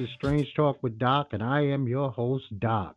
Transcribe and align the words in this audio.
Is 0.00 0.08
Strange 0.16 0.54
Talk 0.54 0.82
with 0.82 0.98
Doc, 0.98 1.28
and 1.32 1.42
I 1.42 1.62
am 1.62 1.86
your 1.86 2.10
host, 2.10 2.44
Doc. 2.58 2.96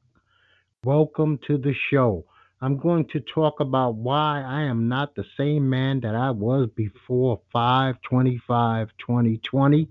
Welcome 0.84 1.40
to 1.46 1.58
the 1.58 1.74
show. 1.90 2.26
I'm 2.62 2.78
going 2.78 3.08
to 3.10 3.20
talk 3.20 3.60
about 3.60 3.96
why 3.96 4.42
I 4.42 4.64
am 4.64 4.88
not 4.88 5.14
the 5.16 5.26
same 5.38 5.70
man 5.70 6.00
that 6.02 6.16
I 6.16 6.32
was 6.32 6.70
before 6.76 7.42
525 7.52 8.90
2020 8.98 9.88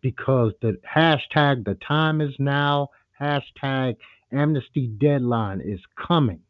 because 0.00 0.52
the 0.60 0.78
hashtag 0.88 1.64
the 1.64 1.74
time 1.74 2.20
is 2.20 2.34
now, 2.38 2.90
hashtag 3.20 3.96
amnesty 4.30 4.86
deadline 4.86 5.60
is 5.60 5.80
coming. 5.96 6.40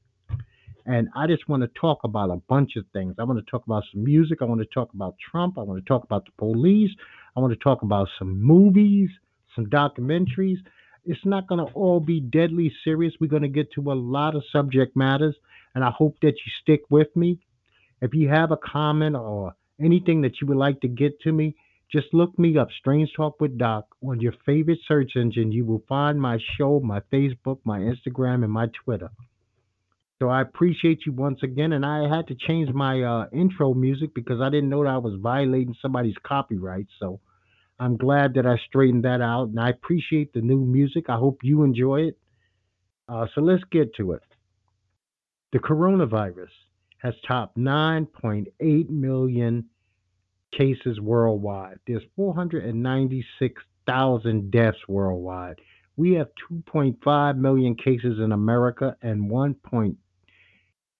And 0.84 1.08
I 1.16 1.26
just 1.26 1.48
want 1.48 1.62
to 1.62 1.80
talk 1.80 2.04
about 2.04 2.30
a 2.30 2.36
bunch 2.36 2.76
of 2.76 2.84
things. 2.92 3.16
I 3.18 3.24
want 3.24 3.44
to 3.44 3.50
talk 3.50 3.64
about 3.66 3.84
some 3.92 4.04
music. 4.04 4.42
I 4.42 4.44
want 4.44 4.60
to 4.60 4.66
talk 4.66 4.92
about 4.94 5.16
Trump. 5.18 5.58
I 5.58 5.62
want 5.62 5.82
to 5.82 5.88
talk 5.88 6.04
about 6.04 6.26
the 6.26 6.32
police. 6.38 6.90
I 7.36 7.40
want 7.40 7.52
to 7.52 7.58
talk 7.62 7.82
about 7.82 8.08
some 8.18 8.40
movies, 8.42 9.10
some 9.56 9.66
documentaries. 9.66 10.58
It's 11.04 11.24
not 11.24 11.48
going 11.48 11.66
to 11.66 11.72
all 11.72 11.98
be 11.98 12.20
deadly 12.20 12.72
serious. 12.84 13.14
We're 13.20 13.28
going 13.28 13.42
to 13.42 13.48
get 13.48 13.72
to 13.72 13.90
a 13.90 13.94
lot 13.94 14.36
of 14.36 14.44
subject 14.52 14.96
matters, 14.96 15.34
and 15.74 15.82
I 15.82 15.90
hope 15.90 16.16
that 16.22 16.34
you 16.34 16.52
stick 16.62 16.82
with 16.90 17.08
me. 17.16 17.40
If 18.00 18.14
you 18.14 18.28
have 18.28 18.52
a 18.52 18.56
comment 18.56 19.16
or 19.16 19.54
anything 19.80 20.20
that 20.22 20.40
you 20.40 20.46
would 20.46 20.56
like 20.56 20.80
to 20.82 20.88
get 20.88 21.20
to 21.22 21.32
me, 21.32 21.56
just 21.90 22.12
look 22.12 22.36
me 22.38 22.58
up, 22.58 22.68
Strange 22.78 23.10
Talk 23.16 23.40
with 23.40 23.56
Doc, 23.56 23.86
on 24.02 24.20
your 24.20 24.34
favorite 24.44 24.80
search 24.86 25.12
engine. 25.16 25.52
You 25.52 25.64
will 25.64 25.84
find 25.88 26.20
my 26.20 26.38
show, 26.56 26.80
my 26.80 27.00
Facebook, 27.12 27.58
my 27.64 27.78
Instagram, 27.78 28.42
and 28.42 28.52
my 28.52 28.66
Twitter. 28.84 29.10
So 30.18 30.28
I 30.28 30.40
appreciate 30.40 31.06
you 31.06 31.12
once 31.12 31.42
again, 31.42 31.72
and 31.72 31.84
I 31.84 32.08
had 32.08 32.26
to 32.28 32.34
change 32.34 32.70
my 32.70 33.02
uh, 33.02 33.26
intro 33.32 33.74
music 33.74 34.14
because 34.14 34.40
I 34.40 34.48
didn't 34.48 34.70
know 34.70 34.82
that 34.82 34.90
I 34.90 34.98
was 34.98 35.20
violating 35.20 35.76
somebody's 35.80 36.16
copyright. 36.22 36.86
So 36.98 37.20
I'm 37.78 37.96
glad 37.96 38.34
that 38.34 38.46
I 38.46 38.56
straightened 38.66 39.04
that 39.04 39.20
out, 39.20 39.48
and 39.48 39.60
I 39.60 39.70
appreciate 39.70 40.32
the 40.32 40.40
new 40.40 40.64
music. 40.64 41.06
I 41.08 41.16
hope 41.16 41.40
you 41.42 41.62
enjoy 41.62 42.02
it. 42.02 42.18
Uh, 43.08 43.26
so 43.34 43.40
let's 43.40 43.64
get 43.70 43.94
to 43.96 44.12
it. 44.12 44.22
The 45.52 45.58
coronavirus 45.58 46.50
has 46.98 47.14
topped 47.26 47.58
9.8 47.58 48.90
million 48.90 49.64
cases 50.56 51.00
worldwide. 51.00 51.80
There's 51.86 52.02
496,000 52.16 54.50
deaths 54.50 54.78
worldwide. 54.88 55.60
We 55.96 56.14
have 56.14 56.28
2.5 56.50 57.38
million 57.38 57.74
cases 57.74 58.18
in 58.18 58.32
America 58.32 58.96
and 59.02 59.30
1. 59.30 59.54
Point, 59.54 59.96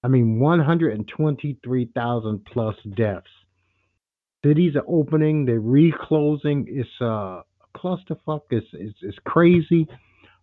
I 0.03 0.07
mean 0.07 0.39
123,000 0.39 2.45
plus 2.45 2.75
deaths. 2.95 3.27
Cities 4.45 4.75
are 4.75 4.85
opening, 4.87 5.45
they're 5.45 5.59
reclosing. 5.59 6.65
It's 6.69 6.89
uh, 7.01 7.05
a 7.05 7.43
clusterfuck. 7.75 8.41
It's, 8.51 8.67
it's, 8.73 8.97
it's 9.01 9.17
crazy. 9.25 9.87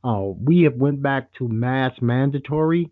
Uh, 0.03 0.32
we 0.38 0.62
have 0.62 0.75
went 0.75 1.03
back 1.03 1.32
to 1.38 1.49
mass 1.49 1.93
mandatory. 2.03 2.91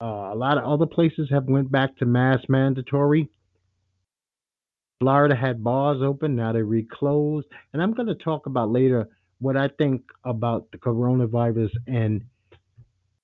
Uh, 0.00 0.30
a 0.32 0.36
lot 0.36 0.58
of 0.58 0.64
other 0.64 0.86
places 0.86 1.28
have 1.30 1.46
went 1.46 1.72
back 1.72 1.96
to 1.96 2.04
mass 2.04 2.40
mandatory. 2.48 3.28
Florida 5.00 5.34
had 5.34 5.62
bars 5.62 6.00
open, 6.02 6.36
now 6.36 6.52
they 6.52 6.62
reclosed. 6.62 7.46
And 7.72 7.82
I'm 7.82 7.92
going 7.92 8.08
to 8.08 8.14
talk 8.14 8.46
about 8.46 8.70
later 8.70 9.08
what 9.40 9.56
I 9.56 9.68
think 9.68 10.02
about 10.24 10.70
the 10.70 10.78
coronavirus 10.78 11.70
and 11.86 12.22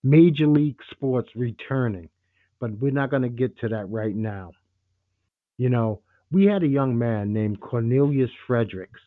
Major 0.02 0.46
League 0.46 0.78
Sports 0.90 1.30
returning. 1.34 2.08
But 2.60 2.78
we're 2.78 2.92
not 2.92 3.10
going 3.10 3.22
to 3.22 3.28
get 3.28 3.58
to 3.60 3.68
that 3.68 3.88
right 3.88 4.14
now. 4.14 4.52
You 5.58 5.70
know, 5.70 6.00
we 6.32 6.46
had 6.46 6.62
a 6.62 6.68
young 6.68 6.98
man 6.98 7.32
named 7.32 7.60
Cornelius 7.60 8.30
Fredericks. 8.46 9.00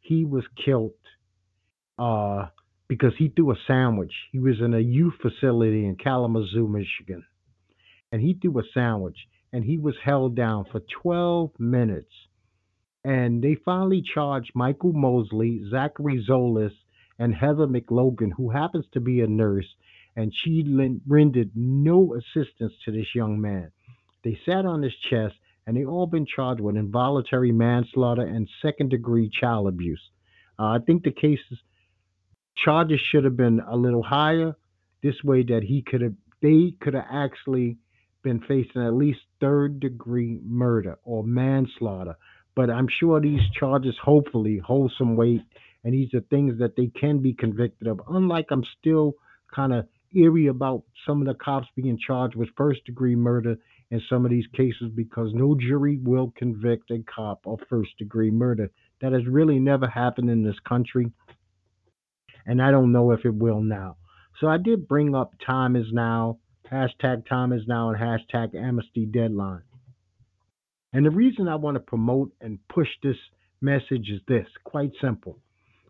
He 0.00 0.24
was 0.24 0.44
killed 0.64 0.92
uh, 1.98 2.46
because 2.88 3.12
he 3.16 3.28
threw 3.28 3.52
a 3.52 3.56
sandwich. 3.66 4.12
He 4.32 4.40
was 4.40 4.56
in 4.60 4.74
a 4.74 4.80
youth 4.80 5.14
facility 5.22 5.86
in 5.86 5.96
Kalamazoo, 5.96 6.66
Michigan. 6.68 7.24
And 8.10 8.20
he 8.20 8.34
threw 8.34 8.58
a 8.58 8.62
sandwich 8.74 9.16
and 9.52 9.64
he 9.64 9.78
was 9.78 9.94
held 10.04 10.34
down 10.34 10.64
for 10.70 10.80
12 11.02 11.52
minutes. 11.58 12.12
And 13.04 13.42
they 13.42 13.56
finally 13.64 14.02
charged 14.02 14.50
Michael 14.54 14.92
Mosley, 14.92 15.62
Zachary 15.70 16.24
Solis, 16.26 16.72
and 17.18 17.32
Heather 17.32 17.68
McLogan, 17.68 18.32
who 18.36 18.50
happens 18.50 18.84
to 18.92 19.00
be 19.00 19.20
a 19.20 19.26
nurse, 19.26 19.66
and 20.16 20.32
she 20.34 20.64
rendered 21.06 21.52
no 21.54 22.14
assistance 22.14 22.72
to 22.84 22.90
this 22.90 23.14
young 23.14 23.40
man. 23.40 23.70
They 24.24 24.38
sat 24.44 24.66
on 24.66 24.82
his 24.82 24.94
chest 25.08 25.36
and 25.66 25.76
they've 25.76 25.88
all 25.88 26.06
been 26.06 26.26
charged 26.26 26.60
with 26.60 26.76
involuntary 26.76 27.52
manslaughter 27.52 28.22
and 28.22 28.48
second 28.62 28.90
degree 28.90 29.28
child 29.28 29.68
abuse. 29.68 30.00
Uh, 30.58 30.66
I 30.66 30.78
think 30.86 31.02
the 31.02 31.10
cases 31.10 31.58
charges 32.56 33.00
should 33.00 33.24
have 33.24 33.36
been 33.36 33.60
a 33.60 33.76
little 33.76 34.02
higher. 34.02 34.54
This 35.02 35.22
way 35.22 35.42
that 35.44 35.62
he 35.62 35.82
could 35.82 36.00
have 36.00 36.14
they 36.42 36.74
could 36.80 36.94
have 36.94 37.06
actually 37.10 37.78
been 38.22 38.40
facing 38.40 38.82
at 38.82 38.94
least 38.94 39.20
third 39.40 39.80
degree 39.80 40.40
murder 40.44 40.98
or 41.04 41.24
manslaughter. 41.24 42.16
But 42.54 42.70
I'm 42.70 42.88
sure 42.88 43.20
these 43.20 43.42
charges 43.58 43.94
hopefully 44.02 44.58
hold 44.64 44.92
some 44.96 45.16
weight 45.16 45.42
and 45.84 45.94
these 45.94 46.12
are 46.14 46.20
things 46.20 46.58
that 46.58 46.76
they 46.76 46.88
can 46.88 47.18
be 47.18 47.32
convicted 47.34 47.86
of. 47.86 48.00
Unlike 48.08 48.46
I'm 48.50 48.64
still 48.78 49.14
kind 49.54 49.72
of 49.72 49.86
eerie 50.14 50.48
about 50.48 50.82
some 51.06 51.20
of 51.20 51.26
the 51.26 51.34
cops 51.34 51.68
being 51.76 51.98
charged 51.98 52.34
with 52.34 52.48
first 52.56 52.84
degree 52.84 53.14
murder 53.14 53.56
in 53.90 54.02
some 54.08 54.24
of 54.24 54.30
these 54.30 54.46
cases 54.52 54.90
because 54.94 55.30
no 55.32 55.56
jury 55.58 55.98
will 56.02 56.32
convict 56.36 56.90
a 56.90 57.02
cop 57.02 57.40
of 57.46 57.60
first 57.68 57.96
degree 57.98 58.30
murder. 58.30 58.70
That 59.00 59.12
has 59.12 59.26
really 59.26 59.58
never 59.58 59.86
happened 59.86 60.30
in 60.30 60.42
this 60.42 60.58
country, 60.66 61.12
and 62.46 62.62
I 62.62 62.70
don't 62.70 62.92
know 62.92 63.12
if 63.12 63.24
it 63.24 63.34
will 63.34 63.60
now. 63.60 63.96
So 64.40 64.48
I 64.48 64.56
did 64.58 64.88
bring 64.88 65.14
up 65.14 65.34
time 65.44 65.76
is 65.76 65.86
now, 65.92 66.38
hashtag 66.70 67.26
time 67.26 67.52
is 67.52 67.62
now, 67.66 67.90
and 67.90 67.98
hashtag 67.98 68.54
amnesty 68.54 69.06
deadline. 69.06 69.62
And 70.92 71.04
the 71.04 71.10
reason 71.10 71.48
I 71.48 71.56
want 71.56 71.74
to 71.76 71.80
promote 71.80 72.32
and 72.40 72.58
push 72.68 72.88
this 73.02 73.16
message 73.60 74.08
is 74.08 74.20
this 74.28 74.46
quite 74.64 74.92
simple. 75.00 75.38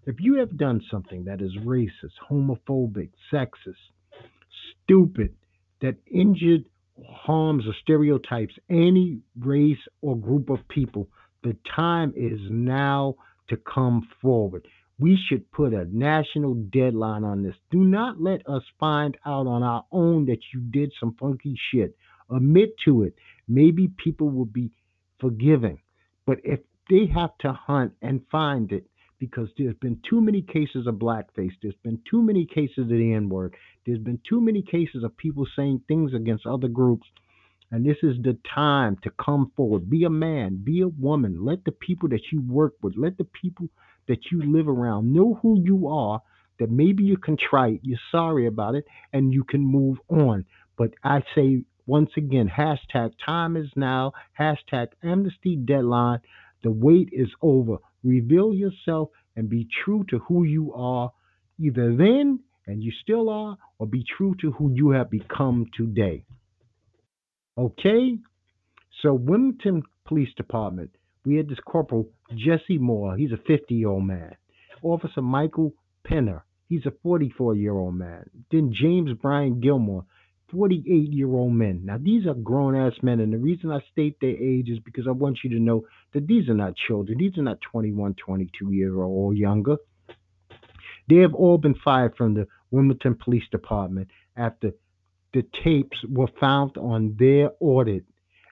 If 0.05 0.17
you 0.21 0.39
have 0.39 0.57
done 0.57 0.81
something 0.91 1.25
that 1.25 1.41
is 1.41 1.57
racist, 1.65 2.15
homophobic, 2.31 3.11
sexist, 3.33 3.75
stupid, 4.85 5.35
that 5.81 5.97
injured 6.11 6.65
harms 7.09 7.65
or 7.67 7.75
stereotypes 7.83 8.55
any 8.71 9.21
race 9.39 9.79
or 10.01 10.17
group 10.17 10.51
of 10.51 10.67
people, 10.69 11.09
the 11.43 11.57
time 11.75 12.13
is 12.17 12.41
now 12.51 13.15
to 13.49 13.57
come 13.57 14.09
forward. 14.21 14.67
We 14.99 15.19
should 15.29 15.51
put 15.53 15.75
a 15.75 15.85
national 15.93 16.55
deadline 16.55 17.23
on 17.23 17.43
this. 17.43 17.55
Do 17.71 17.79
not 17.79 18.21
let 18.21 18.49
us 18.49 18.63
find 18.81 19.17
out 19.27 19.47
on 19.47 19.63
our 19.63 19.85
own 19.93 20.27
that 20.27 20.41
you 20.55 20.61
did 20.61 20.93
some 20.99 21.15
funky 21.21 21.55
shit. 21.71 21.97
Admit 22.35 22.71
to 22.87 23.03
it. 23.03 23.15
Maybe 23.47 23.89
people 24.03 24.31
will 24.31 24.47
be 24.47 24.71
forgiving. 25.21 25.79
But 26.27 26.39
if 26.45 26.61
they 26.89 27.07
have 27.15 27.37
to 27.41 27.53
hunt 27.53 27.93
and 28.01 28.23
find 28.31 28.73
it, 28.73 28.87
because 29.19 29.49
there's 29.57 29.77
been 29.77 29.99
too 30.09 30.21
many 30.21 30.43
cases 30.43 30.87
of 30.87 30.97
blackface. 30.97 31.53
There's 31.63 31.75
been 31.83 32.01
too 32.11 32.23
many 32.23 32.47
cases 32.47 32.79
of 32.79 32.89
the 32.89 33.13
N 33.15 33.29
word. 33.29 33.55
There's 33.87 33.99
been 33.99 34.21
too 34.29 34.41
many 34.41 34.63
cases 34.63 35.05
of 35.05 35.17
people 35.17 35.47
saying 35.57 35.83
things 35.89 36.13
against 36.15 36.47
other 36.47 36.69
groups. 36.69 37.07
And 37.71 37.85
this 37.85 37.97
is 38.03 38.17
the 38.23 38.39
time 38.55 38.97
to 39.03 39.11
come 39.25 39.51
forward. 39.57 39.91
Be 39.91 40.05
a 40.05 40.11
man, 40.11 40.61
be 40.63 40.83
a 40.83 40.89
woman. 40.89 41.45
Let 41.45 41.65
the 41.65 41.73
people 41.73 42.09
that 42.11 42.23
you 42.31 42.41
work 42.43 42.75
with, 42.83 42.95
let 42.97 43.19
the 43.19 43.25
people 43.25 43.69
that 44.07 44.31
you 44.31 44.43
live 44.53 44.69
around 44.69 45.13
know 45.13 45.39
who 45.43 45.61
you 45.61 45.89
are, 45.89 46.23
that 46.61 46.71
maybe 46.71 47.03
you're 47.03 47.19
contrite, 47.19 47.81
you're 47.83 47.99
sorry 48.13 48.47
about 48.47 48.77
it, 48.77 48.85
and 49.13 49.33
you 49.33 49.43
can 49.43 49.61
move 49.61 49.99
on. 50.09 50.45
But 50.77 50.95
I 51.03 51.23
say 51.35 51.65
once 51.87 52.11
again, 52.17 52.49
hashtag 52.49 53.13
time 53.25 53.57
is 53.57 53.69
now, 53.77 54.13
hashtag 54.39 54.89
amnesty 55.05 55.57
deadline. 55.57 56.19
The 56.63 56.71
wait 56.73 57.11
is 57.13 57.29
over. 57.41 57.77
Reveal 58.07 58.55
yourself 58.55 59.11
and 59.35 59.49
be 59.49 59.69
true 59.85 60.05
to 60.11 60.21
who 60.21 60.45
you 60.45 60.73
are, 60.75 61.13
either 61.59 61.95
then 61.97 62.41
and 62.67 62.83
you 62.83 62.93
still 63.03 63.29
are, 63.29 63.57
or 63.79 63.87
be 63.87 64.05
true 64.17 64.35
to 64.41 64.53
who 64.53 64.73
you 64.73 64.91
have 64.91 65.11
become 65.11 65.67
today. 65.77 66.25
Okay? 67.59 68.19
So, 69.03 69.13
Wilmington 69.13 69.83
Police 70.07 70.33
Department, 70.37 70.91
we 71.25 71.37
had 71.37 71.49
this 71.49 71.59
Corporal 71.65 72.09
Jesse 72.35 72.79
Moore. 72.79 73.17
He's 73.17 73.33
a 73.33 73.37
50 73.37 73.75
year 73.75 73.89
old 73.89 74.05
man. 74.05 74.35
Officer 74.83 75.23
Michael 75.23 75.73
Piner. 76.07 76.45
He's 76.69 76.87
a 76.87 76.93
44 77.03 77.55
year 77.55 77.75
old 77.75 77.95
man. 77.95 78.29
Then 78.51 78.73
James 78.73 79.11
Brian 79.21 79.61
Gilmore, 79.61 80.05
48 80.51 81.13
year 81.13 81.29
old 81.29 81.53
men. 81.53 81.83
Now, 81.85 81.99
these 82.01 82.27
are 82.27 82.35
grown 82.35 82.75
ass 82.75 82.95
men, 83.03 83.21
and 83.21 83.33
the 83.33 83.39
reason 83.39 83.71
I 83.71 83.81
state 83.93 84.17
their 84.21 84.37
age 84.37 84.69
is 84.69 84.79
because 84.81 85.07
I 85.07 85.13
want 85.13 85.39
you 85.43 85.51
to 85.51 85.59
know 85.59 85.87
that 86.13 86.27
these 86.27 86.49
are 86.49 86.55
not 86.55 86.75
children. 86.77 87.19
These 87.19 87.37
are 87.39 87.43
not 87.43 87.61
21, 87.61 88.15
22 88.15 88.73
year 88.73 89.01
old 89.01 89.33
or 89.33 89.35
younger. 89.35 89.77
They 91.09 91.17
have 91.17 91.35
all 91.35 91.59
been 91.59 91.77
fired 91.85 92.17
from 92.17 92.35
the 92.35 92.47
Wilmington 92.71 93.17
Police 93.23 93.49
Department 93.51 94.09
after 94.37 94.73
the 95.33 95.45
tapes 95.65 95.99
were 96.09 96.29
found 96.41 96.77
on 96.77 97.17
their 97.19 97.51
audit, 97.61 98.05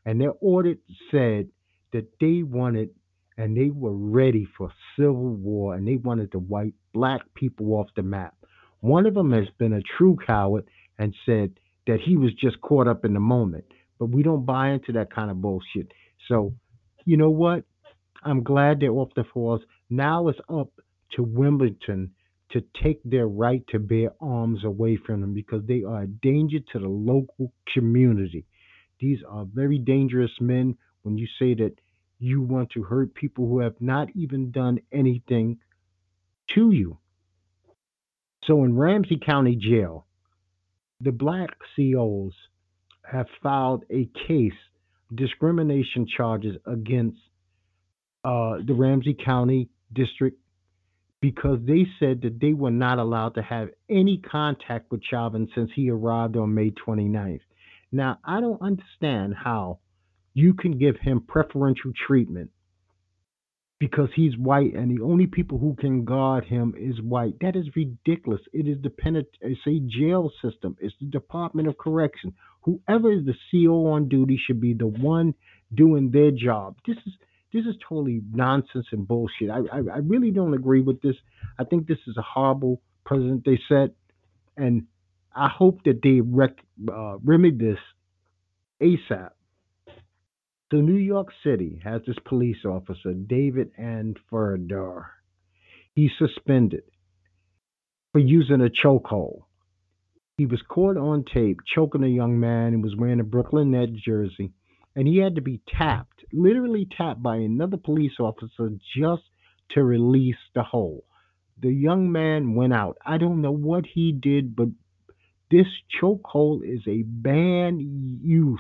and 0.04 0.20
their 0.20 0.34
audit 0.40 0.80
said 1.10 1.48
that 1.92 2.06
they 2.20 2.42
wanted 2.42 2.90
and 3.36 3.56
they 3.56 3.70
were 3.70 3.92
ready 3.92 4.46
for 4.56 4.70
civil 4.96 5.34
war 5.34 5.74
and 5.74 5.86
they 5.88 5.96
wanted 5.96 6.30
to 6.32 6.38
wipe 6.38 6.74
black 6.92 7.22
people 7.34 7.74
off 7.74 7.88
the 7.96 8.02
map. 8.02 8.34
One 8.80 9.06
of 9.06 9.14
them 9.14 9.32
has 9.32 9.48
been 9.58 9.72
a 9.72 9.82
true 9.96 10.16
coward 10.24 10.66
and 10.98 11.14
said 11.26 11.58
that 11.86 12.00
he 12.00 12.16
was 12.16 12.32
just 12.34 12.60
caught 12.60 12.88
up 12.88 13.04
in 13.04 13.14
the 13.14 13.20
moment. 13.20 13.64
But 13.98 14.06
we 14.06 14.22
don't 14.22 14.44
buy 14.44 14.70
into 14.70 14.92
that 14.92 15.12
kind 15.12 15.30
of 15.30 15.40
bullshit. 15.40 15.92
So, 16.28 16.54
you 17.04 17.16
know 17.16 17.30
what? 17.30 17.64
I'm 18.22 18.42
glad 18.42 18.80
they're 18.80 18.90
off 18.90 19.10
the 19.14 19.24
force. 19.24 19.62
Now 19.90 20.28
it's 20.28 20.40
up 20.48 20.70
to 21.12 21.22
Wilmington 21.22 22.10
to 22.50 22.62
take 22.82 23.00
their 23.04 23.26
right 23.26 23.62
to 23.68 23.78
bear 23.78 24.12
arms 24.20 24.64
away 24.64 24.96
from 24.96 25.20
them 25.20 25.34
because 25.34 25.62
they 25.66 25.82
are 25.82 26.02
a 26.02 26.06
danger 26.06 26.58
to 26.72 26.78
the 26.78 26.88
local 26.88 27.52
community. 27.72 28.46
These 29.00 29.18
are 29.28 29.44
very 29.44 29.78
dangerous 29.78 30.30
men 30.40 30.76
when 31.02 31.18
you 31.18 31.26
say 31.38 31.54
that 31.54 31.72
you 32.18 32.40
want 32.40 32.70
to 32.70 32.82
hurt 32.82 33.14
people 33.14 33.48
who 33.48 33.58
have 33.60 33.74
not 33.80 34.08
even 34.14 34.50
done 34.50 34.78
anything 34.92 35.58
to 36.54 36.70
you. 36.70 36.98
So 38.44 38.64
in 38.64 38.76
Ramsey 38.76 39.18
County 39.24 39.56
Jail, 39.56 40.06
the 41.04 41.12
black 41.12 41.50
COs 41.76 42.32
have 43.02 43.26
filed 43.42 43.84
a 43.90 44.08
case, 44.26 44.52
discrimination 45.14 46.06
charges 46.06 46.56
against 46.66 47.18
uh, 48.24 48.56
the 48.66 48.72
Ramsey 48.72 49.14
County 49.14 49.68
District 49.92 50.38
because 51.20 51.58
they 51.66 51.86
said 52.00 52.22
that 52.22 52.40
they 52.40 52.54
were 52.54 52.70
not 52.70 52.98
allowed 52.98 53.34
to 53.34 53.42
have 53.42 53.68
any 53.88 54.18
contact 54.18 54.90
with 54.90 55.02
Chauvin 55.04 55.48
since 55.54 55.70
he 55.74 55.90
arrived 55.90 56.36
on 56.36 56.54
May 56.54 56.70
29th. 56.70 57.40
Now, 57.92 58.18
I 58.24 58.40
don't 58.40 58.60
understand 58.60 59.34
how 59.34 59.78
you 60.32 60.54
can 60.54 60.78
give 60.78 60.96
him 60.96 61.20
preferential 61.20 61.92
treatment 62.06 62.50
because 63.78 64.08
he's 64.14 64.36
white 64.38 64.74
and 64.74 64.96
the 64.96 65.02
only 65.02 65.26
people 65.26 65.58
who 65.58 65.74
can 65.74 66.04
guard 66.04 66.44
him 66.44 66.74
is 66.78 67.00
white. 67.02 67.34
That 67.40 67.56
is 67.56 67.66
ridiculous. 67.76 68.40
It 68.52 68.68
is 68.68 68.80
the 68.82 68.88
penit- 68.90 69.26
it's 69.40 69.60
a 69.66 69.80
jail 69.80 70.30
system. 70.42 70.76
It's 70.80 70.94
the 71.00 71.06
Department 71.06 71.68
of 71.68 71.76
Correction. 71.76 72.34
Whoever 72.62 73.12
is 73.12 73.26
the 73.26 73.34
CO 73.50 73.86
on 73.86 74.08
duty 74.08 74.40
should 74.46 74.60
be 74.60 74.74
the 74.74 74.86
one 74.86 75.34
doing 75.74 76.10
their 76.12 76.30
job. 76.30 76.76
This 76.86 76.96
is 77.06 77.12
this 77.52 77.66
is 77.66 77.76
totally 77.88 78.20
nonsense 78.32 78.86
and 78.90 79.06
bullshit. 79.06 79.48
I, 79.48 79.58
I, 79.72 79.78
I 79.94 79.98
really 79.98 80.32
don't 80.32 80.54
agree 80.54 80.80
with 80.80 81.00
this. 81.02 81.14
I 81.58 81.64
think 81.64 81.86
this 81.86 81.98
is 82.08 82.16
a 82.16 82.22
horrible 82.22 82.80
president 83.04 83.44
they 83.44 83.60
set, 83.68 83.90
and 84.56 84.86
I 85.34 85.48
hope 85.48 85.84
that 85.84 86.00
they 86.02 86.20
rec- 86.20 86.64
uh, 86.92 87.18
remedy 87.22 87.56
this 87.56 87.78
ASAP. 88.82 89.30
So 90.74 90.80
New 90.80 90.96
York 90.96 91.28
City 91.44 91.80
has 91.84 92.02
this 92.04 92.16
police 92.24 92.64
officer, 92.64 93.12
David 93.12 93.70
Afanador. 93.78 95.04
He's 95.94 96.10
suspended 96.18 96.82
for 98.10 98.18
using 98.18 98.60
a 98.60 98.68
chokehold. 98.84 99.42
He 100.36 100.46
was 100.46 100.60
caught 100.68 100.96
on 100.96 101.26
tape 101.32 101.60
choking 101.72 102.02
a 102.02 102.08
young 102.08 102.40
man 102.40 102.74
and 102.74 102.82
was 102.82 102.96
wearing 102.96 103.20
a 103.20 103.22
Brooklyn 103.22 103.70
Net 103.70 103.90
jersey 104.04 104.50
and 104.96 105.06
he 105.06 105.18
had 105.18 105.36
to 105.36 105.40
be 105.40 105.60
tapped, 105.78 106.24
literally 106.32 106.88
tapped 106.98 107.22
by 107.22 107.36
another 107.36 107.76
police 107.76 108.18
officer 108.18 108.70
just 108.98 109.22
to 109.76 109.84
release 109.84 110.42
the 110.56 110.64
hold. 110.64 111.04
The 111.62 111.70
young 111.70 112.10
man 112.10 112.56
went 112.56 112.74
out. 112.74 112.98
I 113.06 113.18
don't 113.18 113.42
know 113.42 113.52
what 113.52 113.84
he 113.94 114.10
did, 114.10 114.56
but 114.56 114.70
this 115.52 115.68
chokehold 116.02 116.62
is 116.64 116.80
a 116.88 117.02
banned 117.02 117.80
use. 118.24 118.58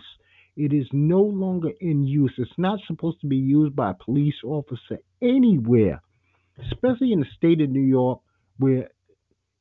It 0.56 0.72
is 0.72 0.86
no 0.92 1.20
longer 1.20 1.70
in 1.80 2.06
use. 2.06 2.32
It's 2.38 2.50
not 2.58 2.78
supposed 2.86 3.20
to 3.22 3.26
be 3.26 3.36
used 3.36 3.74
by 3.74 3.90
a 3.90 4.04
police 4.04 4.36
officer 4.44 4.98
anywhere, 5.20 6.00
especially 6.58 7.12
in 7.12 7.20
the 7.20 7.26
state 7.36 7.60
of 7.60 7.70
New 7.70 7.80
York, 7.80 8.20
where 8.58 8.90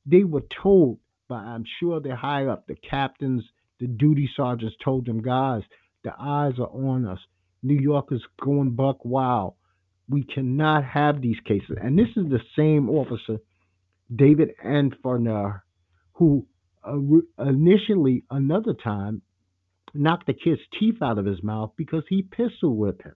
they 0.06 0.24
were 0.24 0.44
told 0.62 1.00
by, 1.28 1.38
I'm 1.38 1.66
sure 1.80 2.00
they're 2.00 2.16
high 2.16 2.46
up, 2.46 2.68
the 2.68 2.76
captains, 2.76 3.44
the 3.80 3.88
duty 3.88 4.30
sergeants 4.36 4.76
told 4.84 5.06
them, 5.06 5.22
guys, 5.22 5.64
the 6.04 6.14
eyes 6.20 6.54
are 6.60 6.68
on 6.68 7.08
us. 7.08 7.20
New 7.64 7.80
York 7.80 8.12
is 8.12 8.22
going 8.42 8.72
buck 8.72 9.04
wild. 9.04 9.56
We 10.10 10.24
cannot 10.24 10.84
have 10.84 11.22
these 11.22 11.40
cases. 11.46 11.78
And 11.82 11.98
this 11.98 12.10
is 12.16 12.30
the 12.30 12.42
same 12.56 12.90
officer, 12.90 13.38
David 14.14 14.50
Afanador, 14.64 15.62
who 16.14 16.46
uh, 16.84 16.98
initially, 17.40 18.24
another 18.30 18.74
time, 18.74 19.22
knocked 19.94 20.28
the 20.28 20.34
kid's 20.34 20.62
teeth 20.80 21.02
out 21.02 21.18
of 21.18 21.26
his 21.26 21.44
mouth 21.44 21.72
because 21.78 22.04
he 22.10 22.22
pistol 22.22 22.76
whipped 22.76 23.04
him. 23.04 23.16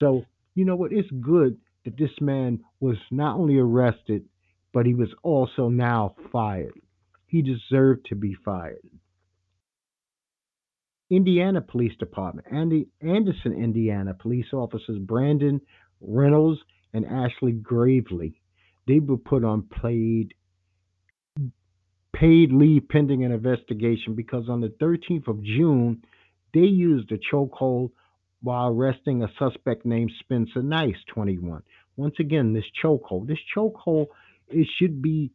So, 0.00 0.24
you 0.54 0.64
know 0.64 0.76
what? 0.76 0.92
It's 0.92 1.10
good 1.20 1.58
that 1.84 1.96
this 1.96 2.10
man 2.20 2.60
was 2.80 2.96
not 3.10 3.36
only 3.36 3.58
arrested, 3.58 4.24
but 4.72 4.86
he 4.86 4.94
was 4.94 5.08
also 5.22 5.68
now 5.68 6.14
fired. 6.32 6.80
He 7.26 7.42
deserved 7.42 8.06
to 8.06 8.14
be 8.14 8.34
fired. 8.44 8.78
Indiana 11.10 11.62
Police 11.62 11.96
Department, 11.98 12.46
Andy, 12.52 12.88
Anderson, 13.00 13.52
Indiana 13.52 14.12
police 14.12 14.52
officers 14.52 14.98
Brandon 14.98 15.60
Reynolds 16.00 16.60
and 16.92 17.06
Ashley 17.06 17.52
Gravely. 17.52 18.40
They 18.86 18.98
were 19.00 19.16
put 19.16 19.44
on 19.44 19.62
paid 19.82 20.34
paid 22.18 22.52
leave 22.52 22.88
pending 22.88 23.24
an 23.24 23.30
investigation 23.30 24.14
because 24.14 24.48
on 24.48 24.60
the 24.60 24.68
13th 24.68 25.28
of 25.28 25.42
June, 25.42 26.02
they 26.52 26.60
used 26.60 27.12
a 27.12 27.18
chokehold 27.32 27.90
while 28.42 28.68
arresting 28.68 29.22
a 29.22 29.28
suspect 29.38 29.84
named 29.84 30.10
Spencer 30.20 30.62
Nice, 30.62 30.96
21. 31.14 31.62
Once 31.96 32.14
again, 32.18 32.52
this 32.52 32.64
chokehold, 32.82 33.28
this 33.28 33.38
chokehold, 33.56 34.06
it 34.48 34.66
should 34.78 35.00
be 35.02 35.30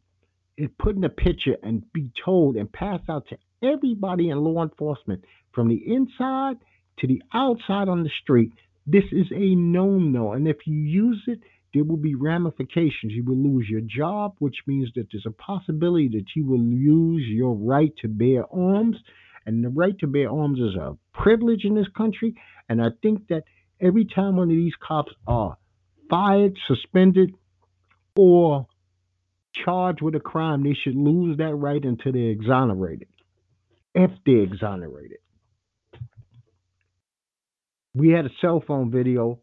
it 0.56 0.78
put 0.78 0.94
in 0.94 1.02
a 1.04 1.08
picture 1.08 1.56
and 1.62 1.90
be 1.92 2.10
told 2.24 2.56
and 2.56 2.70
passed 2.70 3.08
out 3.08 3.26
to 3.28 3.38
everybody 3.62 4.28
in 4.28 4.38
law 4.38 4.62
enforcement 4.62 5.24
from 5.52 5.68
the 5.68 5.82
inside 5.86 6.56
to 6.98 7.08
the 7.08 7.22
outside 7.32 7.88
on 7.88 8.04
the 8.04 8.10
street. 8.22 8.52
This 8.86 9.04
is 9.10 9.26
a 9.32 9.54
no 9.54 9.98
no. 9.98 10.32
And 10.32 10.46
if 10.46 10.58
you 10.66 10.76
use 10.76 11.22
it, 11.26 11.40
there 11.74 11.84
will 11.84 11.96
be 11.96 12.14
ramifications. 12.14 13.12
You 13.12 13.24
will 13.24 13.36
lose 13.36 13.66
your 13.68 13.80
job, 13.80 14.36
which 14.38 14.56
means 14.66 14.90
that 14.94 15.08
there's 15.12 15.26
a 15.26 15.32
possibility 15.32 16.08
that 16.08 16.26
you 16.36 16.46
will 16.46 16.60
lose 16.60 17.26
your 17.26 17.54
right 17.54 17.92
to 18.02 18.08
bear 18.08 18.44
arms. 18.52 18.96
And 19.44 19.62
the 19.62 19.68
right 19.68 19.98
to 19.98 20.06
bear 20.06 20.30
arms 20.30 20.60
is 20.60 20.76
a 20.76 20.96
privilege 21.12 21.64
in 21.64 21.74
this 21.74 21.88
country. 21.96 22.34
And 22.68 22.80
I 22.80 22.88
think 23.02 23.28
that 23.28 23.42
every 23.80 24.06
time 24.06 24.36
one 24.36 24.50
of 24.50 24.56
these 24.56 24.72
cops 24.80 25.12
are 25.26 25.58
fired, 26.08 26.56
suspended, 26.68 27.34
or 28.16 28.66
charged 29.52 30.00
with 30.00 30.14
a 30.14 30.20
crime, 30.20 30.62
they 30.62 30.74
should 30.74 30.96
lose 30.96 31.38
that 31.38 31.54
right 31.54 31.84
until 31.84 32.12
they're 32.12 32.30
exonerated. 32.30 33.08
If 33.94 34.10
they're 34.24 34.42
exonerated. 34.42 35.18
We 37.94 38.10
had 38.10 38.26
a 38.26 38.30
cell 38.40 38.62
phone 38.66 38.90
video. 38.90 39.40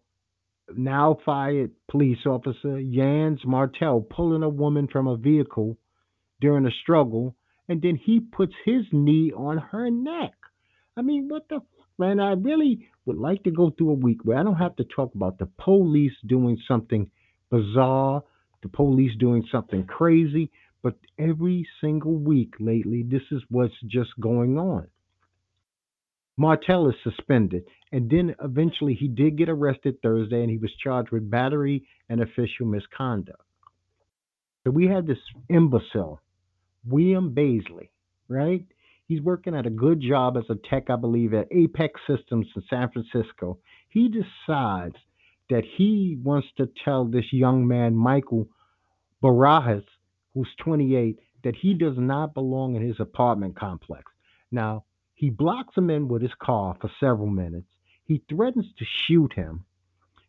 Now 0.76 1.18
fired 1.26 1.72
police 1.90 2.26
officer 2.26 2.82
Jans 2.82 3.40
Martel 3.46 4.02
pulling 4.02 4.44
a 4.44 4.50
woman 4.50 4.88
from 4.88 5.08
a 5.08 5.18
vehicle 5.18 5.78
during 6.40 6.66
a 6.66 6.72
struggle, 6.82 7.36
and 7.68 7.82
then 7.82 7.96
he 7.96 8.20
puts 8.20 8.54
his 8.66 8.86
knee 8.92 9.32
on 9.36 9.58
her 9.58 9.90
neck. 9.90 10.34
I 10.96 11.02
mean, 11.02 11.28
what 11.30 11.48
the 11.50 11.62
man, 11.98 12.20
I 12.20 12.34
really 12.34 12.90
would 13.06 13.18
like 13.18 13.44
to 13.44 13.52
go 13.52 13.70
through 13.70 13.92
a 13.92 13.96
week 13.96 14.20
where 14.24 14.38
I 14.38 14.44
don't 14.44 14.56
have 14.56 14.76
to 14.78 14.84
talk 14.84 15.14
about 15.16 15.38
the 15.38 15.50
police 15.58 16.14
doing 16.26 16.58
something 16.68 17.10
bizarre, 17.50 18.24
the 18.62 18.70
police 18.70 19.16
doing 19.20 19.46
something 19.52 19.86
crazy, 19.86 20.52
but 20.82 20.96
every 21.20 21.68
single 21.80 22.16
week 22.16 22.56
lately, 22.60 23.04
this 23.04 23.22
is 23.32 23.42
what's 23.50 23.74
just 23.88 24.10
going 24.20 24.58
on. 24.58 24.88
Martel 26.38 26.90
is 26.90 26.96
suspended, 27.04 27.64
and 27.92 28.10
then 28.10 28.36
eventually 28.42 28.94
he 28.94 29.08
did 29.08 29.38
get 29.38 29.50
arrested 29.50 30.02
Thursday 30.02 30.42
and 30.42 30.50
he 30.50 30.58
was 30.58 30.72
charged 30.84 31.12
with 31.12 31.30
battery 31.30 31.86
and 32.10 32.22
official 32.22 32.66
misconduct. 32.66 33.42
So 34.64 34.72
we 34.72 34.88
had 34.88 35.08
this 35.08 35.18
imbecile, 35.50 36.22
William 36.86 37.34
Baisley, 37.34 37.90
right? 38.28 38.64
He's 39.08 39.22
working 39.22 39.56
at 39.56 39.66
a 39.66 39.72
good 39.72 40.00
job 40.02 40.38
as 40.38 40.46
a 40.50 40.56
tech, 40.70 40.90
I 40.90 40.96
believe, 40.96 41.34
at 41.34 41.52
Apex 41.52 42.00
Systems 42.08 42.48
in 42.56 42.64
San 42.70 42.90
Francisco. 42.92 43.58
He 43.90 44.08
decides 44.08 44.96
that 45.50 45.64
he 45.78 46.18
wants 46.24 46.48
to 46.58 46.70
tell 46.86 47.06
this 47.06 47.26
young 47.34 47.68
man, 47.68 47.94
Michael 47.94 48.48
Barajas, 49.22 49.84
who's 50.34 50.48
28, 50.64 51.20
that 51.44 51.56
he 51.56 51.74
does 51.74 51.96
not 51.98 52.34
belong 52.34 52.76
in 52.76 52.82
his 52.82 53.00
apartment 53.00 53.58
complex. 53.60 54.04
Now, 54.50 54.86
he 55.22 55.30
blocks 55.30 55.78
him 55.78 55.92
in 55.92 56.08
with 56.08 56.24
his 56.24 56.34
car 56.42 56.76
for 56.82 56.90
several 57.00 57.28
minutes. 57.28 57.68
He 58.06 58.24
threatens 58.28 58.66
to 58.80 58.86
shoot 59.06 59.32
him. 59.34 59.66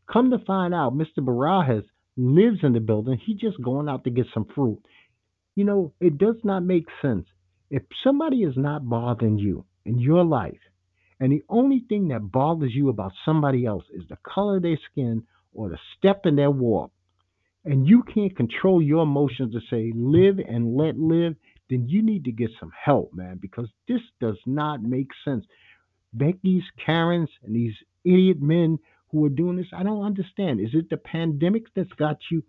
Come 0.07 0.31
to 0.33 0.39
find 0.41 0.75
out, 0.75 0.93
Mr. 0.93 1.21
Barajas 1.21 1.87
lives 2.19 2.59
in 2.63 2.75
the 2.75 2.81
building. 2.81 3.17
He's 3.17 3.39
just 3.39 3.63
going 3.63 3.89
out 3.89 4.05
to 4.05 4.11
get 4.11 4.27
some 4.35 4.45
fruit. 4.55 4.83
You 5.57 5.65
know, 5.65 5.95
it 5.99 6.19
does 6.19 6.37
not 6.45 6.63
make 6.63 6.85
sense. 7.01 7.25
If 7.71 7.85
somebody 8.05 8.43
is 8.43 8.53
not 8.59 8.87
bothering 8.87 9.39
you 9.39 9.65
in 9.87 9.99
your 9.99 10.25
life, 10.25 10.61
and 11.19 11.33
the 11.33 11.43
only 11.49 11.87
thing 11.89 12.09
that 12.09 12.31
bothers 12.31 12.75
you 12.75 12.91
about 12.91 13.13
somebody 13.25 13.65
else 13.65 13.85
is 13.95 14.03
the 14.11 14.19
color 14.23 14.57
of 14.59 14.63
their 14.63 14.79
skin 14.91 15.23
or 15.55 15.71
the 15.71 15.79
step 15.97 16.27
in 16.27 16.37
their 16.37 16.51
walk, 16.51 16.91
and 17.65 17.89
you 17.89 18.03
can't 18.03 18.37
control 18.37 18.83
your 18.83 19.05
emotions 19.05 19.55
to 19.55 19.61
say 19.71 19.91
live 19.97 20.39
and 20.39 20.77
let 20.77 20.99
live, 20.99 21.35
then 21.73 21.89
you 21.89 22.03
need 22.03 22.25
to 22.25 22.33
get 22.33 22.51
some 22.61 22.71
help, 22.85 23.13
man, 23.15 23.39
because 23.41 23.69
this 23.89 24.01
does 24.21 24.39
not 24.47 24.83
make 24.83 25.09
sense. 25.25 25.45
Becky's, 26.13 26.65
Karen's, 26.85 27.31
and 27.43 27.57
these 27.57 27.75
idiot 28.05 28.41
men 28.41 28.79
who 29.11 29.25
are 29.25 29.31
doing 29.31 29.57
this, 29.57 29.69
I 29.75 29.83
don't 29.83 30.05
understand. 30.05 30.61
Is 30.61 30.75
it 30.75 30.91
the 30.91 30.97
pandemic 30.97 31.65
that's 31.75 31.93
got 31.93 32.19
you 32.31 32.43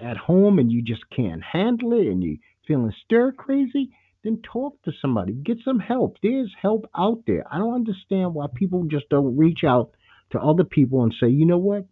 at 0.00 0.16
home 0.16 0.58
and 0.58 0.70
you 0.70 0.82
just 0.82 1.02
can't 1.14 1.42
handle 1.42 1.92
it 1.92 2.06
and 2.06 2.22
you 2.22 2.38
feeling 2.66 2.92
stir 3.04 3.32
crazy? 3.32 3.90
Then 4.24 4.42
talk 4.42 4.82
to 4.82 4.92
somebody. 5.00 5.32
Get 5.32 5.58
some 5.64 5.78
help. 5.78 6.16
There's 6.22 6.52
help 6.60 6.88
out 6.96 7.22
there. 7.26 7.44
I 7.50 7.58
don't 7.58 7.74
understand 7.74 8.34
why 8.34 8.46
people 8.54 8.84
just 8.84 9.08
don't 9.08 9.36
reach 9.36 9.64
out 9.64 9.92
to 10.30 10.40
other 10.40 10.64
people 10.64 11.02
and 11.02 11.14
say, 11.18 11.28
you 11.28 11.46
know 11.46 11.58
what? 11.58 11.86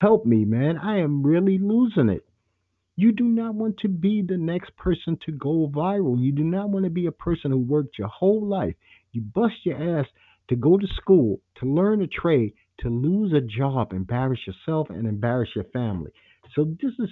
Help 0.00 0.26
me, 0.26 0.44
man. 0.44 0.78
I 0.78 0.98
am 0.98 1.22
really 1.24 1.58
losing 1.58 2.08
it. 2.08 2.24
You 2.96 3.12
do 3.12 3.24
not 3.24 3.54
want 3.54 3.78
to 3.78 3.88
be 3.88 4.22
the 4.22 4.36
next 4.36 4.76
person 4.76 5.18
to 5.26 5.32
go 5.32 5.68
viral. 5.74 6.20
You 6.20 6.32
do 6.32 6.44
not 6.44 6.70
want 6.70 6.84
to 6.84 6.90
be 6.90 7.06
a 7.06 7.12
person 7.12 7.50
who 7.50 7.58
worked 7.58 7.98
your 7.98 8.08
whole 8.08 8.46
life. 8.46 8.74
You 9.12 9.22
bust 9.22 9.54
your 9.64 10.00
ass 10.00 10.06
to 10.48 10.56
go 10.56 10.78
to 10.78 10.86
school, 10.96 11.40
to 11.56 11.66
learn 11.66 12.02
a 12.02 12.06
trade, 12.06 12.54
to 12.80 12.88
lose 12.88 13.32
a 13.32 13.40
job, 13.40 13.92
embarrass 13.92 14.40
yourself 14.46 14.90
and 14.90 15.06
embarrass 15.06 15.50
your 15.54 15.64
family. 15.64 16.10
So 16.54 16.64
this 16.64 16.92
is 16.98 17.08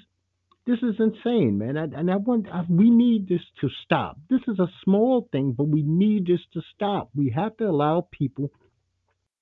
this 0.64 0.78
is 0.78 0.94
insane, 1.00 1.58
man. 1.58 1.76
I, 1.76 1.84
and 1.84 2.08
I 2.08 2.16
want 2.16 2.46
I, 2.48 2.64
we 2.68 2.88
need 2.90 3.28
this 3.28 3.40
to 3.60 3.68
stop. 3.84 4.18
This 4.30 4.42
is 4.46 4.60
a 4.60 4.70
small 4.84 5.28
thing, 5.32 5.52
but 5.52 5.66
we 5.66 5.82
need 5.82 6.26
this 6.26 6.40
to 6.54 6.62
stop. 6.74 7.10
We 7.16 7.30
have 7.30 7.56
to 7.56 7.64
allow 7.64 8.06
people 8.10 8.52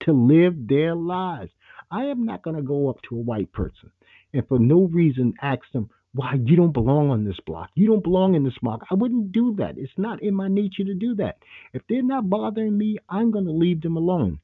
to 0.05 0.13
live 0.13 0.67
their 0.67 0.95
lives. 0.95 1.51
I 1.91 2.05
am 2.05 2.25
not 2.25 2.43
going 2.43 2.57
to 2.57 2.63
go 2.63 2.89
up 2.89 3.03
to 3.09 3.17
a 3.17 3.21
white 3.21 3.53
person 3.53 3.91
and 4.33 4.47
for 4.49 4.59
no 4.59 4.89
reason 4.91 5.35
ask 5.43 5.61
them 5.73 5.91
why 6.13 6.35
you 6.45 6.57
don't 6.57 6.73
belong 6.73 7.11
on 7.11 7.25
this 7.25 7.39
block. 7.47 7.71
You 7.75 7.87
don't 7.87 8.03
belong 8.03 8.35
in 8.35 8.45
this 8.45 8.59
block. 8.61 8.83
I 8.91 8.95
wouldn't 8.95 9.33
do 9.33 9.55
that. 9.59 9.79
It's 9.79 9.93
not 9.97 10.23
in 10.23 10.35
my 10.35 10.49
nature 10.49 10.85
to 10.85 10.95
do 10.95 11.15
that. 11.17 11.39
If 11.73 11.83
they're 11.89 12.03
not 12.03 12.29
bothering 12.29 12.77
me, 12.77 12.99
I'm 13.09 13.31
going 13.31 13.45
to 13.45 13.53
leave 13.53 13.81
them 13.81 13.97
alone. 13.97 14.41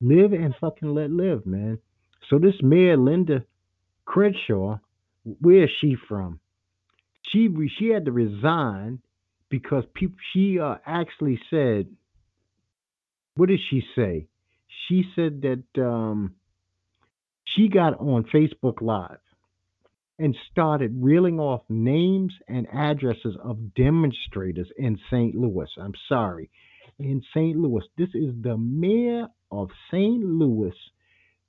Live 0.00 0.32
and 0.32 0.54
fucking 0.60 0.94
let 0.94 1.10
live, 1.10 1.44
man. 1.46 1.78
So 2.28 2.38
this 2.38 2.54
mayor, 2.62 2.96
Linda 2.96 3.44
Crenshaw, 4.04 4.78
where 5.40 5.64
is 5.64 5.70
she 5.80 5.96
from? 6.08 6.38
She 7.28 7.48
she 7.78 7.88
had 7.88 8.04
to 8.04 8.12
resign 8.12 9.00
because 9.48 9.84
people. 9.94 10.16
She 10.32 10.60
uh, 10.60 10.76
actually 10.86 11.40
said, 11.50 11.88
what 13.34 13.48
did 13.48 13.60
she 13.68 13.82
say? 13.96 14.28
She 14.86 15.04
said 15.16 15.42
that 15.42 15.82
um, 15.82 16.34
she 17.44 17.68
got 17.68 17.98
on 17.98 18.24
Facebook 18.32 18.80
Live 18.80 19.18
and 20.18 20.36
started 20.50 20.92
reeling 20.96 21.38
off 21.38 21.62
names 21.68 22.34
and 22.48 22.66
addresses 22.72 23.36
of 23.42 23.74
demonstrators 23.74 24.68
in 24.76 24.98
St. 25.10 25.34
Louis. 25.34 25.68
I'm 25.78 25.94
sorry. 26.08 26.50
In 26.98 27.22
St. 27.34 27.56
Louis. 27.56 27.84
This 27.98 28.14
is 28.14 28.34
the 28.40 28.56
mayor 28.56 29.28
of 29.50 29.70
St. 29.90 30.24
Louis, 30.24 30.74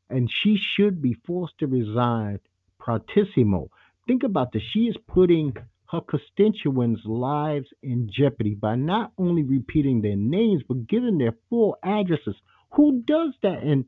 and 0.09 0.29
she 0.29 0.57
should 0.57 1.01
be 1.01 1.15
forced 1.25 1.57
to 1.59 1.67
resign 1.67 2.39
pratissimo. 2.81 3.69
Think 4.07 4.23
about 4.23 4.51
this. 4.51 4.63
She 4.63 4.87
is 4.87 4.97
putting 5.07 5.55
her 5.89 6.01
constituents' 6.01 7.05
lives 7.05 7.67
in 7.81 8.09
jeopardy 8.11 8.55
by 8.55 8.75
not 8.75 9.13
only 9.17 9.43
repeating 9.43 10.01
their 10.01 10.17
names, 10.17 10.63
but 10.67 10.87
giving 10.87 11.17
their 11.17 11.33
full 11.49 11.77
addresses. 11.83 12.35
Who 12.73 13.01
does 13.05 13.33
that 13.41 13.63
in, 13.63 13.85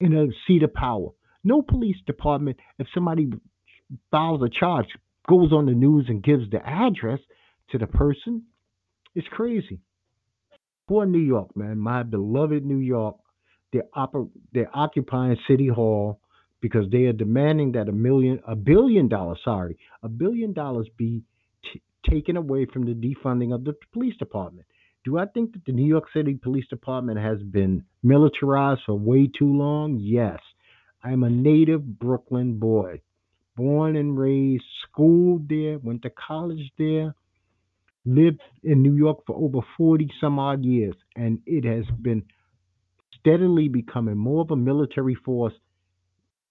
in 0.00 0.14
a 0.14 0.26
seat 0.46 0.64
of 0.64 0.74
power? 0.74 1.10
No 1.44 1.62
police 1.62 1.98
department, 2.06 2.58
if 2.78 2.88
somebody 2.92 3.30
files 4.10 4.42
a 4.42 4.48
charge, 4.48 4.86
goes 5.28 5.52
on 5.52 5.66
the 5.66 5.72
news 5.72 6.06
and 6.08 6.22
gives 6.22 6.50
the 6.50 6.64
address 6.64 7.20
to 7.70 7.78
the 7.78 7.86
person. 7.86 8.44
It's 9.14 9.28
crazy. 9.28 9.80
Poor 10.88 11.06
New 11.06 11.18
York, 11.18 11.56
man, 11.56 11.78
my 11.78 12.02
beloved 12.02 12.64
New 12.64 12.78
York. 12.78 13.16
They're, 13.72 13.84
oper- 13.96 14.30
they're 14.52 14.70
occupying 14.74 15.36
City 15.48 15.68
Hall 15.68 16.20
because 16.60 16.90
they 16.90 17.04
are 17.04 17.12
demanding 17.12 17.72
that 17.72 17.88
a 17.88 17.92
million, 17.92 18.40
a 18.46 18.54
billion 18.54 19.08
dollars, 19.08 19.38
sorry, 19.44 19.78
a 20.02 20.08
billion 20.08 20.52
dollars 20.52 20.88
be 20.96 21.22
t- 21.72 21.82
taken 22.08 22.36
away 22.36 22.66
from 22.66 22.84
the 22.84 22.92
defunding 22.92 23.54
of 23.54 23.64
the 23.64 23.74
police 23.92 24.16
department. 24.18 24.66
Do 25.04 25.18
I 25.18 25.26
think 25.26 25.52
that 25.52 25.64
the 25.64 25.72
New 25.72 25.86
York 25.86 26.04
City 26.14 26.34
Police 26.34 26.66
Department 26.68 27.18
has 27.18 27.42
been 27.42 27.84
militarized 28.02 28.82
for 28.86 28.94
way 28.94 29.26
too 29.26 29.52
long? 29.52 29.98
Yes. 29.98 30.38
I'm 31.02 31.24
a 31.24 31.30
native 31.30 31.98
Brooklyn 31.98 32.58
boy 32.58 33.00
born 33.56 33.96
and 33.96 34.18
raised, 34.18 34.64
schooled 34.82 35.48
there, 35.48 35.78
went 35.78 36.02
to 36.02 36.10
college 36.10 36.70
there, 36.78 37.14
lived 38.04 38.40
in 38.62 38.82
New 38.82 38.94
York 38.94 39.20
for 39.26 39.36
over 39.36 39.66
40 39.76 40.10
some 40.20 40.38
odd 40.38 40.64
years, 40.64 40.94
and 41.16 41.40
it 41.46 41.64
has 41.64 41.84
been 42.00 42.24
steadily 43.18 43.68
becoming 43.68 44.16
more 44.16 44.42
of 44.42 44.50
a 44.50 44.56
military 44.56 45.14
force 45.14 45.54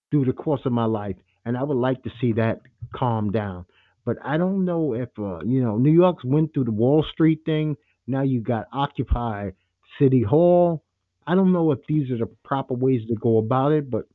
through 0.09 0.25
the 0.25 0.33
course 0.33 0.61
of 0.65 0.71
my 0.71 0.85
life. 0.85 1.15
And 1.45 1.57
I 1.57 1.63
would 1.63 1.77
like 1.77 2.03
to 2.03 2.11
see 2.21 2.33
that 2.33 2.61
calm 2.93 3.31
down. 3.31 3.65
But 4.05 4.17
I 4.23 4.37
don't 4.37 4.65
know 4.65 4.93
if, 4.93 5.09
uh, 5.17 5.39
you 5.43 5.63
know, 5.63 5.77
New 5.77 5.91
York's 5.91 6.23
went 6.23 6.53
through 6.53 6.65
the 6.65 6.71
Wall 6.71 7.05
Street 7.13 7.41
thing. 7.45 7.77
Now 8.07 8.23
you 8.23 8.41
got 8.41 8.67
Occupy 8.73 9.51
City 9.99 10.21
Hall. 10.21 10.83
I 11.25 11.35
don't 11.35 11.53
know 11.53 11.71
if 11.71 11.79
these 11.87 12.09
are 12.11 12.17
the 12.17 12.29
proper 12.43 12.73
ways 12.73 13.01
to 13.07 13.15
go 13.15 13.37
about 13.37 13.71
it, 13.73 13.89
but 13.89 14.05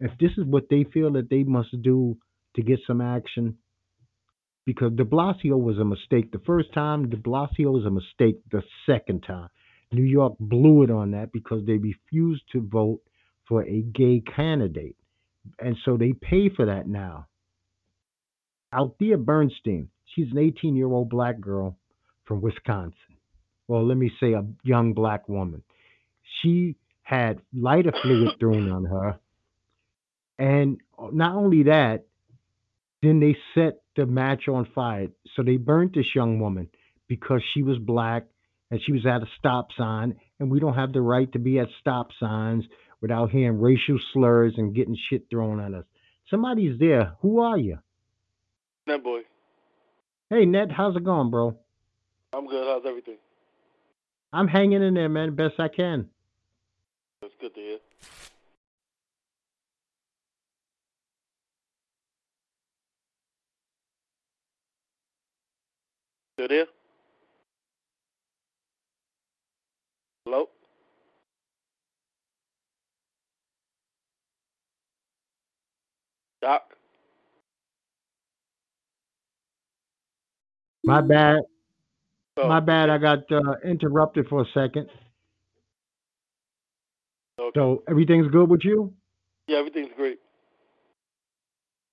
if 0.00 0.10
this 0.18 0.30
is 0.36 0.44
what 0.44 0.68
they 0.70 0.84
feel 0.84 1.12
that 1.12 1.28
they 1.28 1.42
must 1.42 1.70
do 1.82 2.16
to 2.56 2.62
get 2.62 2.80
some 2.86 3.00
action 3.00 3.56
because 4.64 4.92
de 4.92 5.04
Blasio 5.04 5.58
was 5.60 5.78
a 5.78 5.84
mistake 5.84 6.30
the 6.30 6.40
first 6.46 6.72
time, 6.72 7.08
de 7.08 7.16
Blasio 7.16 7.72
was 7.72 7.84
a 7.84 7.90
mistake 7.90 8.40
the 8.50 8.62
second 8.86 9.22
time. 9.22 9.48
New 9.92 10.04
York 10.04 10.34
blew 10.38 10.82
it 10.82 10.90
on 10.90 11.10
that 11.10 11.32
because 11.32 11.64
they 11.66 11.76
refused 11.76 12.42
to 12.52 12.60
vote 12.60 13.00
for 13.48 13.62
a 13.64 13.82
gay 13.82 14.22
candidate. 14.34 14.96
And 15.58 15.76
so 15.84 15.96
they 15.96 16.12
pay 16.12 16.48
for 16.48 16.66
that 16.66 16.86
now. 16.86 17.26
Althea 18.72 19.18
Bernstein, 19.18 19.88
she's 20.14 20.30
an 20.30 20.38
18 20.38 20.76
year 20.76 20.86
old 20.86 21.10
black 21.10 21.40
girl 21.40 21.76
from 22.24 22.40
Wisconsin. 22.40 22.94
Well, 23.68 23.86
let 23.86 23.96
me 23.96 24.10
say 24.20 24.32
a 24.32 24.44
young 24.62 24.94
black 24.94 25.28
woman. 25.28 25.62
She 26.40 26.76
had 27.02 27.40
lighter 27.52 27.92
fluid 28.02 28.38
thrown 28.38 28.70
on 28.70 28.84
her. 28.84 29.18
And 30.38 30.80
not 31.12 31.36
only 31.36 31.64
that, 31.64 32.04
then 33.02 33.20
they 33.20 33.36
set 33.54 33.82
the 33.96 34.06
match 34.06 34.48
on 34.48 34.66
fire. 34.74 35.08
So 35.34 35.42
they 35.42 35.56
burnt 35.56 35.94
this 35.94 36.14
young 36.14 36.38
woman 36.38 36.68
because 37.08 37.42
she 37.52 37.62
was 37.62 37.78
black 37.78 38.24
and 38.70 38.80
she 38.82 38.92
was 38.92 39.04
at 39.04 39.22
a 39.22 39.26
stop 39.38 39.68
sign. 39.76 40.16
And 40.38 40.50
we 40.50 40.60
don't 40.60 40.74
have 40.74 40.92
the 40.92 41.00
right 41.00 41.30
to 41.32 41.38
be 41.38 41.58
at 41.58 41.68
stop 41.80 42.08
signs 42.18 42.64
without 43.00 43.30
hearing 43.30 43.60
racial 43.60 43.98
slurs 44.12 44.54
and 44.56 44.74
getting 44.74 44.96
shit 45.10 45.24
thrown 45.28 45.60
at 45.60 45.74
us. 45.74 45.84
Somebody's 46.30 46.78
there. 46.78 47.14
Who 47.20 47.40
are 47.40 47.58
you? 47.58 47.78
Net 48.86 49.02
boy. 49.02 49.20
Hey, 50.30 50.46
Net, 50.46 50.72
how's 50.72 50.96
it 50.96 51.04
going, 51.04 51.30
bro? 51.30 51.58
I'm 52.32 52.46
good. 52.46 52.66
How's 52.66 52.86
everything? 52.86 53.16
I'm 54.32 54.48
hanging 54.48 54.82
in 54.82 54.94
there, 54.94 55.10
man, 55.10 55.34
best 55.34 55.60
I 55.60 55.68
can. 55.68 56.08
That's 57.20 57.34
good 57.38 57.54
to 57.54 57.60
hear. 57.60 57.78
Still 66.34 66.48
there? 66.48 66.66
Hello? 70.24 70.48
Doc? 76.40 76.62
My 80.84 81.00
bad. 81.00 81.40
Oh, 82.38 82.48
My 82.48 82.60
bad. 82.60 82.90
I 82.90 82.98
got 82.98 83.30
uh, 83.30 83.54
interrupted 83.64 84.26
for 84.28 84.42
a 84.42 84.46
second. 84.54 84.88
okay. 87.38 87.50
So 87.54 87.82
everything's 87.88 88.28
good 88.32 88.48
with 88.48 88.64
you? 88.64 88.92
yeah, 89.46 89.58
everything's 89.58 89.90
great. 89.96 90.18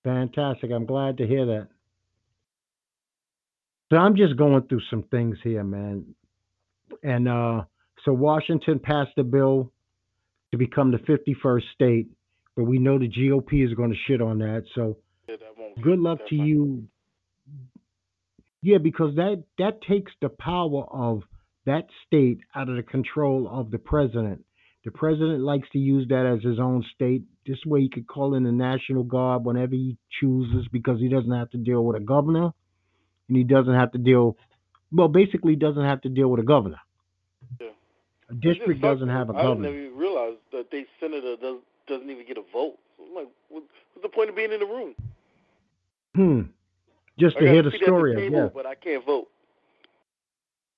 Fantastic. 0.04 0.70
I'm 0.72 0.86
glad 0.86 1.18
to 1.18 1.26
hear 1.26 1.44
that. 1.46 1.68
So 3.90 3.96
I'm 3.96 4.16
just 4.16 4.36
going 4.36 4.62
through 4.68 4.82
some 4.88 5.02
things 5.10 5.36
here, 5.42 5.64
man. 5.64 6.14
And 7.02 7.28
uh, 7.28 7.62
so 8.04 8.12
Washington 8.12 8.78
passed 8.78 9.18
a 9.18 9.24
bill 9.24 9.72
to 10.52 10.58
become 10.58 10.92
the 10.92 10.98
51st 10.98 11.62
state, 11.74 12.06
but 12.56 12.64
we 12.64 12.78
know 12.78 12.98
the 12.98 13.08
GOP 13.08 13.66
is 13.66 13.74
going 13.74 13.90
to 13.90 13.96
shit 14.06 14.20
on 14.20 14.38
that. 14.38 14.64
So 14.74 14.98
Yeah, 15.28 15.36
that 15.40 15.82
good 15.82 15.98
luck 15.98 16.18
to 16.28 16.34
you. 16.36 16.84
Yeah, 18.62 18.78
because 18.78 19.14
that 19.16 19.42
that 19.58 19.80
takes 19.88 20.12
the 20.20 20.28
power 20.28 20.84
of 20.90 21.22
that 21.66 21.86
state 22.06 22.40
out 22.54 22.68
of 22.68 22.76
the 22.76 22.82
control 22.82 23.48
of 23.50 23.70
the 23.70 23.78
president. 23.78 24.44
The 24.84 24.90
president 24.90 25.40
likes 25.40 25.68
to 25.72 25.78
use 25.78 26.08
that 26.08 26.26
as 26.26 26.42
his 26.42 26.58
own 26.58 26.84
state. 26.94 27.22
This 27.46 27.58
way, 27.66 27.82
he 27.82 27.88
could 27.88 28.06
call 28.06 28.34
in 28.34 28.44
the 28.44 28.52
National 28.52 29.02
Guard 29.02 29.44
whenever 29.44 29.74
he 29.74 29.98
chooses 30.20 30.66
because 30.72 31.00
he 31.00 31.08
doesn't 31.08 31.30
have 31.30 31.50
to 31.50 31.58
deal 31.58 31.84
with 31.84 31.96
a 31.96 32.04
governor, 32.04 32.50
and 33.30 33.36
he 33.36 33.44
doesn't 33.44 33.74
have 33.74 33.92
to 33.92 33.98
deal. 33.98 34.36
Well, 34.92 35.08
basically, 35.08 35.52
he 35.52 35.56
doesn't 35.56 35.84
have 35.84 36.02
to 36.02 36.08
deal 36.08 36.28
with 36.28 36.40
a 36.40 36.42
governor. 36.42 36.80
Yeah. 37.60 37.68
A 38.28 38.34
district 38.34 38.82
doesn't 38.82 39.08
have 39.08 39.30
a 39.30 39.32
I 39.32 39.42
governor. 39.42 39.68
I 39.68 39.72
never 39.72 39.84
even 39.84 39.98
realized 39.98 40.38
that 40.52 40.70
they 40.70 40.84
senator 40.98 41.36
does, 41.36 41.58
doesn't 41.86 42.10
even 42.10 42.26
get 42.26 42.36
a 42.36 42.42
vote. 42.52 42.76
I'm 43.00 43.14
like, 43.14 43.28
what, 43.48 43.62
what's 43.94 44.02
the 44.02 44.08
point 44.08 44.30
of 44.30 44.36
being 44.36 44.52
in 44.52 44.58
the 44.60 44.66
room? 44.66 44.94
Hmm. 46.14 46.40
Just 47.18 47.38
to 47.38 47.48
hear 47.48 47.62
the 47.62 47.70
story. 47.82 48.16
the 48.16 48.26
of 48.26 48.32
yeah. 48.32 48.48
but 48.52 48.66
I 48.66 48.74
can't 48.74 49.04
vote. 49.06 49.28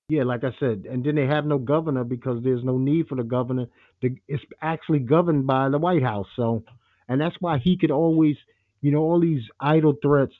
Yeah, 0.09 0.23
like 0.23 0.43
I 0.43 0.51
said, 0.59 0.85
and 0.89 1.03
then 1.03 1.15
they 1.15 1.25
have 1.25 1.45
no 1.45 1.57
governor 1.57 2.03
because 2.03 2.43
there's 2.43 2.63
no 2.63 2.77
need 2.77 3.07
for 3.07 3.15
the 3.15 3.23
governor. 3.23 3.65
It's 4.01 4.43
actually 4.61 4.99
governed 4.99 5.47
by 5.47 5.69
the 5.69 5.79
White 5.79 6.03
House. 6.03 6.27
So, 6.35 6.63
and 7.07 7.19
that's 7.19 7.35
why 7.39 7.57
he 7.57 7.77
could 7.77 7.89
always, 7.89 8.35
you 8.81 8.91
know, 8.91 8.99
all 8.99 9.19
these 9.19 9.43
idle 9.59 9.95
threats 10.01 10.33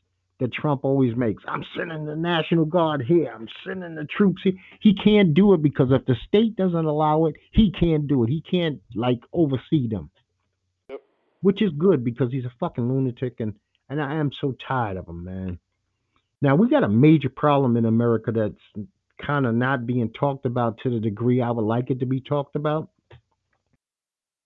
that 0.43 0.53
Trump 0.53 0.81
always 0.83 1.15
makes. 1.15 1.41
I'm 1.47 1.63
sending 1.75 2.05
the 2.05 2.15
National 2.15 2.65
Guard 2.65 3.01
here. 3.01 3.31
I'm 3.33 3.47
sending 3.65 3.95
the 3.95 4.05
troops 4.05 4.41
here. 4.43 4.53
He 4.81 4.93
can't 4.93 5.33
do 5.33 5.53
it 5.53 5.61
because 5.61 5.87
if 5.91 6.05
the 6.05 6.15
state 6.27 6.55
doesn't 6.57 6.85
allow 6.85 7.25
it, 7.25 7.35
he 7.51 7.71
can't 7.71 8.07
do 8.07 8.23
it. 8.23 8.29
He 8.29 8.41
can't 8.41 8.81
like 8.93 9.21
oversee 9.31 9.87
them, 9.87 10.09
Yep. 10.89 10.99
which 11.41 11.61
is 11.61 11.71
good 11.77 12.03
because 12.03 12.29
he's 12.31 12.45
a 12.45 12.53
fucking 12.59 12.87
lunatic, 12.87 13.39
and 13.39 13.53
and 13.89 14.01
I 14.01 14.15
am 14.15 14.31
so 14.39 14.53
tired 14.67 14.97
of 14.97 15.07
him, 15.07 15.23
man. 15.23 15.59
Now 16.41 16.55
we 16.55 16.69
got 16.69 16.83
a 16.83 16.89
major 16.89 17.29
problem 17.29 17.77
in 17.77 17.85
America 17.85 18.31
that's 18.31 18.85
kind 19.25 19.45
of 19.45 19.55
not 19.55 19.85
being 19.85 20.11
talked 20.11 20.45
about 20.45 20.79
to 20.83 20.89
the 20.89 20.99
degree 20.99 21.41
I 21.41 21.51
would 21.51 21.63
like 21.65 21.89
it 21.89 21.99
to 22.01 22.05
be 22.05 22.19
talked 22.19 22.55
about. 22.57 22.89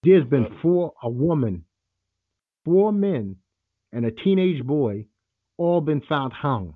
There's 0.03 0.25
been 0.25 0.57
four 0.61 0.93
a 1.01 1.09
woman, 1.09 1.65
four 2.65 2.91
men, 2.93 3.37
and 3.91 4.05
a 4.05 4.11
teenage 4.11 4.63
boy, 4.63 5.07
all 5.57 5.81
been 5.81 6.01
found 6.01 6.33
hung 6.33 6.75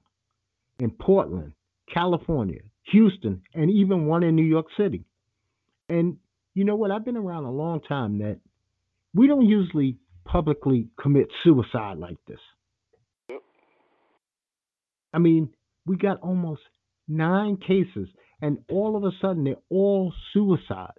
in 0.79 0.91
Portland, 0.91 1.53
California, 1.93 2.61
Houston, 2.91 3.41
and 3.53 3.69
even 3.69 4.07
one 4.07 4.23
in 4.23 4.35
New 4.35 4.43
York 4.45 4.67
City. 4.77 5.05
And 5.87 6.17
you 6.53 6.65
know 6.65 6.75
what? 6.75 6.91
I've 6.91 7.05
been 7.05 7.17
around 7.17 7.45
a 7.45 7.51
long 7.51 7.81
time 7.81 8.19
that 8.19 8.39
we 9.13 9.27
don't 9.27 9.45
usually 9.45 9.97
publicly 10.25 10.89
commit 10.99 11.27
suicide 11.43 11.97
like 11.97 12.17
this. 12.27 12.39
Yep. 13.29 13.41
I 15.13 15.19
mean, 15.19 15.49
we 15.85 15.97
got 15.97 16.21
almost 16.21 16.61
nine 17.07 17.57
cases, 17.57 18.07
and 18.41 18.59
all 18.69 18.95
of 18.95 19.03
a 19.03 19.11
sudden 19.21 19.43
they're 19.43 19.55
all 19.69 20.13
suicides. 20.33 20.97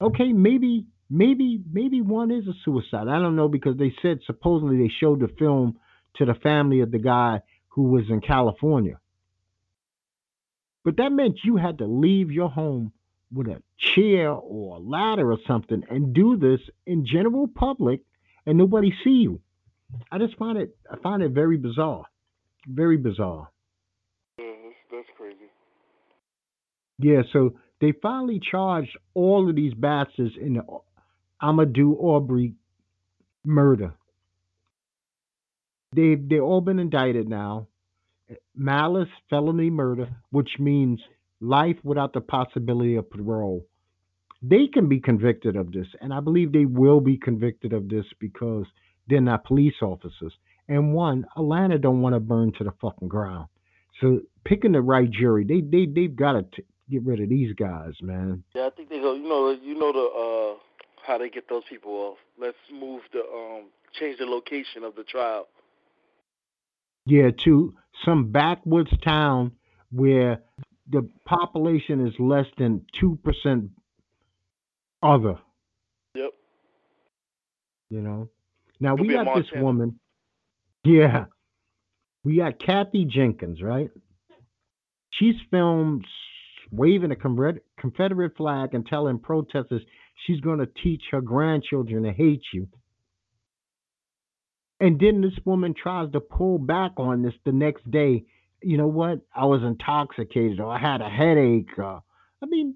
Okay, 0.00 0.32
maybe, 0.32 0.86
maybe, 1.08 1.60
maybe 1.70 2.00
one 2.00 2.30
is 2.30 2.46
a 2.48 2.54
suicide. 2.64 3.08
I 3.08 3.18
don't 3.18 3.36
know 3.36 3.48
because 3.48 3.76
they 3.76 3.94
said 4.02 4.18
supposedly 4.26 4.78
they 4.78 4.92
showed 5.00 5.20
the 5.20 5.28
film 5.38 5.78
to 6.16 6.24
the 6.24 6.34
family 6.34 6.80
of 6.80 6.90
the 6.90 6.98
guy 6.98 7.40
who 7.68 7.84
was 7.84 8.04
in 8.10 8.20
California. 8.20 8.98
But 10.84 10.96
that 10.96 11.12
meant 11.12 11.44
you 11.44 11.56
had 11.56 11.78
to 11.78 11.86
leave 11.86 12.30
your 12.30 12.48
home 12.48 12.92
with 13.32 13.46
a 13.48 13.62
chair 13.78 14.30
or 14.30 14.76
a 14.76 14.80
ladder 14.80 15.32
or 15.32 15.38
something 15.46 15.82
and 15.88 16.12
do 16.12 16.36
this 16.36 16.60
in 16.86 17.06
general 17.06 17.48
public 17.48 18.00
and 18.46 18.58
nobody 18.58 18.92
see 19.04 19.10
you. 19.10 19.40
I 20.10 20.18
just 20.18 20.36
find 20.36 20.58
it 20.58 20.76
I 20.90 20.96
find 21.02 21.22
it 21.22 21.30
very 21.30 21.56
bizarre. 21.56 22.04
Very 22.66 22.96
bizarre. 22.96 23.50
Yeah, 24.38 24.46
that's, 24.64 24.76
that's 24.90 25.08
crazy. 25.16 25.50
Yeah, 26.98 27.22
so 27.32 27.54
they 27.80 27.92
finally 28.02 28.40
charged 28.40 28.96
all 29.14 29.48
of 29.48 29.56
these 29.56 29.74
bastards 29.74 30.34
in 30.40 30.54
the 30.54 30.62
Ahmaud 31.42 32.02
Arbery 32.02 32.54
murder. 33.44 33.94
They 35.94 36.14
they 36.14 36.40
all 36.40 36.60
been 36.60 36.78
indicted 36.78 37.28
now. 37.28 37.68
Malice, 38.54 39.08
felony 39.28 39.70
murder, 39.70 40.08
which 40.30 40.50
means 40.58 41.00
life 41.40 41.76
without 41.82 42.12
the 42.12 42.20
possibility 42.20 42.96
of 42.96 43.10
parole. 43.10 43.66
They 44.42 44.66
can 44.72 44.88
be 44.88 45.00
convicted 45.00 45.54
of 45.56 45.70
this, 45.70 45.86
and 46.00 46.12
I 46.12 46.20
believe 46.20 46.52
they 46.52 46.64
will 46.64 47.00
be 47.00 47.16
convicted 47.16 47.72
of 47.72 47.88
this 47.88 48.06
because 48.18 48.66
they're 49.08 49.20
not 49.20 49.44
police 49.44 49.74
officers. 49.82 50.32
And 50.68 50.94
one, 50.94 51.26
Atlanta 51.36 51.78
don't 51.78 52.00
want 52.00 52.14
to 52.14 52.20
burn 52.20 52.52
to 52.58 52.64
the 52.64 52.72
fucking 52.80 53.08
ground. 53.08 53.48
So 54.00 54.20
picking 54.44 54.72
the 54.72 54.80
right 54.80 55.10
jury, 55.10 55.44
they 55.44 55.60
they 55.60 55.86
they've 55.86 56.14
got 56.14 56.32
to 56.32 56.62
get 56.90 57.04
rid 57.04 57.20
of 57.20 57.28
these 57.28 57.54
guys, 57.54 57.92
man. 58.00 58.42
Yeah, 58.54 58.66
I 58.66 58.70
think 58.70 58.88
they 58.88 58.98
go. 58.98 59.14
You 59.14 59.28
know, 59.28 59.50
you 59.50 59.74
know 59.74 59.92
the 59.92 60.56
uh 60.56 60.58
how 61.06 61.18
they 61.18 61.28
get 61.28 61.48
those 61.48 61.64
people 61.68 61.92
off. 61.92 62.18
Let's 62.38 62.56
move 62.72 63.02
the 63.12 63.20
um 63.20 63.66
change 63.98 64.18
the 64.18 64.26
location 64.26 64.84
of 64.84 64.94
the 64.94 65.04
trial. 65.04 65.46
Yeah, 67.06 67.30
to 67.44 67.74
some 68.04 68.30
backwoods 68.30 68.90
town 69.02 69.52
where 69.90 70.42
the 70.88 71.08
population 71.24 72.06
is 72.06 72.14
less 72.18 72.46
than 72.58 72.84
two 72.98 73.18
percent 73.24 73.70
other. 75.02 75.38
Yep. 76.14 76.30
You 77.90 78.00
know. 78.02 78.28
Now 78.80 78.96
Could 78.96 79.02
we 79.02 79.08
be 79.08 79.14
in 79.14 79.24
got 79.24 79.36
this 79.36 79.46
Montana. 79.46 79.64
woman. 79.64 80.00
Yeah, 80.84 81.24
we 82.24 82.36
got 82.36 82.58
Kathy 82.58 83.04
Jenkins, 83.04 83.62
right? 83.62 83.90
She's 85.10 85.36
filmed 85.50 86.04
waving 86.72 87.12
a 87.12 87.16
Confederate 87.78 88.36
flag 88.36 88.74
and 88.74 88.84
telling 88.86 89.18
protesters 89.18 89.82
she's 90.26 90.40
going 90.40 90.58
to 90.58 90.66
teach 90.82 91.02
her 91.12 91.20
grandchildren 91.20 92.02
to 92.04 92.12
hate 92.12 92.42
you. 92.52 92.66
And 94.82 94.98
then 94.98 95.20
this 95.20 95.38
woman 95.44 95.74
tries 95.74 96.10
to 96.10 96.20
pull 96.20 96.58
back 96.58 96.92
on 96.96 97.22
this 97.22 97.34
the 97.44 97.52
next 97.52 97.88
day. 97.88 98.24
You 98.62 98.76
know 98.78 98.88
what? 98.88 99.20
I 99.34 99.44
was 99.46 99.62
intoxicated 99.62 100.58
or 100.58 100.72
I 100.72 100.78
had 100.78 101.00
a 101.00 101.08
headache. 101.08 101.70
Uh, 101.78 102.00
I 102.42 102.46
mean, 102.46 102.74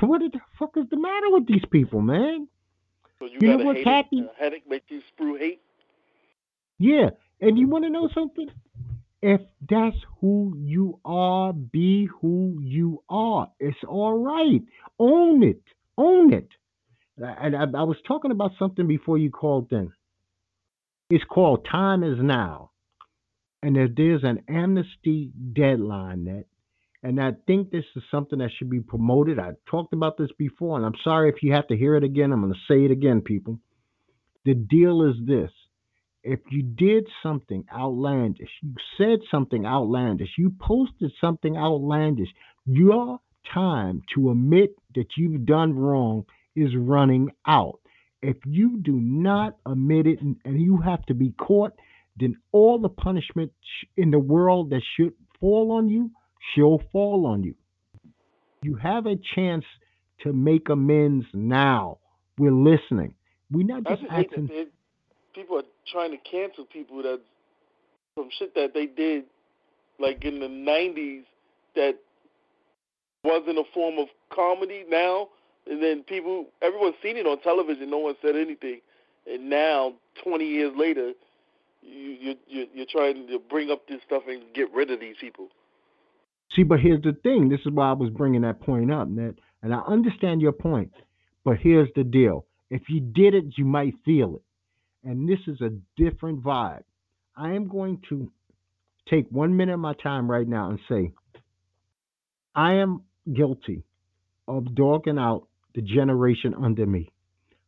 what 0.00 0.20
the 0.20 0.40
fuck 0.58 0.78
is 0.78 0.86
the 0.90 0.96
matter 0.96 1.26
with 1.28 1.46
these 1.46 1.64
people, 1.70 2.00
man? 2.00 2.48
So 3.18 3.26
you, 3.26 3.38
You 3.42 3.48
know 3.48 3.56
got 3.58 3.62
a 3.62 3.66
what, 3.66 3.76
headache, 3.76 3.84
Kathy? 3.84 4.20
a 4.34 4.42
headache 4.42 4.68
make 4.68 4.84
you 4.88 5.02
sprue 5.02 5.38
hate. 5.38 5.60
Yeah. 6.78 7.10
And 7.42 7.58
you 7.58 7.68
want 7.68 7.84
to 7.84 7.90
know 7.90 8.08
something? 8.14 8.48
If 9.20 9.42
that's 9.68 9.96
who 10.20 10.54
you 10.58 11.00
are, 11.04 11.52
be 11.52 12.06
who 12.20 12.58
you 12.62 13.02
are. 13.10 13.50
It's 13.60 13.78
all 13.86 14.18
right. 14.18 14.62
Own 14.98 15.42
it. 15.42 15.62
Own 15.98 16.32
it. 16.32 16.48
And 17.18 17.54
I, 17.54 17.64
I 17.64 17.82
was 17.84 17.98
talking 18.08 18.30
about 18.30 18.52
something 18.58 18.86
before 18.86 19.18
you 19.18 19.30
called 19.30 19.70
in. 19.70 19.92
It's 21.12 21.24
called 21.24 21.66
Time 21.70 22.02
is 22.02 22.18
Now. 22.22 22.70
And 23.62 23.76
there- 23.76 23.86
there's 23.86 24.24
an 24.24 24.44
amnesty 24.48 25.30
deadline 25.52 26.24
that, 26.24 26.46
and 27.02 27.20
I 27.20 27.32
think 27.32 27.70
this 27.70 27.84
is 27.94 28.02
something 28.10 28.38
that 28.38 28.50
should 28.52 28.70
be 28.70 28.80
promoted. 28.80 29.38
I 29.38 29.52
talked 29.66 29.92
about 29.92 30.16
this 30.16 30.32
before, 30.38 30.78
and 30.78 30.86
I'm 30.86 30.96
sorry 31.04 31.28
if 31.28 31.42
you 31.42 31.52
have 31.52 31.66
to 31.66 31.76
hear 31.76 31.96
it 31.96 32.02
again. 32.02 32.32
I'm 32.32 32.40
going 32.40 32.54
to 32.54 32.58
say 32.66 32.86
it 32.86 32.90
again, 32.90 33.20
people. 33.20 33.58
The 34.46 34.54
deal 34.54 35.02
is 35.02 35.16
this 35.26 35.50
if 36.24 36.40
you 36.50 36.62
did 36.62 37.06
something 37.22 37.66
outlandish, 37.70 38.50
you 38.62 38.74
said 38.96 39.18
something 39.30 39.66
outlandish, 39.66 40.38
you 40.38 40.48
posted 40.58 41.12
something 41.20 41.58
outlandish, 41.58 42.32
your 42.64 43.20
time 43.52 44.00
to 44.14 44.30
admit 44.30 44.70
that 44.94 45.18
you've 45.18 45.44
done 45.44 45.74
wrong 45.74 46.24
is 46.56 46.74
running 46.74 47.32
out. 47.46 47.81
If 48.22 48.36
you 48.46 48.78
do 48.78 48.92
not 48.92 49.56
admit 49.66 50.06
it 50.06 50.20
and, 50.20 50.36
and 50.44 50.60
you 50.60 50.78
have 50.78 51.04
to 51.06 51.14
be 51.14 51.32
caught, 51.32 51.72
then 52.18 52.36
all 52.52 52.78
the 52.78 52.88
punishment 52.88 53.52
sh- 53.60 53.86
in 53.96 54.10
the 54.10 54.18
world 54.18 54.70
that 54.70 54.82
should 54.96 55.12
fall 55.40 55.72
on 55.72 55.88
you 55.88 56.10
shall 56.54 56.80
fall 56.92 57.26
on 57.26 57.42
you. 57.42 57.54
You 58.62 58.76
have 58.76 59.06
a 59.06 59.16
chance 59.34 59.64
to 60.22 60.32
make 60.32 60.68
amends 60.68 61.26
now. 61.34 61.98
We're 62.38 62.52
listening. 62.52 63.14
We're 63.50 63.66
not 63.66 63.84
just 63.84 64.02
just 64.02 64.12
hate 64.12 64.30
that 64.30 64.38
asking. 64.38 64.46
they, 64.46 64.66
people 65.34 65.58
are 65.58 65.64
trying 65.90 66.12
to 66.12 66.18
cancel 66.18 66.64
people 66.64 67.02
that 67.02 67.20
from 68.14 68.28
shit 68.38 68.54
that 68.54 68.72
they 68.72 68.86
did 68.86 69.24
like 69.98 70.24
in 70.24 70.40
the 70.40 70.46
'90s 70.46 71.24
that 71.74 71.98
wasn't 73.24 73.58
a 73.58 73.64
form 73.74 73.98
of 73.98 74.08
comedy 74.32 74.84
now, 74.88 75.28
and 75.68 75.82
then 75.82 76.02
people, 76.02 76.46
everyone's 76.60 76.96
seen 77.02 77.16
it 77.16 77.26
on 77.26 77.40
television. 77.40 77.90
No 77.90 77.98
one 77.98 78.14
said 78.22 78.36
anything, 78.36 78.80
and 79.26 79.48
now 79.48 79.94
20 80.24 80.46
years 80.46 80.72
later, 80.76 81.12
you 81.82 82.10
you 82.20 82.36
you- 82.46 82.68
you're 82.74 82.86
trying 82.86 83.26
to 83.28 83.38
bring 83.38 83.70
up 83.70 83.86
this 83.88 84.00
stuff 84.06 84.22
and 84.28 84.42
get 84.54 84.72
rid 84.72 84.90
of 84.90 85.00
these 85.00 85.16
people. 85.20 85.48
See, 86.54 86.62
but 86.62 86.80
here's 86.80 87.02
the 87.02 87.12
thing. 87.22 87.48
This 87.48 87.60
is 87.60 87.72
why 87.72 87.90
I 87.90 87.92
was 87.94 88.10
bringing 88.10 88.42
that 88.42 88.60
point 88.60 88.92
up, 88.92 89.08
Ned. 89.08 89.40
And 89.62 89.74
I 89.74 89.80
understand 89.80 90.42
your 90.42 90.52
point. 90.52 90.92
But 91.44 91.58
here's 91.58 91.88
the 91.94 92.04
deal. 92.04 92.46
If 92.70 92.82
you 92.88 93.00
did 93.00 93.34
it, 93.34 93.56
you 93.56 93.64
might 93.64 93.94
feel 94.04 94.36
it. 94.36 95.08
And 95.08 95.28
this 95.28 95.40
is 95.46 95.60
a 95.60 95.70
different 95.96 96.42
vibe. 96.42 96.84
I 97.36 97.52
am 97.54 97.68
going 97.68 98.02
to 98.10 98.30
take 99.08 99.26
one 99.30 99.56
minute 99.56 99.74
of 99.74 99.80
my 99.80 99.94
time 99.94 100.30
right 100.30 100.46
now 100.46 100.70
and 100.70 100.78
say, 100.88 101.12
I 102.54 102.74
am 102.74 103.02
guilty 103.32 103.82
of 104.46 104.74
dogging 104.74 105.18
out 105.18 105.48
the 105.74 105.82
generation 105.82 106.54
under 106.54 106.86
me. 106.86 107.10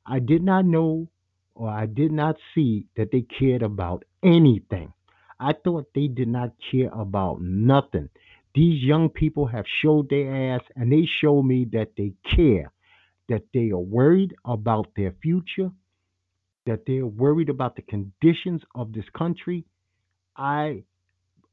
I 0.06 0.18
did 0.18 0.42
not 0.42 0.64
know 0.64 1.08
or 1.54 1.68
I 1.68 1.86
did 1.86 2.12
not 2.12 2.36
see 2.54 2.86
that 2.96 3.10
they 3.12 3.22
cared 3.22 3.62
about 3.62 4.04
anything. 4.22 4.92
I 5.38 5.52
thought 5.52 5.88
they 5.94 6.08
did 6.08 6.28
not 6.28 6.52
care 6.70 6.90
about 6.92 7.40
nothing. 7.40 8.08
These 8.54 8.82
young 8.82 9.08
people 9.08 9.46
have 9.46 9.66
showed 9.66 10.08
their 10.08 10.54
ass 10.54 10.62
and 10.76 10.92
they 10.92 11.06
show 11.06 11.42
me 11.42 11.66
that 11.72 11.90
they 11.96 12.14
care, 12.24 12.72
that 13.28 13.42
they 13.52 13.70
are 13.70 13.78
worried 13.78 14.34
about 14.44 14.88
their 14.96 15.14
future, 15.22 15.70
that 16.66 16.86
they 16.86 16.98
are 16.98 17.06
worried 17.06 17.50
about 17.50 17.76
the 17.76 17.82
conditions 17.82 18.62
of 18.74 18.92
this 18.92 19.08
country. 19.16 19.64
I 20.36 20.84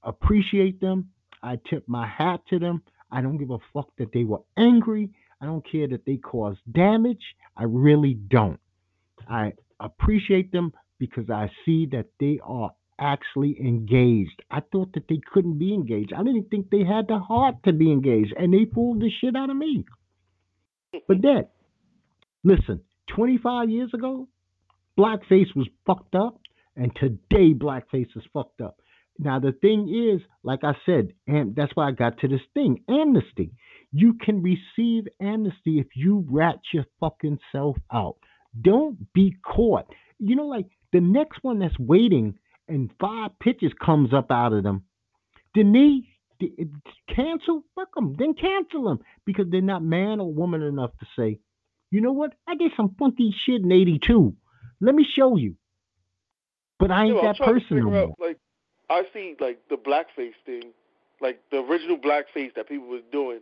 appreciate 0.03 0.79
them. 0.79 1.09
I 1.43 1.57
tip 1.69 1.87
my 1.87 2.07
hat 2.07 2.41
to 2.49 2.59
them. 2.59 2.83
I 3.11 3.21
don't 3.21 3.37
give 3.37 3.51
a 3.51 3.57
fuck 3.73 3.89
that 3.97 4.13
they 4.13 4.23
were 4.23 4.41
angry. 4.57 5.09
I 5.41 5.45
don't 5.45 5.65
care 5.69 5.87
that 5.87 6.05
they 6.05 6.17
cause 6.17 6.55
damage. 6.71 7.23
I 7.57 7.63
really 7.63 8.13
don't. 8.13 8.59
I 9.27 9.53
appreciate 9.79 10.51
them 10.51 10.73
because 10.99 11.29
I 11.29 11.49
see 11.65 11.87
that 11.91 12.07
they 12.19 12.39
are 12.43 12.71
actually 12.99 13.57
engaged. 13.59 14.43
I 14.51 14.61
thought 14.71 14.93
that 14.93 15.07
they 15.09 15.19
couldn't 15.33 15.57
be 15.57 15.73
engaged. 15.73 16.13
I 16.13 16.23
didn't 16.23 16.49
think 16.49 16.69
they 16.69 16.83
had 16.83 17.07
the 17.07 17.17
heart 17.17 17.55
to 17.65 17.73
be 17.73 17.91
engaged, 17.91 18.33
and 18.37 18.53
they 18.53 18.65
pulled 18.65 19.01
the 19.01 19.09
shit 19.19 19.35
out 19.35 19.49
of 19.49 19.57
me. 19.57 19.85
But 21.07 21.21
that, 21.23 21.49
listen, 22.43 22.81
25 23.15 23.69
years 23.69 23.91
ago, 23.93 24.27
blackface 24.97 25.55
was 25.55 25.67
fucked 25.85 26.15
up, 26.15 26.39
and 26.75 26.95
today 26.95 27.53
blackface 27.53 28.15
is 28.15 28.23
fucked 28.31 28.61
up. 28.61 28.80
Now 29.21 29.37
the 29.37 29.51
thing 29.51 29.87
is, 29.87 30.21
like 30.43 30.63
I 30.63 30.73
said, 30.83 31.13
and 31.27 31.55
that's 31.55 31.75
why 31.75 31.87
I 31.87 31.91
got 31.91 32.17
to 32.19 32.27
this 32.27 32.41
thing, 32.55 32.83
amnesty. 32.89 33.51
You 33.93 34.15
can 34.15 34.41
receive 34.41 35.03
amnesty 35.21 35.79
if 35.79 35.87
you 35.95 36.25
rat 36.27 36.59
your 36.73 36.85
fucking 36.99 37.37
self 37.51 37.77
out. 37.93 38.17
Don't 38.59 39.13
be 39.13 39.35
caught. 39.45 39.85
You 40.17 40.35
know, 40.35 40.47
like 40.47 40.65
the 40.91 41.01
next 41.01 41.43
one 41.43 41.59
that's 41.59 41.77
waiting 41.77 42.39
and 42.67 42.89
five 42.99 43.31
pitches 43.39 43.71
comes 43.83 44.11
up 44.11 44.31
out 44.31 44.53
of 44.53 44.63
them, 44.63 44.85
then 45.53 45.71
they, 45.71 46.07
they 46.39 46.65
cancel. 47.13 47.63
Fuck 47.75 47.93
them. 47.93 48.15
Then 48.17 48.33
cancel 48.33 48.85
them 48.85 48.99
because 49.25 49.45
they're 49.51 49.61
not 49.61 49.83
man 49.83 50.19
or 50.19 50.33
woman 50.33 50.63
enough 50.63 50.91
to 50.99 51.05
say, 51.15 51.39
you 51.91 52.01
know 52.01 52.13
what? 52.13 52.33
I 52.47 52.55
did 52.55 52.71
some 52.75 52.95
funky 52.97 53.35
shit 53.45 53.61
in 53.61 53.71
'82. 53.71 54.33
Let 54.79 54.95
me 54.95 55.05
show 55.15 55.37
you. 55.37 55.57
But 56.79 56.89
I 56.89 57.05
ain't 57.05 57.21
that 57.21 57.37
person 57.37 57.93
out, 57.93 58.15
like 58.19 58.37
I 58.91 59.03
see 59.13 59.35
like 59.39 59.59
the 59.69 59.77
blackface 59.77 60.33
thing, 60.45 60.73
like 61.21 61.39
the 61.49 61.59
original 61.59 61.97
blackface 61.97 62.53
that 62.55 62.67
people 62.67 62.87
was 62.87 63.01
doing. 63.11 63.39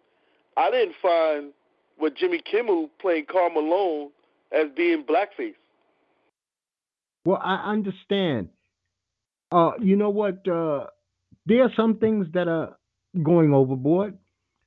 I 0.55 0.69
didn't 0.69 0.95
find 1.01 1.53
what 1.97 2.15
Jimmy 2.15 2.39
Kimmel 2.39 2.89
playing 3.01 3.25
Karl 3.31 3.49
Malone 3.49 4.12
as 4.51 4.67
being 4.77 5.03
blackface. 5.03 5.55
Well, 7.25 7.41
I 7.43 7.71
understand. 7.71 8.49
Uh, 9.51 9.71
you 9.81 9.95
know 9.95 10.12
what? 10.12 10.47
Uh, 10.47 10.85
there 11.47 11.63
are 11.63 11.71
some 11.75 11.97
things 11.97 12.27
that 12.33 12.47
are 12.47 12.77
going 13.23 13.51
overboard. 13.51 14.19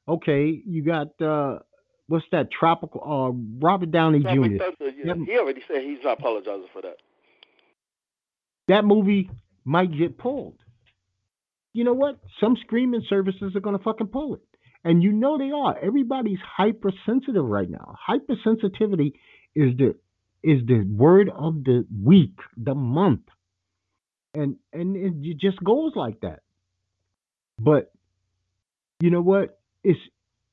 Okay, 0.09 0.61
you 0.67 0.83
got 0.83 1.09
uh, 1.23 1.61
what's 2.09 2.25
that? 2.33 2.51
Tropical. 2.51 3.01
Uh, 3.05 3.65
Robert 3.65 3.93
Downey 3.93 4.19
Jr. 4.19 4.27
Thunder, 4.33 4.59
yeah, 4.81 5.05
Yeah. 5.05 5.15
he 5.25 5.39
already 5.39 5.63
said 5.69 5.83
he's 5.83 6.03
not 6.03 6.19
apologizing 6.19 6.67
for 6.73 6.83
that. 6.83 6.97
That 8.67 8.85
movie 8.85 9.31
might 9.65 9.97
get 9.97 10.19
pulled. 10.19 10.57
You 11.73 11.85
know 11.85 11.95
what? 11.95 12.19
Some 12.41 12.57
streaming 12.65 13.03
services 13.09 13.55
are 13.57 13.61
gonna 13.61 13.79
fucking 13.79 14.09
pull 14.09 14.35
it, 14.35 14.43
and 14.85 15.03
you 15.03 15.13
know 15.13 15.39
they 15.39 15.51
are. 15.51 15.79
Everybody's 15.79 16.41
hypersensitive 16.57 17.45
right 17.45 17.69
now. 17.69 17.97
Hypersensitivity 18.09 19.13
is 19.55 19.77
the 19.77 19.95
is 20.43 20.61
the 20.67 20.85
word 20.89 21.31
of 21.35 21.65
the 21.65 21.87
week, 22.05 22.37
the 22.57 22.75
month, 22.75 23.23
and 24.35 24.57
and 24.73 24.97
it 24.97 25.39
just 25.39 25.63
goes 25.63 25.93
like 25.95 26.21
that. 26.21 26.41
But 27.59 27.93
you 29.01 29.11
know 29.11 29.23
what? 29.23 29.59
It's 29.83 30.01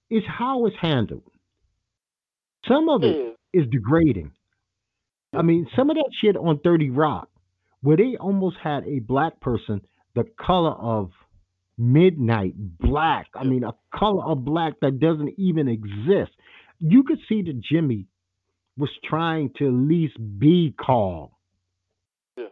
it's 0.10 0.26
how 0.28 0.66
it's 0.66 0.76
handled. 0.80 1.24
Some 2.68 2.90
of 2.90 3.04
it 3.04 3.16
mm. 3.16 3.32
is 3.54 3.68
degrading. 3.70 4.32
I 5.34 5.44
mean, 5.44 5.68
some 5.76 5.90
of 5.90 5.96
that 5.96 6.10
shit 6.22 6.36
on 6.36 6.60
30 6.60 6.90
Rock, 6.90 7.30
where 7.82 7.98
they 7.98 8.18
almost 8.20 8.58
had 8.64 8.84
a 8.86 9.00
black 9.00 9.40
person 9.40 9.82
the 10.20 10.30
color 10.38 10.72
of 10.72 11.12
midnight 11.78 12.54
black. 12.58 13.28
I 13.34 13.46
mean, 13.46 13.64
a 13.64 13.74
color 13.98 14.24
of 14.26 14.44
black 14.44 14.74
that 14.82 15.00
doesn't 15.00 15.36
even 15.38 15.70
exist. 15.70 16.32
You 16.80 17.04
could 17.04 17.20
see 17.30 17.42
that 17.44 17.62
Jimmy 17.62 18.08
was 18.78 18.90
trying 19.04 19.52
to 19.60 19.68
at 19.68 19.74
least 19.74 20.18
be 20.38 20.74
Karl. 20.78 21.38
Yeah. 22.38 22.46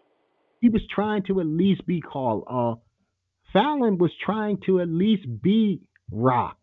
He 0.61 0.69
was 0.69 0.81
trying 0.93 1.23
to 1.23 1.41
at 1.41 1.45
least 1.45 1.85
be 1.85 2.01
Karl. 2.01 2.43
Uh, 2.49 2.81
Fallon 3.51 3.97
was 3.97 4.11
trying 4.25 4.59
to 4.65 4.79
at 4.79 4.87
least 4.87 5.25
be 5.41 5.81
Rock. 6.09 6.57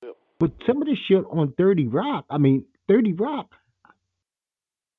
Yeah. 0.00 0.10
But 0.38 0.52
some 0.66 0.80
of 0.80 0.86
the 0.86 0.96
shit 1.08 1.24
on 1.28 1.54
30 1.58 1.88
Rock, 1.88 2.26
I 2.30 2.38
mean, 2.38 2.66
30 2.88 3.14
Rock, 3.14 3.50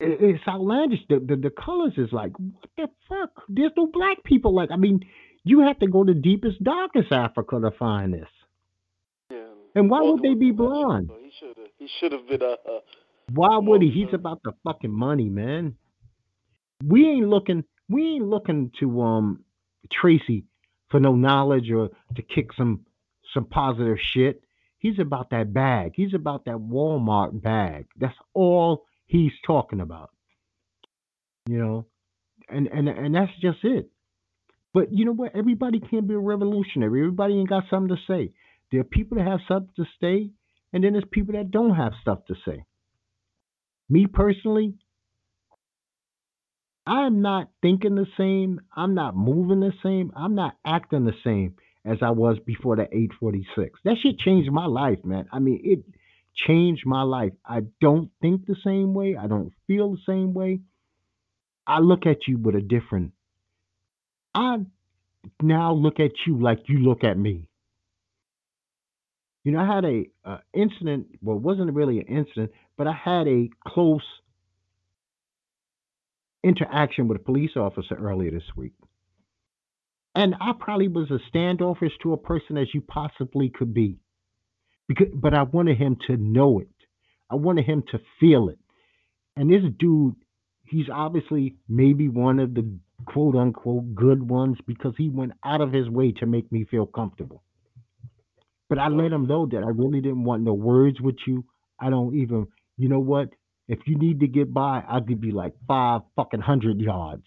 it's 0.00 0.46
outlandish. 0.46 1.00
The, 1.08 1.18
the 1.18 1.36
the 1.36 1.50
colors 1.50 1.94
is 1.96 2.12
like, 2.12 2.32
what 2.38 2.70
the 2.76 2.88
fuck? 3.08 3.44
There's 3.48 3.72
no 3.76 3.86
black 3.86 4.22
people 4.24 4.54
like. 4.54 4.70
I 4.70 4.76
mean, 4.76 5.00
you 5.44 5.60
have 5.60 5.78
to 5.78 5.86
go 5.86 6.04
to 6.04 6.14
deepest, 6.14 6.62
darkest 6.62 7.12
Africa 7.12 7.60
to 7.60 7.70
find 7.78 8.12
this. 8.12 8.28
Yeah. 9.30 9.38
And 9.74 9.90
why 9.90 10.02
would 10.02 10.22
they 10.22 10.34
be 10.34 10.50
on 10.50 10.56
blonde? 10.56 11.10
He 11.22 11.30
should 11.38 11.56
have. 11.56 11.66
He 11.78 11.88
should 12.00 12.12
have 12.12 12.28
been 12.28 12.42
a. 12.42 12.56
a 12.70 12.80
Why 13.32 13.58
would 13.58 13.82
he? 13.82 13.90
He's 13.90 14.12
about 14.12 14.40
the 14.44 14.52
fucking 14.64 14.92
money, 14.92 15.28
man. 15.28 15.76
We 16.84 17.06
ain't 17.06 17.28
looking. 17.28 17.64
We 17.88 18.16
ain't 18.16 18.26
looking 18.26 18.72
to 18.80 19.00
um 19.00 19.44
Tracy 19.90 20.44
for 20.90 21.00
no 21.00 21.14
knowledge 21.14 21.70
or 21.70 21.90
to 22.16 22.22
kick 22.22 22.52
some 22.56 22.84
some 23.32 23.46
positive 23.46 23.98
shit. 24.00 24.42
He's 24.78 24.98
about 24.98 25.30
that 25.30 25.52
bag. 25.52 25.92
He's 25.94 26.14
about 26.14 26.44
that 26.44 26.56
Walmart 26.56 27.40
bag. 27.42 27.86
That's 27.98 28.16
all 28.34 28.85
he's 29.06 29.32
talking 29.46 29.80
about. 29.80 30.10
You 31.48 31.58
know, 31.58 31.86
and 32.48 32.66
and 32.66 32.88
and 32.88 33.14
that's 33.14 33.32
just 33.40 33.58
it. 33.62 33.88
But 34.74 34.92
you 34.92 35.04
know 35.04 35.12
what? 35.12 35.34
Everybody 35.34 35.80
can't 35.80 36.06
be 36.06 36.14
a 36.14 36.18
revolutionary. 36.18 37.00
Everybody 37.00 37.34
ain't 37.34 37.48
got 37.48 37.64
something 37.70 37.96
to 37.96 38.02
say. 38.06 38.32
There 38.70 38.80
are 38.80 38.84
people 38.84 39.16
that 39.16 39.26
have 39.26 39.40
something 39.48 39.72
to 39.76 39.84
say, 40.00 40.30
and 40.72 40.82
then 40.82 40.92
there's 40.92 41.04
people 41.10 41.34
that 41.34 41.50
don't 41.50 41.74
have 41.74 41.92
stuff 42.02 42.26
to 42.26 42.34
say. 42.44 42.64
Me 43.88 44.06
personally, 44.06 44.74
I'm 46.86 47.22
not 47.22 47.48
thinking 47.62 47.94
the 47.94 48.06
same. 48.16 48.60
I'm 48.76 48.94
not 48.94 49.16
moving 49.16 49.60
the 49.60 49.72
same. 49.82 50.12
I'm 50.16 50.34
not 50.34 50.56
acting 50.64 51.04
the 51.04 51.14
same 51.24 51.54
as 51.84 51.98
I 52.02 52.10
was 52.10 52.38
before 52.44 52.76
the 52.76 52.82
846. 52.82 53.80
That 53.84 53.96
shit 54.02 54.18
changed 54.18 54.50
my 54.50 54.66
life, 54.66 54.98
man. 55.04 55.26
I 55.32 55.38
mean, 55.38 55.60
it 55.64 55.84
changed 56.36 56.84
my 56.86 57.02
life. 57.02 57.32
I 57.44 57.62
don't 57.80 58.10
think 58.20 58.46
the 58.46 58.56
same 58.64 58.94
way. 58.94 59.16
I 59.16 59.26
don't 59.26 59.52
feel 59.66 59.92
the 59.92 60.02
same 60.06 60.34
way. 60.34 60.60
I 61.66 61.80
look 61.80 62.06
at 62.06 62.28
you 62.28 62.38
with 62.38 62.54
a 62.54 62.60
different. 62.60 63.12
I 64.34 64.58
now 65.42 65.72
look 65.72 65.98
at 65.98 66.12
you 66.26 66.40
like 66.40 66.68
you 66.68 66.78
look 66.78 67.04
at 67.04 67.18
me. 67.18 67.48
You 69.44 69.52
know, 69.52 69.60
I 69.60 69.74
had 69.74 69.84
a 69.84 70.04
uh, 70.24 70.38
incident. 70.52 71.06
Well, 71.22 71.36
it 71.36 71.42
wasn't 71.42 71.72
really 71.72 72.00
an 72.00 72.06
incident, 72.06 72.52
but 72.76 72.86
I 72.86 72.92
had 72.92 73.26
a 73.28 73.48
close 73.66 74.02
interaction 76.42 77.08
with 77.08 77.20
a 77.20 77.24
police 77.24 77.56
officer 77.56 77.94
earlier 77.94 78.30
this 78.30 78.56
week. 78.56 78.72
And 80.14 80.34
I 80.40 80.52
probably 80.58 80.88
was 80.88 81.08
as 81.12 81.20
standoffish 81.28 81.92
to 82.02 82.12
a 82.12 82.16
person 82.16 82.56
as 82.56 82.68
you 82.72 82.80
possibly 82.80 83.50
could 83.50 83.74
be. 83.74 83.98
Because, 84.88 85.08
but 85.14 85.34
I 85.34 85.42
wanted 85.42 85.78
him 85.78 85.96
to 86.06 86.16
know 86.16 86.60
it. 86.60 86.68
I 87.30 87.34
wanted 87.34 87.64
him 87.64 87.82
to 87.90 88.00
feel 88.20 88.48
it. 88.48 88.58
And 89.36 89.50
this 89.50 89.62
dude, 89.78 90.14
he's 90.64 90.86
obviously 90.92 91.56
maybe 91.68 92.08
one 92.08 92.38
of 92.38 92.54
the 92.54 92.78
quote 93.04 93.34
unquote 93.36 93.94
good 93.94 94.28
ones 94.28 94.58
because 94.66 94.94
he 94.96 95.08
went 95.08 95.32
out 95.44 95.60
of 95.60 95.72
his 95.72 95.88
way 95.88 96.12
to 96.12 96.26
make 96.26 96.50
me 96.50 96.64
feel 96.70 96.86
comfortable. 96.86 97.42
But 98.68 98.78
I 98.78 98.88
let 98.88 99.12
him 99.12 99.26
know 99.26 99.46
that 99.46 99.62
I 99.62 99.68
really 99.68 100.00
didn't 100.00 100.24
want 100.24 100.42
no 100.42 100.54
words 100.54 101.00
with 101.00 101.16
you. 101.26 101.44
I 101.78 101.90
don't 101.90 102.16
even, 102.16 102.46
you 102.76 102.88
know 102.88 102.98
what? 103.00 103.28
If 103.68 103.80
you 103.86 103.98
need 103.98 104.20
to 104.20 104.28
get 104.28 104.52
by, 104.52 104.82
I'll 104.88 105.00
give 105.00 105.24
you 105.24 105.32
like 105.32 105.54
five 105.66 106.02
fucking 106.14 106.40
hundred 106.40 106.80
yards. 106.80 107.24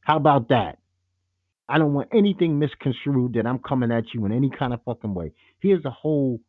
How 0.00 0.16
about 0.16 0.48
that? 0.48 0.78
I 1.68 1.78
don't 1.78 1.94
want 1.94 2.08
anything 2.12 2.58
misconstrued 2.58 3.34
that 3.34 3.46
I'm 3.46 3.60
coming 3.60 3.92
at 3.92 4.04
you 4.12 4.24
in 4.26 4.32
any 4.32 4.50
kind 4.50 4.72
of 4.72 4.82
fucking 4.84 5.14
way. 5.14 5.32
Here's 5.60 5.84
a 5.84 5.90
whole, 5.90 6.40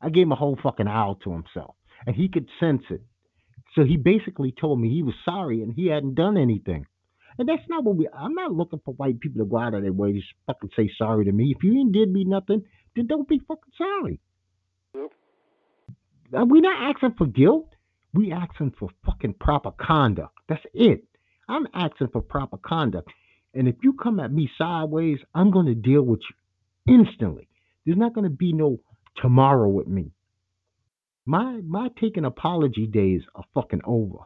I 0.00 0.10
gave 0.10 0.24
him 0.24 0.32
a 0.32 0.36
whole 0.36 0.58
fucking 0.62 0.88
owl 0.88 1.16
to 1.24 1.32
himself, 1.32 1.74
and 2.06 2.14
he 2.14 2.28
could 2.28 2.48
sense 2.60 2.82
it. 2.90 3.02
So 3.74 3.84
he 3.84 3.96
basically 3.96 4.52
told 4.58 4.80
me 4.80 4.88
he 4.88 5.02
was 5.02 5.14
sorry 5.24 5.62
and 5.62 5.72
he 5.72 5.88
hadn't 5.88 6.14
done 6.14 6.36
anything. 6.36 6.86
And 7.38 7.48
that's 7.48 7.68
not 7.68 7.84
what 7.84 7.96
we. 7.96 8.08
I'm 8.08 8.34
not 8.34 8.52
looking 8.52 8.80
for 8.84 8.94
white 8.94 9.20
people 9.20 9.44
to 9.44 9.50
go 9.50 9.58
out 9.58 9.74
of 9.74 9.82
their 9.82 9.92
way 9.92 10.12
to 10.12 10.20
fucking 10.46 10.70
say 10.74 10.90
sorry 10.96 11.26
to 11.26 11.32
me. 11.32 11.54
If 11.54 11.62
you 11.62 11.78
ain't 11.78 11.92
did 11.92 12.10
me 12.10 12.24
nothing, 12.24 12.62
then 12.94 13.06
don't 13.06 13.28
be 13.28 13.40
fucking 13.46 13.72
sorry. 13.76 14.20
Yep. 14.94 15.10
We're 16.48 16.62
not 16.62 16.90
asking 16.90 17.14
for 17.18 17.26
guilt. 17.26 17.68
We 18.14 18.32
asking 18.32 18.72
for 18.78 18.88
fucking 19.04 19.34
proper 19.34 19.72
conduct. 19.72 20.32
That's 20.48 20.64
it. 20.72 21.04
I'm 21.48 21.66
asking 21.74 22.08
for 22.08 22.22
proper 22.22 22.56
conduct. 22.56 23.10
And 23.52 23.68
if 23.68 23.76
you 23.82 23.92
come 23.92 24.20
at 24.20 24.32
me 24.32 24.50
sideways, 24.56 25.18
I'm 25.34 25.50
going 25.50 25.66
to 25.66 25.74
deal 25.74 26.02
with 26.02 26.20
you 26.20 26.94
instantly. 26.94 27.48
There's 27.84 27.98
not 27.98 28.14
going 28.14 28.24
to 28.28 28.34
be 28.34 28.52
no 28.54 28.78
tomorrow 29.20 29.68
with 29.68 29.86
me. 29.86 30.12
My 31.24 31.60
my 31.66 31.88
taking 32.00 32.24
apology 32.24 32.86
days 32.86 33.22
are 33.34 33.44
fucking 33.54 33.82
over. 33.84 34.18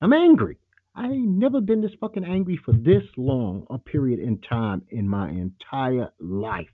I'm 0.00 0.12
angry. 0.12 0.58
I 0.94 1.06
ain't 1.06 1.38
never 1.38 1.60
been 1.60 1.80
this 1.80 1.90
fucking 2.00 2.24
angry 2.24 2.58
for 2.64 2.72
this 2.72 3.02
long 3.16 3.66
a 3.68 3.78
period 3.78 4.20
in 4.20 4.38
time 4.38 4.82
in 4.90 5.08
my 5.08 5.28
entire 5.28 6.10
life. 6.20 6.68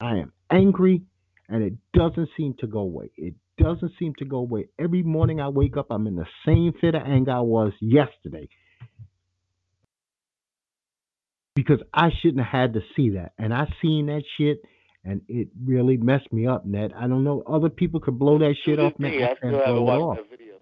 I 0.00 0.16
am 0.18 0.32
angry 0.50 1.02
and 1.48 1.62
it 1.62 1.74
doesn't 1.92 2.28
seem 2.36 2.54
to 2.60 2.66
go 2.66 2.80
away. 2.80 3.10
It 3.16 3.34
doesn't 3.58 3.92
seem 3.98 4.14
to 4.18 4.24
go 4.24 4.38
away. 4.38 4.68
Every 4.78 5.02
morning 5.02 5.40
I 5.40 5.48
wake 5.48 5.76
up, 5.76 5.86
I'm 5.90 6.06
in 6.06 6.14
the 6.14 6.26
same 6.46 6.72
fit 6.80 6.94
of 6.94 7.02
anger 7.02 7.32
I 7.32 7.40
was 7.40 7.72
yesterday. 7.80 8.48
Because 11.56 11.80
I 11.92 12.10
shouldn't 12.20 12.44
have 12.46 12.60
had 12.60 12.74
to 12.74 12.80
see 12.94 13.10
that. 13.10 13.32
And 13.36 13.52
I 13.52 13.66
seen 13.82 14.06
that 14.06 14.22
shit 14.36 14.62
and 15.04 15.20
it 15.28 15.48
really 15.64 15.96
messed 15.96 16.32
me 16.32 16.46
up, 16.46 16.66
Ned. 16.66 16.92
I 16.96 17.06
don't 17.06 17.24
know. 17.24 17.42
Other 17.46 17.68
people 17.70 18.00
could 18.00 18.18
blow 18.18 18.38
that 18.38 18.54
shit 18.64 18.78
off, 18.78 18.98
man. 18.98 19.12
I, 19.22 19.30
I 19.30 19.34
still 19.36 19.58
haven't 19.64 19.82
watched 19.84 20.20
that 20.22 20.30
video. 20.30 20.54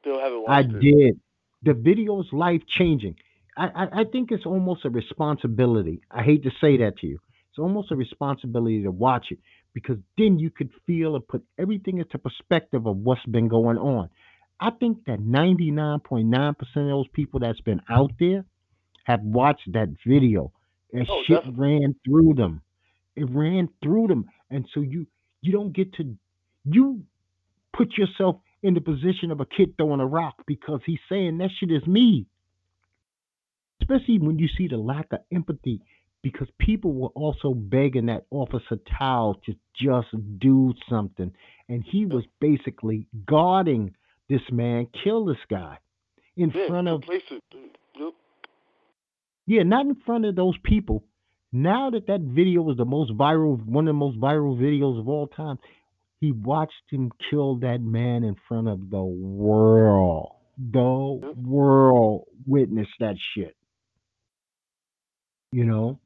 Still 0.00 0.18
haven't 0.20 0.42
watched 0.42 0.50
I 0.74 0.76
it. 0.78 0.80
did. 0.80 1.20
The 1.62 1.74
video's 1.74 2.26
life 2.32 2.62
changing. 2.78 3.16
I, 3.56 3.66
I, 3.66 4.00
I 4.00 4.04
think 4.04 4.30
it's 4.32 4.46
almost 4.46 4.84
a 4.84 4.90
responsibility. 4.90 6.00
I 6.10 6.22
hate 6.22 6.42
to 6.44 6.50
say 6.60 6.76
that 6.78 6.98
to 6.98 7.06
you. 7.06 7.18
It's 7.50 7.58
almost 7.58 7.90
a 7.90 7.96
responsibility 7.96 8.82
to 8.84 8.90
watch 8.90 9.26
it 9.30 9.38
because 9.74 9.98
then 10.16 10.38
you 10.38 10.50
could 10.50 10.70
feel 10.86 11.16
and 11.16 11.26
put 11.26 11.42
everything 11.58 11.98
into 11.98 12.18
perspective 12.18 12.86
of 12.86 12.96
what's 12.96 13.24
been 13.26 13.48
going 13.48 13.76
on. 13.76 14.08
I 14.60 14.70
think 14.70 15.04
that 15.06 15.20
99.9% 15.20 16.50
of 16.60 16.74
those 16.74 17.08
people 17.08 17.40
that's 17.40 17.60
been 17.60 17.80
out 17.88 18.12
there 18.18 18.44
have 19.04 19.20
watched 19.22 19.72
that 19.72 19.88
video 20.06 20.52
and 20.92 21.06
Oh, 21.08 21.22
shit 21.26 21.36
definitely. 21.38 21.78
ran 21.80 21.94
through 22.04 22.34
them. 22.34 22.62
It 23.20 23.28
ran 23.30 23.68
through 23.82 24.08
them. 24.08 24.26
And 24.50 24.66
so 24.74 24.80
you 24.80 25.06
you 25.42 25.52
don't 25.52 25.72
get 25.72 25.92
to 25.94 26.16
you 26.64 27.02
put 27.76 27.96
yourself 27.96 28.36
in 28.62 28.74
the 28.74 28.80
position 28.80 29.30
of 29.30 29.40
a 29.40 29.46
kid 29.46 29.74
throwing 29.76 30.00
a 30.00 30.06
rock 30.06 30.36
because 30.46 30.80
he's 30.86 30.98
saying 31.08 31.38
that 31.38 31.50
shit 31.58 31.70
is 31.70 31.86
me. 31.86 32.26
Especially 33.82 34.18
when 34.18 34.38
you 34.38 34.48
see 34.56 34.68
the 34.68 34.76
lack 34.76 35.12
of 35.12 35.20
empathy 35.32 35.80
because 36.22 36.48
people 36.58 36.92
were 36.92 37.08
also 37.08 37.54
begging 37.54 38.06
that 38.06 38.26
officer 38.30 38.76
Thao 39.00 39.42
to 39.44 39.54
just 39.74 40.08
do 40.38 40.74
something. 40.88 41.32
And 41.68 41.84
he 41.84 42.04
was 42.06 42.24
basically 42.40 43.06
guarding 43.26 43.94
this 44.28 44.42
man, 44.52 44.88
kill 45.04 45.24
this 45.24 45.38
guy 45.50 45.78
in 46.36 46.50
Yeah, 46.54 46.66
front 46.68 46.88
of. 46.88 47.02
Yep. 47.08 48.12
yeah, 49.46 49.62
not 49.62 49.86
in 49.86 49.96
front 50.06 50.26
of 50.26 50.36
those 50.36 50.56
people. 50.62 51.04
Now 51.52 51.90
that 51.90 52.06
that 52.06 52.20
video 52.20 52.62
was 52.62 52.76
the 52.76 52.84
most 52.84 53.12
viral, 53.12 53.64
one 53.64 53.88
of 53.88 53.94
the 53.94 53.98
most 53.98 54.20
viral 54.20 54.56
videos 54.56 54.98
of 54.98 55.08
all 55.08 55.26
time, 55.26 55.58
he 56.20 56.32
watched 56.32 56.72
him 56.90 57.10
kill 57.30 57.56
that 57.56 57.80
man 57.80 58.22
in 58.22 58.36
front 58.46 58.68
of 58.68 58.90
the 58.90 59.02
world. 59.02 60.34
The 60.72 61.34
world 61.36 62.26
witnessed 62.46 62.92
that 63.00 63.16
shit. 63.34 63.56
You 65.50 65.64
know? 65.64 65.98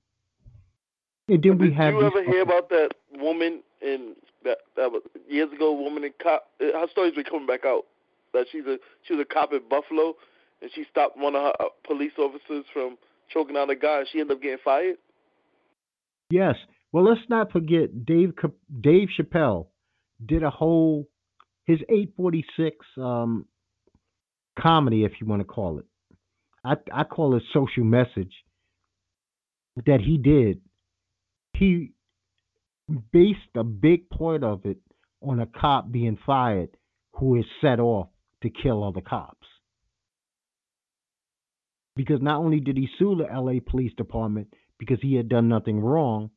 And 1.29 1.43
then 1.43 1.59
we 1.59 1.69
Did 1.69 1.77
have 1.77 1.95
you 1.95 2.03
ever 2.03 2.23
hear 2.23 2.43
about 2.43 2.69
that 2.71 2.91
woman 3.13 3.63
in 3.83 4.15
that 4.45 4.59
that 4.77 4.93
was 4.93 5.03
years 5.29 5.53
ago? 5.53 5.73
Woman 5.73 6.05
in 6.05 6.13
cop. 6.23 6.45
uh, 6.61 6.79
Her 6.79 6.87
story's 6.91 7.15
been 7.15 7.25
coming 7.25 7.47
back 7.47 7.65
out. 7.65 7.85
That 8.33 8.47
she's 8.53 8.65
a 8.67 8.79
she 9.03 9.15
was 9.15 9.23
a 9.23 9.33
cop 9.35 9.53
in 9.53 9.61
Buffalo, 9.69 10.15
and 10.63 10.71
she 10.75 10.85
stopped 10.91 11.17
one 11.17 11.35
of 11.35 11.43
her 11.43 11.53
uh, 11.61 11.69
police 11.87 12.13
officers 12.19 12.65
from 12.73 12.97
choking 13.31 13.57
out 13.57 13.71
a 13.71 13.77
guy, 13.77 14.01
and 14.01 14.09
she 14.13 14.21
ended 14.21 14.37
up 14.37 14.43
getting 14.43 14.59
fired. 14.65 14.97
Yes. 16.35 16.57
Well, 16.91 17.05
let's 17.05 17.21
not 17.29 17.53
forget 17.53 18.05
Dave 18.05 18.33
Dave 18.81 19.09
Chappelle 19.17 19.69
did 20.25 20.43
a 20.43 20.51
whole 20.51 21.07
his 21.65 21.79
846 21.89 22.85
um 22.99 23.47
comedy, 24.59 25.05
if 25.05 25.13
you 25.21 25.29
want 25.29 25.43
to 25.43 25.45
call 25.45 25.79
it. 25.79 25.85
I 26.65 26.75
I 26.93 27.05
call 27.05 27.37
it 27.37 27.45
social 27.53 27.85
message 27.85 28.33
that 29.87 30.01
he 30.01 30.19
did. 30.19 30.61
He 31.53 31.93
based 33.13 33.55
a 33.55 33.63
big 33.63 34.11
point 34.11 34.43
of 34.43 34.67
it 34.67 34.79
on 35.23 35.39
a 35.39 35.47
cop 35.47 35.93
being 35.93 36.19
fired 36.27 36.71
who 37.13 37.37
is 37.37 37.45
set 37.61 37.79
off 37.79 38.09
to 38.43 38.51
kill 38.51 38.83
other 38.83 39.01
cops. 39.01 39.47
Because 41.95 42.21
not 42.21 42.41
only 42.41 42.59
did 42.59 42.77
he 42.77 42.89
sue 42.99 43.15
the 43.15 43.33
LA 43.33 43.61
Police 43.65 43.93
Department 43.97 44.49
because 44.79 44.99
he 45.01 45.15
had 45.15 45.29
done 45.29 45.49
nothing 45.49 45.81
wrong, 45.81 46.31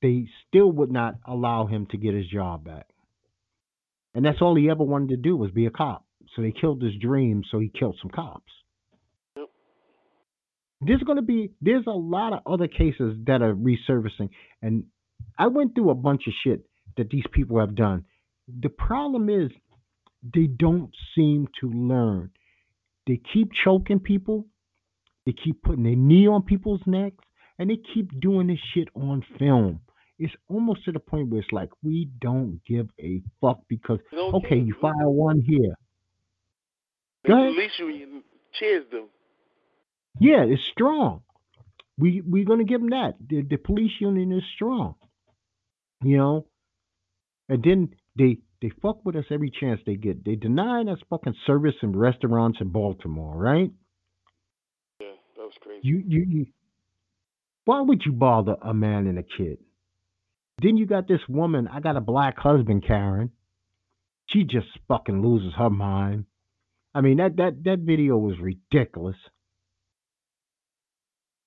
they 0.00 0.26
still 0.48 0.70
would 0.72 0.90
not 0.90 1.16
allow 1.26 1.66
him 1.66 1.86
to 1.90 1.96
get 1.96 2.14
his 2.14 2.26
job 2.26 2.64
back. 2.64 2.86
And 4.14 4.24
that's 4.24 4.42
all 4.42 4.56
he 4.56 4.70
ever 4.70 4.82
wanted 4.82 5.10
to 5.10 5.16
do 5.16 5.36
was 5.36 5.50
be 5.50 5.66
a 5.66 5.70
cop. 5.70 6.04
So 6.34 6.42
they 6.42 6.52
killed 6.52 6.82
his 6.82 6.94
dream, 7.00 7.42
so 7.50 7.58
he 7.58 7.68
killed 7.68 7.96
some 8.00 8.10
cops. 8.10 8.52
Yep. 9.36 9.48
There's 10.80 11.02
going 11.02 11.16
to 11.16 11.22
be 11.22 11.52
there's 11.60 11.86
a 11.86 11.90
lot 11.90 12.32
of 12.32 12.40
other 12.46 12.68
cases 12.68 13.16
that 13.26 13.42
are 13.42 13.54
resurfacing 13.54 14.30
and 14.60 14.84
I 15.38 15.46
went 15.48 15.74
through 15.74 15.90
a 15.90 15.94
bunch 15.94 16.26
of 16.26 16.34
shit 16.44 16.66
that 16.96 17.10
these 17.10 17.24
people 17.32 17.58
have 17.60 17.74
done. 17.74 18.04
The 18.60 18.68
problem 18.68 19.28
is 19.28 19.50
they 20.22 20.46
don't 20.46 20.90
seem 21.14 21.48
to 21.60 21.70
learn. 21.70 22.30
They 23.06 23.20
keep 23.32 23.50
choking 23.64 24.00
people, 24.00 24.46
they 25.26 25.32
keep 25.32 25.62
putting 25.62 25.84
their 25.84 25.96
knee 25.96 26.28
on 26.28 26.42
people's 26.42 26.82
necks, 26.86 27.24
and 27.58 27.70
they 27.70 27.78
keep 27.94 28.20
doing 28.20 28.46
this 28.46 28.58
shit 28.74 28.88
on 28.94 29.24
film. 29.38 29.80
It's 30.18 30.32
almost 30.48 30.84
to 30.84 30.92
the 30.92 31.00
point 31.00 31.28
where 31.28 31.40
it's 31.40 31.52
like 31.52 31.70
we 31.82 32.08
don't 32.20 32.60
give 32.66 32.88
a 33.00 33.22
fuck 33.40 33.60
because 33.68 33.98
okay, 34.14 34.56
you 34.56 34.74
fire 34.80 35.08
one 35.08 35.40
here. 35.40 35.74
Go 37.26 37.34
ahead. 37.34 37.56
release 37.56 37.72
you 37.78 37.88
you 37.88 38.22
cheers 38.58 38.84
them. 38.90 39.08
Yeah, 40.20 40.44
it's 40.44 40.62
strong. 40.72 41.22
We 41.98 42.22
we're 42.24 42.44
gonna 42.44 42.64
give 42.64 42.80
them 42.80 42.90
that. 42.90 43.14
The, 43.28 43.42
the 43.42 43.56
police 43.56 43.92
union 44.00 44.32
is 44.32 44.44
strong. 44.54 44.94
You 46.04 46.16
know, 46.16 46.46
and 47.48 47.62
then 47.62 47.94
they 48.16 48.38
they 48.60 48.70
fuck 48.80 49.04
with 49.04 49.16
us 49.16 49.24
every 49.30 49.50
chance 49.50 49.80
they 49.84 49.96
get. 49.96 50.24
They 50.24 50.36
denying 50.36 50.88
us 50.88 50.98
fucking 51.10 51.34
service 51.46 51.74
in 51.82 51.96
restaurants 51.96 52.58
in 52.60 52.68
Baltimore, 52.68 53.36
right? 53.36 53.70
Yeah, 55.00 55.08
that 55.36 55.42
was 55.42 55.52
crazy. 55.60 55.80
You 55.82 56.02
you 56.06 56.26
you. 56.28 56.46
Why 57.64 57.80
would 57.80 58.02
you 58.04 58.12
bother 58.12 58.56
a 58.60 58.74
man 58.74 59.06
and 59.06 59.18
a 59.18 59.22
kid? 59.22 59.58
Then 60.60 60.76
you 60.76 60.86
got 60.86 61.08
this 61.08 61.20
woman. 61.28 61.68
I 61.68 61.80
got 61.80 61.96
a 61.96 62.00
black 62.00 62.38
husband, 62.38 62.84
Karen. 62.86 63.30
She 64.26 64.44
just 64.44 64.66
fucking 64.88 65.22
loses 65.22 65.54
her 65.56 65.70
mind. 65.70 66.26
I 66.94 67.00
mean 67.00 67.18
that 67.18 67.36
that 67.36 67.64
that 67.64 67.78
video 67.80 68.16
was 68.16 68.38
ridiculous. 68.38 69.16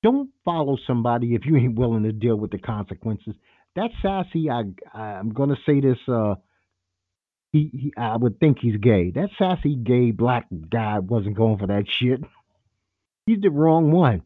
Don't 0.03 0.29
follow 0.43 0.77
somebody 0.85 1.35
if 1.35 1.45
you 1.45 1.55
ain't 1.55 1.77
willing 1.77 2.03
to 2.03 2.11
deal 2.11 2.35
with 2.35 2.51
the 2.51 2.57
consequences. 2.57 3.35
that 3.75 3.91
sassy, 4.01 4.49
I 4.49 4.63
I'm 4.93 5.29
gonna 5.29 5.57
say 5.65 5.79
this. 5.81 5.97
Uh, 6.07 6.35
he, 7.51 7.69
he 7.73 7.93
I 7.97 8.17
would 8.17 8.39
think 8.39 8.57
he's 8.59 8.77
gay. 8.77 9.11
That 9.11 9.29
sassy 9.37 9.75
gay 9.75 10.11
black 10.11 10.47
guy 10.69 10.99
wasn't 10.99 11.37
going 11.37 11.57
for 11.57 11.67
that 11.67 11.85
shit. 11.89 12.21
He's 13.25 13.41
the 13.41 13.49
wrong 13.49 13.91
one. 13.91 14.23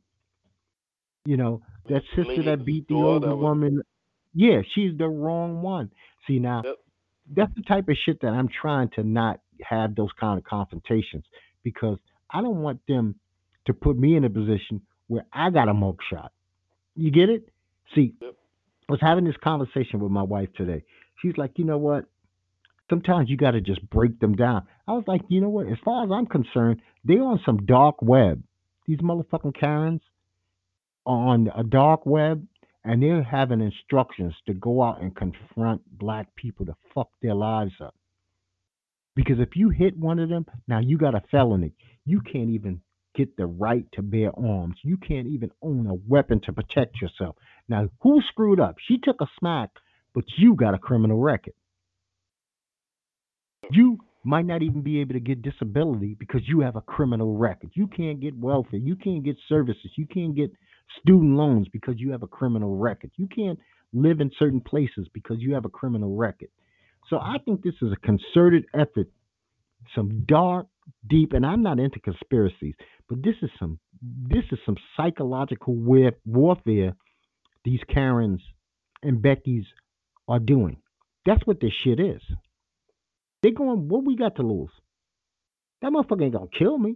You 1.26 1.38
know 1.38 1.62
that 1.90 2.04
sister 2.16 2.24
Lady 2.26 2.44
that 2.44 2.66
beat 2.66 2.88
the 2.88 2.96
older 2.96 3.36
was- 3.36 3.44
woman. 3.44 3.82
Yeah, 4.34 4.62
she's 4.74 4.96
the 4.98 5.08
wrong 5.08 5.62
one. 5.62 5.92
See 6.28 6.40
now, 6.40 6.62
Yep. 6.64 6.76
that's 7.36 7.54
the 7.56 7.64
type 7.64 7.90
of 7.90 7.98
shit 7.98 8.22
that 8.22 8.32
I'm 8.34 8.48
trying 8.48 8.90
to 8.90 9.04
not 9.04 9.40
have 9.62 9.96
those 9.96 10.12
kind 10.20 10.38
of 10.38 10.44
confrontations 10.44 11.26
because 11.64 11.98
I 12.30 12.42
don't 12.42 12.62
want 12.62 12.80
them 12.88 13.16
to 13.66 13.74
put 13.74 13.98
me 13.98 14.16
in 14.16 14.24
a 14.24 14.30
position 14.30 14.82
where 15.08 15.26
I 15.34 15.50
got 15.50 15.68
a 15.68 15.74
mug 15.74 16.00
shot. 16.10 16.32
You 16.96 17.12
get 17.12 17.30
it? 17.30 17.50
See, 17.96 18.14
Yep. 18.22 18.36
I 18.88 18.92
was 18.92 19.02
having 19.02 19.24
this 19.26 19.38
conversation 19.38 20.00
with 20.00 20.12
my 20.12 20.24
wife 20.24 20.54
today. 20.54 20.84
She's 21.22 21.38
like, 21.38 21.58
you 21.58 21.66
know 21.66 21.78
what? 21.78 22.06
Sometimes 22.90 23.30
you 23.30 23.38
got 23.38 23.52
to 23.52 23.62
just 23.62 23.88
break 23.90 24.20
them 24.20 24.36
down. 24.36 24.66
I 24.88 24.94
was 24.94 25.04
like, 25.08 25.22
you 25.28 25.42
know 25.42 25.50
what? 25.50 25.68
As 25.68 25.78
far 25.84 26.04
as 26.04 26.12
I'm 26.12 26.26
concerned, 26.26 26.82
they're 27.04 27.24
on 27.24 27.40
some 27.46 27.66
dark 27.66 28.02
web. 28.02 28.42
These 28.88 29.00
motherfucking 29.00 29.54
Karens 29.60 30.02
are 30.02 30.08
on 31.06 31.50
a 31.56 31.64
dark 31.64 32.06
web, 32.06 32.46
and 32.84 33.04
they're 33.04 33.24
having 33.24 33.62
instructions 33.62 34.34
to 34.48 34.54
go 34.54 34.82
out 34.82 35.02
and 35.02 35.16
confront 35.16 35.82
black 35.98 36.34
people 36.36 36.66
to 36.66 36.76
fuck 36.94 37.10
their 37.22 37.36
lives 37.36 37.74
up. 37.82 37.96
Because 39.16 39.40
if 39.40 39.56
you 39.56 39.70
hit 39.70 39.98
one 39.98 40.20
of 40.20 40.30
them, 40.30 40.46
now 40.68 40.80
you 40.80 40.98
got 40.98 41.16
a 41.16 41.22
felony. 41.30 41.74
You 42.06 42.22
can't 42.22 42.50
even 42.52 42.82
get 43.16 43.36
the 43.36 43.46
right 43.46 43.86
to 43.94 44.02
bear 44.02 44.32
arms. 44.38 44.78
You 44.84 44.98
can't 44.98 45.28
even 45.28 45.52
own 45.62 45.88
a 45.88 45.96
weapon 46.08 46.40
to 46.46 46.54
protect 46.54 47.02
yourself. 47.02 47.36
Now, 47.68 47.90
who 48.02 48.22
screwed 48.30 48.60
up? 48.60 48.76
She 48.88 48.98
took 48.98 49.20
a 49.22 49.28
smack, 49.40 49.72
but 50.14 50.24
you 50.38 50.56
got 50.56 50.74
a 50.74 50.80
criminal 50.80 51.20
record. 51.20 51.54
You 53.72 53.98
might 54.24 54.46
not 54.46 54.64
even 54.64 54.82
be 54.82 55.02
able 55.02 55.14
to 55.14 55.20
get 55.20 55.42
disability 55.42 56.16
because 56.18 56.42
you 56.48 56.62
have 56.62 56.76
a 56.76 56.82
criminal 56.82 57.38
record. 57.38 57.72
You 57.74 57.88
can't 57.88 58.20
get 58.20 58.38
welfare. 58.38 58.80
You 58.80 58.96
can't 58.96 59.24
get 59.24 59.38
services. 59.48 59.92
You 59.96 60.08
can't 60.08 60.36
get 60.36 60.52
student 61.02 61.36
loans 61.36 61.68
because 61.72 61.96
you 61.98 62.12
have 62.12 62.24
a 62.24 62.28
criminal 62.28 62.76
record. 62.76 63.12
You 63.18 63.28
can't 63.28 63.60
live 63.94 64.20
in 64.22 64.32
certain 64.38 64.62
places 64.62 65.08
because 65.14 65.38
you 65.40 65.54
have 65.54 65.66
a 65.66 65.70
criminal 65.70 66.16
record. 66.16 66.50
So 67.10 67.18
I 67.18 67.38
think 67.44 67.64
this 67.64 67.76
is 67.82 67.92
a 67.92 67.96
concerted 68.06 68.66
effort, 68.74 69.10
some 69.96 70.24
dark, 70.26 70.68
deep, 71.08 71.34
and 71.34 71.46
I'm 71.46 71.62
not 71.64 71.80
into 71.80 72.00
conspiracies, 72.00 72.76
but 73.08 73.24
this 73.24 73.36
is 73.42 73.50
some 73.60 73.80
this 74.02 74.44
is 74.52 74.60
some 74.66 74.78
psychological 74.96 75.76
warfare 76.26 76.96
these 77.66 77.82
Karens 77.94 78.42
and 79.04 79.22
Beckys 79.22 79.66
are 80.28 80.40
doing. 80.40 80.78
That's 81.26 81.46
what 81.46 81.60
this 81.60 81.74
shit 81.84 82.00
is. 82.00 82.22
They're 83.44 83.52
going, 83.52 83.90
what 83.90 84.06
we 84.06 84.16
got 84.16 84.38
to 84.38 84.44
lose? 84.44 84.72
That 85.82 85.92
motherfucker 85.92 86.24
ain't 86.24 86.34
gonna 86.34 86.48
kill 86.58 86.78
me. 86.78 86.96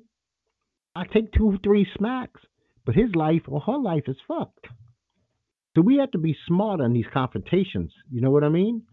I 0.96 1.06
take 1.06 1.32
two, 1.32 1.58
three 1.64 1.88
smacks, 1.98 2.40
but 2.86 2.96
his 2.96 3.16
life 3.16 3.44
or 3.48 3.62
her 3.62 3.78
life 3.78 4.04
is 4.08 4.18
fucked. 4.28 4.68
So 5.76 5.82
we 5.82 5.98
have 5.98 6.12
to 6.12 6.20
be 6.20 6.36
smart 6.48 6.82
on 6.82 6.94
these 6.94 7.06
confrontations. 7.12 7.92
You 8.12 8.22
know 8.22 8.32
what 8.32 8.44
I 8.44 8.50
mean? 8.50 8.84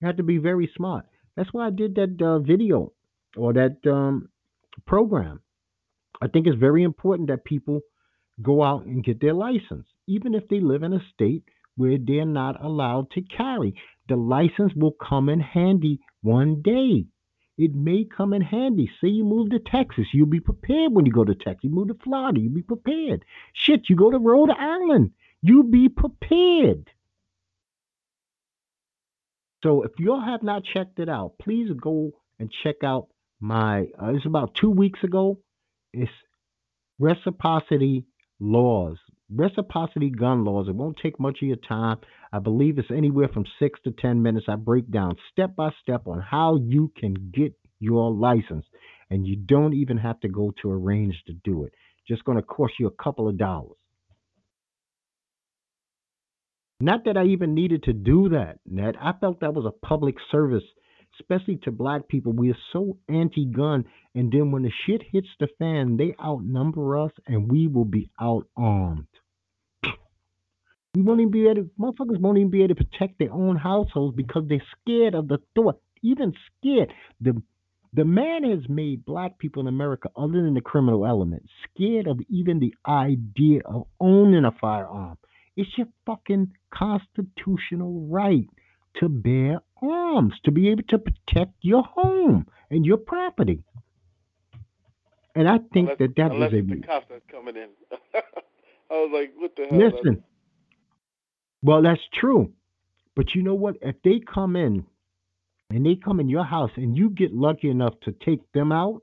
You 0.00 0.06
have 0.06 0.18
to 0.18 0.22
be 0.22 0.38
very 0.38 0.70
smart. 0.76 1.06
That's 1.36 1.52
why 1.52 1.66
I 1.66 1.70
did 1.70 1.94
that 1.94 2.20
uh, 2.22 2.38
video 2.40 2.92
or 3.36 3.52
that 3.54 3.78
um, 3.90 4.28
program. 4.86 5.40
I 6.20 6.28
think 6.28 6.46
it's 6.46 6.58
very 6.58 6.82
important 6.82 7.28
that 7.28 7.44
people 7.44 7.80
go 8.42 8.62
out 8.62 8.84
and 8.84 9.04
get 9.04 9.20
their 9.20 9.34
license, 9.34 9.86
even 10.06 10.34
if 10.34 10.48
they 10.48 10.60
live 10.60 10.82
in 10.82 10.92
a 10.92 11.04
state 11.14 11.44
where 11.76 11.98
they're 11.98 12.24
not 12.26 12.62
allowed 12.62 13.10
to 13.12 13.22
carry. 13.22 13.74
The 14.08 14.16
license 14.16 14.72
will 14.74 14.92
come 15.08 15.28
in 15.28 15.40
handy 15.40 16.00
one 16.22 16.62
day. 16.62 17.06
It 17.58 17.74
may 17.74 18.04
come 18.04 18.34
in 18.34 18.42
handy. 18.42 18.90
Say 19.00 19.08
you 19.08 19.24
move 19.24 19.50
to 19.50 19.58
Texas, 19.58 20.06
you'll 20.12 20.26
be 20.26 20.40
prepared 20.40 20.92
when 20.92 21.06
you 21.06 21.12
go 21.12 21.24
to 21.24 21.34
Texas. 21.34 21.64
You 21.64 21.70
move 21.70 21.88
to 21.88 21.94
Florida, 21.94 22.40
you'll 22.40 22.52
be 22.52 22.62
prepared. 22.62 23.24
Shit, 23.54 23.88
you 23.88 23.96
go 23.96 24.10
to 24.10 24.18
Rhode 24.18 24.50
Island, 24.50 25.12
you'll 25.42 25.62
be 25.62 25.88
prepared. 25.88 26.90
So 29.62 29.82
if 29.82 29.92
you 29.98 30.12
all 30.12 30.20
have 30.20 30.42
not 30.42 30.64
checked 30.64 30.98
it 30.98 31.08
out, 31.08 31.38
please 31.40 31.70
go 31.72 32.12
and 32.38 32.52
check 32.62 32.84
out 32.84 33.08
my. 33.40 33.88
Uh, 34.00 34.12
it's 34.14 34.26
about 34.26 34.54
two 34.54 34.70
weeks 34.70 35.02
ago. 35.02 35.40
It's 35.92 36.12
reciprocity 36.98 38.04
laws, 38.38 38.98
reciprocity 39.34 40.10
gun 40.10 40.44
laws. 40.44 40.68
It 40.68 40.74
won't 40.74 40.98
take 41.02 41.18
much 41.18 41.38
of 41.42 41.48
your 41.48 41.56
time. 41.56 41.98
I 42.32 42.38
believe 42.38 42.78
it's 42.78 42.90
anywhere 42.90 43.28
from 43.28 43.44
six 43.58 43.80
to 43.84 43.90
ten 43.90 44.22
minutes. 44.22 44.46
I 44.48 44.56
break 44.56 44.90
down 44.90 45.16
step 45.32 45.56
by 45.56 45.70
step 45.82 46.06
on 46.06 46.20
how 46.20 46.58
you 46.62 46.92
can 46.98 47.32
get 47.34 47.54
your 47.78 48.12
license, 48.12 48.64
and 49.10 49.26
you 49.26 49.36
don't 49.36 49.74
even 49.74 49.98
have 49.98 50.20
to 50.20 50.28
go 50.28 50.52
to 50.62 50.70
a 50.70 50.76
range 50.76 51.16
to 51.26 51.32
do 51.44 51.64
it. 51.64 51.72
Just 52.08 52.24
going 52.24 52.38
to 52.38 52.42
cost 52.42 52.74
you 52.78 52.86
a 52.86 53.02
couple 53.02 53.28
of 53.28 53.36
dollars. 53.36 53.76
Not 56.78 57.04
that 57.06 57.16
I 57.16 57.24
even 57.24 57.54
needed 57.54 57.84
to 57.84 57.92
do 57.92 58.28
that, 58.30 58.58
Ned. 58.66 58.96
I 59.00 59.12
felt 59.18 59.40
that 59.40 59.54
was 59.54 59.64
a 59.64 59.86
public 59.86 60.16
service, 60.30 60.62
especially 61.20 61.56
to 61.64 61.70
black 61.70 62.08
people. 62.08 62.32
We 62.32 62.50
are 62.50 62.58
so 62.72 62.98
anti 63.08 63.46
gun, 63.46 63.84
and 64.14 64.30
then 64.32 64.50
when 64.50 64.62
the 64.62 64.72
shit 64.86 65.02
hits 65.12 65.28
the 65.38 65.48
fan, 65.58 65.96
they 65.96 66.14
outnumber 66.22 66.98
us 66.98 67.12
and 67.26 67.50
we 67.50 67.68
will 67.68 67.84
be 67.84 68.10
out 68.20 68.46
armed. 68.56 69.06
We 70.94 71.02
won't 71.02 71.20
even 71.20 71.30
be 71.30 71.44
able 71.46 71.56
to, 71.56 71.70
motherfuckers 71.78 72.18
won't 72.18 72.38
even 72.38 72.50
be 72.50 72.62
able 72.62 72.74
to 72.74 72.84
protect 72.84 73.18
their 73.18 73.30
own 73.30 73.56
households 73.56 74.16
because 74.16 74.44
they're 74.48 74.62
scared 74.80 75.14
of 75.14 75.28
the 75.28 75.36
thought, 75.54 75.78
even 76.02 76.32
scared. 76.58 76.90
The 77.20 77.42
the 77.92 78.04
man 78.04 78.44
has 78.44 78.68
made 78.68 79.06
black 79.06 79.38
people 79.38 79.62
in 79.62 79.68
America, 79.68 80.10
other 80.16 80.42
than 80.42 80.52
the 80.52 80.60
criminal 80.60 81.06
element, 81.06 81.44
scared 81.64 82.06
of 82.06 82.20
even 82.28 82.58
the 82.58 82.74
idea 82.86 83.60
of 83.64 83.86
owning 84.00 84.44
a 84.44 84.52
firearm. 84.52 85.16
It's 85.56 85.70
your 85.78 85.86
fucking 86.04 86.52
constitutional 86.70 88.06
right 88.10 88.48
to 89.00 89.08
bear 89.08 89.60
arms, 89.82 90.34
to 90.44 90.50
be 90.50 90.68
able 90.70 90.82
to 90.88 90.98
protect 90.98 91.52
your 91.60 91.82
home 91.82 92.46
and 92.70 92.84
your 92.84 92.96
property. 92.96 93.62
And 95.34 95.48
I 95.48 95.58
think 95.72 95.90
unless, 95.90 95.98
that 95.98 96.16
that 96.16 96.30
was 96.30 96.50
it's 96.52 96.68
the 96.68 96.78
a 96.78 96.86
cops 96.86 97.06
that's 97.10 97.24
coming 97.30 97.56
in. 97.56 97.68
I 98.90 98.94
was 98.94 99.10
like, 99.12 99.32
what 99.36 99.54
the 99.56 99.66
hell? 99.66 99.78
listen. 99.78 100.24
Well, 101.62 101.82
that's 101.82 102.00
true, 102.18 102.52
but 103.14 103.34
you 103.34 103.42
know 103.42 103.54
what? 103.54 103.76
If 103.82 103.96
they 104.02 104.20
come 104.32 104.56
in 104.56 104.86
and 105.70 105.84
they 105.84 105.96
come 105.96 106.20
in 106.20 106.28
your 106.28 106.44
house 106.44 106.70
and 106.76 106.96
you 106.96 107.10
get 107.10 107.34
lucky 107.34 107.68
enough 107.68 107.94
to 108.04 108.12
take 108.12 108.40
them 108.52 108.72
out 108.72 109.02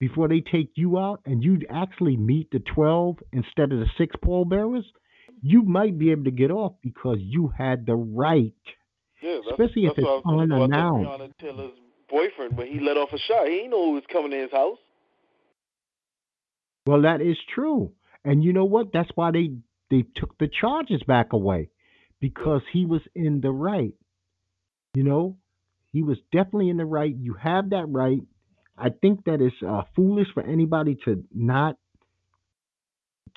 before 0.00 0.28
they 0.28 0.40
take 0.40 0.72
you 0.74 0.98
out, 0.98 1.20
and 1.24 1.42
you 1.42 1.60
actually 1.70 2.16
meet 2.16 2.50
the 2.50 2.58
twelve 2.58 3.16
instead 3.32 3.72
of 3.72 3.78
the 3.78 3.86
six 3.96 4.14
pallbearers, 4.22 4.84
you 5.42 5.62
might 5.62 5.98
be 5.98 6.10
able 6.10 6.24
to 6.24 6.30
get 6.30 6.50
off 6.50 6.72
because 6.82 7.18
you 7.20 7.52
had 7.56 7.86
the 7.86 7.94
right. 7.94 8.52
Yeah, 9.22 9.38
that's, 9.44 9.58
Especially 9.58 9.86
if 9.86 9.92
it's 9.96 10.02
what 10.02 10.10
I 10.10 10.14
was 10.14 10.22
talking 10.24 10.42
about 10.44 10.62
unannounced. 10.62 11.08
Breonna 11.08 11.32
Taylor's 11.40 11.72
boyfriend 12.08 12.56
when 12.56 12.66
he 12.66 12.80
let 12.80 12.96
off 12.96 13.12
a 13.12 13.18
shot. 13.18 13.48
He 13.48 13.66
know 13.66 13.86
who 13.86 13.92
was 13.92 14.04
coming 14.10 14.32
in 14.32 14.40
his 14.40 14.52
house. 14.52 14.78
Well, 16.86 17.02
that 17.02 17.20
is 17.20 17.36
true. 17.54 17.92
And 18.24 18.44
you 18.44 18.52
know 18.52 18.64
what? 18.64 18.92
That's 18.92 19.10
why 19.14 19.30
they 19.30 19.52
they 19.90 20.04
took 20.16 20.36
the 20.38 20.48
charges 20.48 21.02
back 21.04 21.32
away 21.32 21.70
because 22.20 22.62
he 22.72 22.86
was 22.86 23.02
in 23.14 23.40
the 23.40 23.50
right. 23.50 23.94
You 24.94 25.02
know, 25.02 25.36
he 25.92 26.02
was 26.02 26.18
definitely 26.32 26.70
in 26.70 26.76
the 26.76 26.84
right. 26.84 27.14
You 27.14 27.34
have 27.34 27.70
that 27.70 27.86
right. 27.88 28.20
I 28.76 28.90
think 28.90 29.24
that 29.24 29.40
it's 29.40 29.56
uh, 29.66 29.82
foolish 29.94 30.28
for 30.34 30.42
anybody 30.42 30.96
to 31.04 31.24
not 31.34 31.76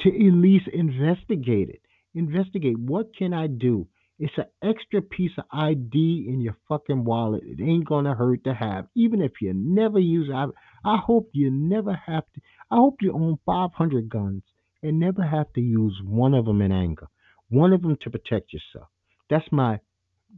to 0.02 0.10
at 0.10 0.34
least 0.34 0.68
investigate 0.68 1.70
it. 1.70 1.82
Investigate 2.14 2.78
what 2.78 3.16
can 3.16 3.34
I 3.34 3.48
do? 3.48 3.88
It's 4.20 4.38
an 4.38 4.46
extra 4.62 5.02
piece 5.02 5.32
of 5.38 5.46
ID 5.50 6.26
in 6.28 6.42
your 6.42 6.58
fucking 6.68 7.06
wallet. 7.06 7.44
It 7.46 7.64
ain't 7.64 7.88
gonna 7.88 8.14
hurt 8.14 8.44
to 8.44 8.54
have, 8.54 8.88
even 8.94 9.22
if 9.22 9.32
you 9.42 9.54
never 9.54 9.98
use 9.98 10.28
it. 10.30 10.54
I, 10.84 10.98
hope 10.98 11.30
you 11.32 11.50
never 11.50 11.94
have 11.94 12.26
to. 12.36 12.42
I 12.70 12.76
hope 12.76 12.98
you 13.02 13.14
own 13.14 13.40
500 13.46 14.10
guns 14.10 14.44
and 14.84 15.00
never 15.00 15.24
have 15.24 15.52
to 15.54 15.62
use 15.62 15.98
one 16.04 16.34
of 16.34 16.46
them 16.46 16.62
in 16.62 16.74
anger, 16.74 17.08
one 17.48 17.72
of 17.72 17.82
them 17.82 17.98
to 18.02 18.10
protect 18.10 18.52
yourself. 18.52 18.90
That's 19.30 19.50
my 19.54 19.80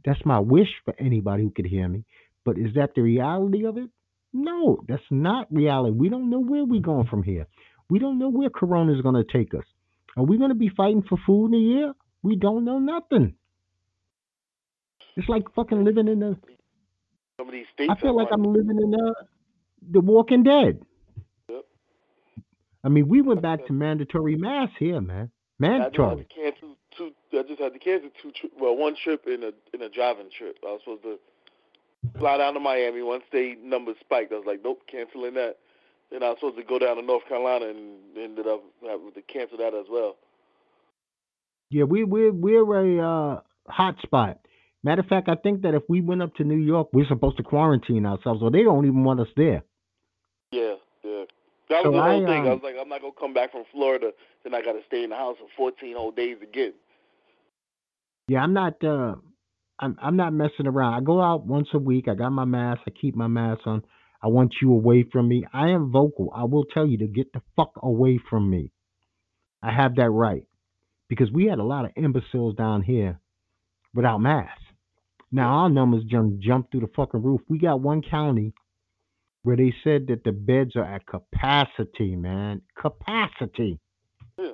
that's 0.04 0.24
my 0.24 0.38
wish 0.38 0.68
for 0.84 0.94
anybody 0.98 1.42
who 1.42 1.50
could 1.50 1.66
hear 1.66 1.88
me. 1.88 2.04
But 2.44 2.58
is 2.58 2.74
that 2.76 2.94
the 2.94 3.02
reality 3.02 3.66
of 3.66 3.78
it? 3.78 3.90
No, 4.32 4.78
that's 4.88 5.02
not 5.10 5.52
reality. 5.52 5.94
We 5.94 6.08
don't 6.08 6.30
know 6.30 6.40
where 6.40 6.64
we're 6.64 6.80
going 6.80 7.06
from 7.08 7.24
here. 7.24 7.46
We 7.90 7.98
don't 7.98 8.18
know 8.18 8.30
where 8.30 8.48
Corona 8.48 8.94
is 8.94 9.02
going 9.02 9.22
to 9.22 9.32
take 9.32 9.54
us. 9.54 9.64
Are 10.16 10.24
we 10.24 10.38
going 10.38 10.50
to 10.50 10.54
be 10.54 10.70
fighting 10.74 11.02
for 11.06 11.18
food 11.26 11.48
in 11.48 11.54
a 11.54 11.58
year? 11.58 11.92
We 12.22 12.36
don't 12.36 12.64
know 12.64 12.78
nothing. 12.78 13.34
It's 15.16 15.28
like 15.28 15.44
fucking 15.54 15.84
living 15.84 16.08
in 16.08 16.20
the. 16.20 16.36
Some 17.38 17.48
of 17.48 17.52
these 17.52 17.66
states. 17.74 17.92
I 17.94 18.00
feel 18.00 18.16
like 18.16 18.28
I'm 18.30 18.44
living 18.44 18.78
in 18.82 18.90
the, 18.90 19.14
the 19.90 20.00
Walking 20.00 20.42
Dead. 20.42 20.80
Yep. 21.48 21.64
I 22.84 22.88
mean, 22.88 23.08
we 23.08 23.20
went 23.22 23.42
back 23.42 23.66
to 23.66 23.72
mandatory 23.72 24.36
masks 24.36 24.76
here, 24.78 25.00
man. 25.00 25.30
I 25.62 25.68
know 25.68 25.78
Mandatory. 25.78 26.16
we 26.16 26.24
cancel 26.24 26.76
two 26.96 27.12
I 27.32 27.42
just 27.42 27.60
had 27.60 27.72
to 27.72 27.78
cancel 27.78 28.10
two 28.20 28.32
tri- 28.32 28.50
well 28.58 28.76
one 28.76 28.96
trip 29.02 29.26
in 29.26 29.42
a 29.42 29.52
in 29.72 29.82
a 29.82 29.88
driving 29.88 30.28
trip. 30.36 30.58
I 30.64 30.72
was 30.72 30.80
supposed 30.84 31.02
to 31.04 31.18
fly 32.18 32.38
down 32.38 32.54
to 32.54 32.60
Miami. 32.60 33.02
Once 33.02 33.24
they 33.32 33.56
numbers 33.62 33.96
spiked, 34.00 34.32
I 34.32 34.36
was 34.36 34.46
like, 34.46 34.60
nope, 34.64 34.82
canceling 34.90 35.34
that. 35.34 35.56
Then 36.10 36.22
I 36.22 36.28
was 36.28 36.38
supposed 36.38 36.56
to 36.56 36.64
go 36.64 36.78
down 36.78 36.96
to 36.96 37.02
North 37.02 37.26
Carolina 37.28 37.66
and 37.68 38.18
ended 38.18 38.46
up 38.46 38.62
having 38.82 39.12
to 39.12 39.22
cancel 39.22 39.58
that 39.58 39.74
as 39.74 39.86
well. 39.90 40.16
Yeah, 41.70 41.84
we 41.84 42.04
we're 42.04 42.32
we're 42.32 42.98
a 42.98 43.34
uh, 43.34 43.40
hot 43.68 43.96
spot. 44.02 44.38
Matter 44.84 45.00
of 45.00 45.06
fact, 45.06 45.28
I 45.28 45.36
think 45.36 45.62
that 45.62 45.74
if 45.74 45.82
we 45.88 46.00
went 46.00 46.22
up 46.22 46.34
to 46.36 46.44
New 46.44 46.56
York, 46.56 46.88
we're 46.92 47.06
supposed 47.06 47.36
to 47.36 47.42
quarantine 47.42 48.04
ourselves, 48.04 48.42
or 48.42 48.50
they 48.50 48.64
don't 48.64 48.84
even 48.84 49.04
want 49.04 49.20
us 49.20 49.28
there. 49.36 49.62
Yeah, 50.50 50.74
yeah. 51.04 51.24
That 51.70 51.84
was 51.84 51.84
So 51.84 51.92
the 51.92 52.02
whole 52.02 52.24
I, 52.24 52.26
thing. 52.26 52.46
I 52.46 52.50
um, 52.50 52.60
was 52.60 52.60
like, 52.64 52.74
I'm 52.80 52.88
not 52.88 53.00
gonna 53.00 53.12
come 53.18 53.32
back 53.32 53.52
from 53.52 53.64
Florida, 53.72 54.10
then 54.42 54.54
I 54.54 54.62
got 54.62 54.72
to 54.72 54.80
stay 54.88 55.04
in 55.04 55.10
the 55.10 55.16
house 55.16 55.36
for 55.38 55.48
14 55.56 55.96
whole 55.96 56.10
days 56.10 56.36
again. 56.42 56.72
Yeah, 58.28 58.42
I'm 58.42 58.52
not. 58.52 58.82
Uh, 58.82 59.14
I'm 59.78 59.96
I'm 60.00 60.16
not 60.16 60.32
messing 60.32 60.66
around. 60.66 60.94
I 60.94 61.00
go 61.00 61.20
out 61.20 61.46
once 61.46 61.68
a 61.74 61.78
week. 61.78 62.08
I 62.08 62.14
got 62.14 62.30
my 62.30 62.44
mask. 62.44 62.82
I 62.86 62.90
keep 62.90 63.14
my 63.14 63.26
mask 63.28 63.66
on. 63.66 63.82
I 64.22 64.28
want 64.28 64.54
you 64.62 64.72
away 64.72 65.04
from 65.10 65.28
me. 65.28 65.44
I 65.52 65.70
am 65.70 65.90
vocal. 65.90 66.32
I 66.34 66.44
will 66.44 66.64
tell 66.64 66.86
you 66.86 66.98
to 66.98 67.06
get 67.06 67.32
the 67.32 67.42
fuck 67.56 67.72
away 67.82 68.20
from 68.30 68.48
me. 68.48 68.70
I 69.62 69.72
have 69.72 69.96
that 69.96 70.10
right 70.10 70.44
because 71.08 71.30
we 71.32 71.46
had 71.46 71.58
a 71.58 71.64
lot 71.64 71.84
of 71.84 71.90
imbeciles 71.96 72.54
down 72.54 72.82
here 72.82 73.20
without 73.94 74.18
masks. 74.18 74.61
Now 75.32 75.62
our 75.62 75.70
numbers 75.70 76.04
jump 76.04 76.38
jump 76.40 76.70
through 76.70 76.80
the 76.80 76.90
fucking 76.94 77.22
roof. 77.22 77.40
We 77.48 77.58
got 77.58 77.80
one 77.80 78.02
county 78.02 78.52
where 79.42 79.56
they 79.56 79.74
said 79.82 80.06
that 80.08 80.24
the 80.24 80.32
beds 80.32 80.76
are 80.76 80.84
at 80.84 81.06
capacity, 81.06 82.14
man. 82.14 82.60
Capacity. 82.78 83.80
Yeah. 84.38 84.52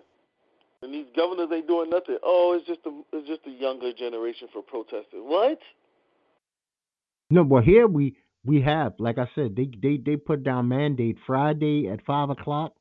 And 0.81 0.95
these 0.95 1.07
governors 1.17 1.49
ain't 1.53 1.67
doing 1.67 1.91
nothing. 1.91 2.19
Oh, 2.23 2.57
it's 2.57 2.67
just 2.67 2.81
a 2.87 3.03
it's 3.13 3.27
just 3.27 3.41
a 3.47 3.51
younger 3.51 3.93
generation 3.93 4.47
for 4.53 4.63
protesting. 4.63 5.29
What? 5.29 5.59
No, 7.29 7.43
well 7.43 7.63
here 7.63 7.89
we 7.89 8.17
we 8.45 8.63
have, 8.63 8.95
like 9.01 9.19
I 9.19 9.29
said, 9.35 9.57
they 9.57 9.69
they 9.83 9.97
they 9.97 10.17
put 10.17 10.45
down 10.45 10.69
mandate 10.69 11.19
Friday 11.27 11.89
at 11.89 12.07
five 12.07 12.31
o'clock. 12.31 12.73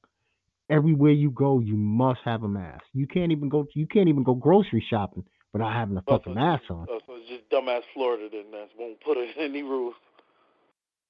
Everywhere 0.70 1.14
you 1.14 1.32
go, 1.32 1.60
you 1.60 1.78
must 1.78 2.20
have 2.26 2.44
a 2.44 2.48
mask. 2.48 2.84
You 2.94 3.08
can't 3.08 3.32
even 3.32 3.50
go 3.50 3.66
you 3.74 3.88
can't 3.88 4.08
even 4.08 4.22
go 4.22 4.36
grocery 4.36 4.86
shopping 4.88 5.24
without 5.58 5.74
having 5.74 5.98
a 5.98 6.04
Oh, 6.08 6.18
fucking 6.18 6.34
so 6.34 6.40
mask 6.40 6.64
on. 6.70 6.88
Oh, 6.90 7.00
so 7.06 7.14
it's 7.16 7.30
just 7.30 7.50
dumbass 7.50 7.82
Florida 7.94 8.28
then 8.32 8.52
that 8.52 8.70
won't 8.78 9.00
put 9.02 9.18
in 9.18 9.30
any 9.40 9.64
rules. 9.64 9.96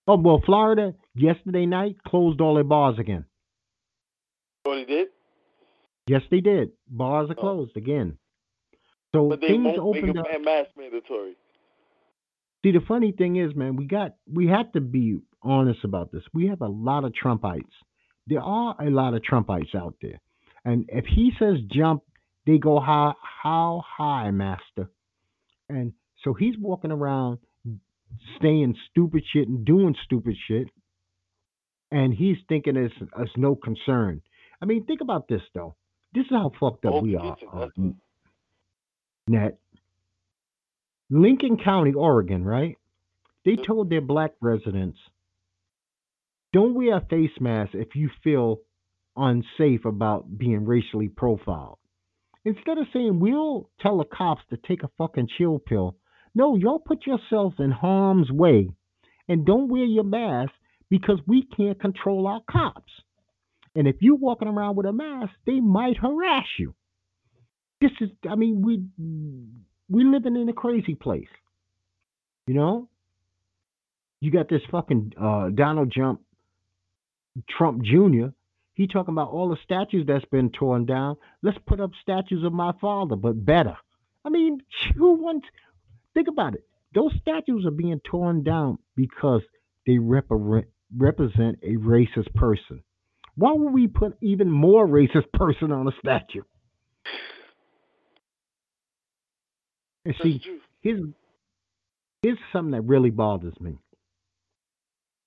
Oh 0.07 0.17
well, 0.17 0.41
Florida 0.45 0.93
yesterday 1.15 1.65
night 1.65 1.97
closed 2.07 2.39
all 2.41 2.55
their 2.55 2.63
bars 2.63 2.97
again. 2.99 3.25
Oh, 4.65 4.71
what 4.71 4.79
he 4.79 4.85
did? 4.85 5.07
Yes, 6.07 6.21
they 6.31 6.39
did. 6.39 6.71
Bars 6.89 7.29
are 7.29 7.35
Oh. 7.37 7.41
closed 7.41 7.75
again. 7.77 8.17
So 9.15 9.29
But 9.29 9.41
they 9.41 9.47
things 9.47 9.65
won't 9.77 9.95
make 9.95 10.03
opened 10.03 10.17
a 10.17 10.21
up. 10.21 10.27
ma- 10.31 10.51
mask 10.51 10.69
mandatory. 10.77 11.35
See, 12.65 12.71
the 12.71 12.81
funny 12.87 13.11
thing 13.11 13.35
is, 13.37 13.55
man, 13.55 13.75
we 13.75 13.85
got 13.85 14.15
we 14.31 14.47
have 14.47 14.71
to 14.73 14.81
be 14.81 15.19
honest 15.41 15.83
about 15.83 16.11
this. 16.11 16.23
We 16.33 16.47
have 16.47 16.61
a 16.61 16.67
lot 16.67 17.03
of 17.03 17.13
Trumpites. 17.13 17.71
There 18.27 18.41
are 18.41 18.75
a 18.81 18.89
lot 18.89 19.13
of 19.13 19.21
Trumpites 19.21 19.73
out 19.75 19.95
there, 20.01 20.19
and 20.65 20.85
if 20.89 21.05
he 21.05 21.31
says 21.39 21.57
jump, 21.71 22.03
they 22.47 22.57
go 22.57 22.79
how 22.79 23.15
how 23.43 23.83
high, 23.85 24.31
master. 24.31 24.89
And 25.69 25.93
so 26.23 26.33
he's 26.33 26.55
walking 26.57 26.91
around 26.91 27.39
saying 28.41 28.75
stupid 28.89 29.23
shit 29.31 29.47
and 29.49 29.65
doing 29.65 29.95
stupid 30.05 30.35
shit, 30.47 30.69
and 31.91 32.13
he's 32.13 32.37
thinking 32.47 32.77
it's 32.77 32.95
it's 33.19 33.31
no 33.37 33.53
concern. 33.55 34.21
I 34.61 34.65
mean, 34.65 34.85
think 34.85 35.01
about 35.01 35.27
this 35.27 35.41
though. 35.53 35.75
This 36.13 36.23
is 36.23 36.31
how 36.31 36.51
fucked 36.59 36.85
up 36.85 36.93
Hope 36.93 37.03
we 37.03 37.15
are. 37.17 37.37
uh, 37.53 37.67
net. 39.27 39.59
Lincoln 41.09 41.57
County, 41.63 41.93
Oregon, 41.93 42.43
right? 42.43 42.77
They 43.45 43.55
told 43.55 43.89
their 43.89 44.01
black 44.01 44.31
residents, 44.41 44.97
don't 46.51 46.75
wear 46.75 46.97
a 46.97 47.01
face 47.01 47.31
mask 47.39 47.71
if 47.73 47.95
you 47.95 48.09
feel 48.23 48.59
unsafe 49.15 49.85
about 49.85 50.37
being 50.37 50.65
racially 50.65 51.07
profiled. 51.07 51.77
Instead 52.47 52.77
of 52.77 52.87
saying, 52.93 53.19
we'll 53.19 53.69
tell 53.81 53.97
the 53.97 54.05
cops 54.05 54.41
to 54.49 54.57
take 54.67 54.83
a 54.83 54.89
fucking 54.97 55.27
chill 55.37 55.59
pill, 55.59 55.97
no, 56.33 56.55
y'all 56.55 56.79
put 56.79 57.05
yourselves 57.05 57.55
in 57.59 57.71
harm's 57.71 58.31
way 58.31 58.69
and 59.27 59.45
don't 59.45 59.69
wear 59.69 59.83
your 59.83 60.03
mask 60.03 60.51
because 60.89 61.19
we 61.27 61.43
can't 61.55 61.79
control 61.79 62.27
our 62.27 62.41
cops. 62.49 62.91
And 63.75 63.87
if 63.87 63.97
you're 63.99 64.15
walking 64.15 64.47
around 64.47 64.75
with 64.75 64.85
a 64.85 64.93
mask, 64.93 65.33
they 65.45 65.59
might 65.59 65.97
harass 65.97 66.47
you 66.57 66.73
this 67.81 67.91
is 68.01 68.09
i 68.29 68.35
mean 68.35 68.61
we 68.61 68.81
we 69.89 70.03
living 70.03 70.35
in 70.35 70.49
a 70.49 70.53
crazy 70.53 70.95
place 70.95 71.27
you 72.47 72.53
know 72.53 72.87
you 74.19 74.31
got 74.31 74.49
this 74.49 74.61
fucking 74.71 75.13
uh 75.19 75.49
donald 75.49 75.91
trump 75.91 76.21
trump 77.57 77.83
jr 77.83 78.27
he 78.78 78.86
talking 78.86 79.11
about 79.11 79.32
all 79.32 79.49
the 79.49 79.57
statues 79.63 80.05
that's 80.07 80.23
been 80.25 80.51
torn 80.51 80.86
down. 80.86 81.17
Let's 81.41 81.57
put 81.65 81.80
up 81.80 81.89
statues 81.99 82.43
of 82.43 82.53
my 82.53 82.73
father 82.80 83.15
but 83.15 83.43
better. 83.43 83.75
I 84.23 84.30
mean 84.30 84.59
who 84.95 85.15
wants 85.15 85.47
think 86.13 86.28
about 86.28 86.53
it. 86.53 86.63
Those 86.93 87.11
statues 87.19 87.65
are 87.65 87.71
being 87.71 87.99
torn 88.09 88.43
down 88.43 88.78
because 88.95 89.41
they 89.88 89.93
repre- 89.93 90.65
represent 90.95 91.57
a 91.63 91.75
racist 91.78 92.32
person. 92.36 92.84
Why 93.36 93.51
would 93.51 93.73
we 93.73 93.88
put 93.88 94.15
even 94.21 94.51
more 94.51 94.88
racist 94.88 95.32
person 95.34 95.71
on 95.71 95.88
a 95.88 95.91
statue? 95.99 96.43
And 100.05 100.15
see 100.21 100.39
here's 100.82 101.01
here's 102.21 102.38
something 102.53 102.71
that 102.73 102.82
really 102.82 103.09
bothers 103.09 103.59
me. 103.59 103.80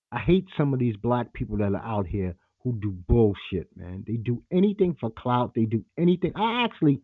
I 0.09 0.19
hate 0.19 0.45
some 0.57 0.73
of 0.73 0.79
these 0.79 0.95
black 0.95 1.33
people 1.33 1.57
that 1.57 1.73
are 1.73 1.85
out 1.85 2.07
here 2.07 2.35
who 2.63 2.73
do 2.73 2.91
bullshit, 2.91 3.69
man. 3.75 4.03
They 4.05 4.15
do 4.15 4.43
anything 4.51 4.95
for 4.99 5.09
clout. 5.09 5.53
They 5.55 5.65
do 5.65 5.83
anything. 5.97 6.33
I 6.35 6.63
actually 6.65 7.01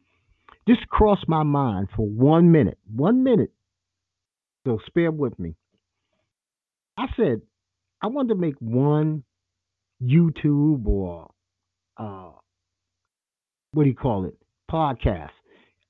this 0.66 0.78
crossed 0.90 1.28
my 1.28 1.44
mind 1.44 1.90
for 1.96 2.06
one 2.06 2.52
minute. 2.52 2.78
One 2.94 3.24
minute. 3.24 3.52
So 4.66 4.80
spare 4.86 5.12
with 5.12 5.38
me. 5.40 5.56
I 6.98 7.06
said 7.16 7.42
I 8.02 8.08
wanted 8.08 8.30
to 8.30 8.36
make 8.36 8.56
one 8.60 9.24
YouTube 10.04 10.86
or 10.86 11.32
uh 11.98 12.32
what 13.72 13.84
do 13.84 13.90
you 13.90 13.96
call 13.96 14.26
it? 14.26 14.36
Podcast. 14.72 15.30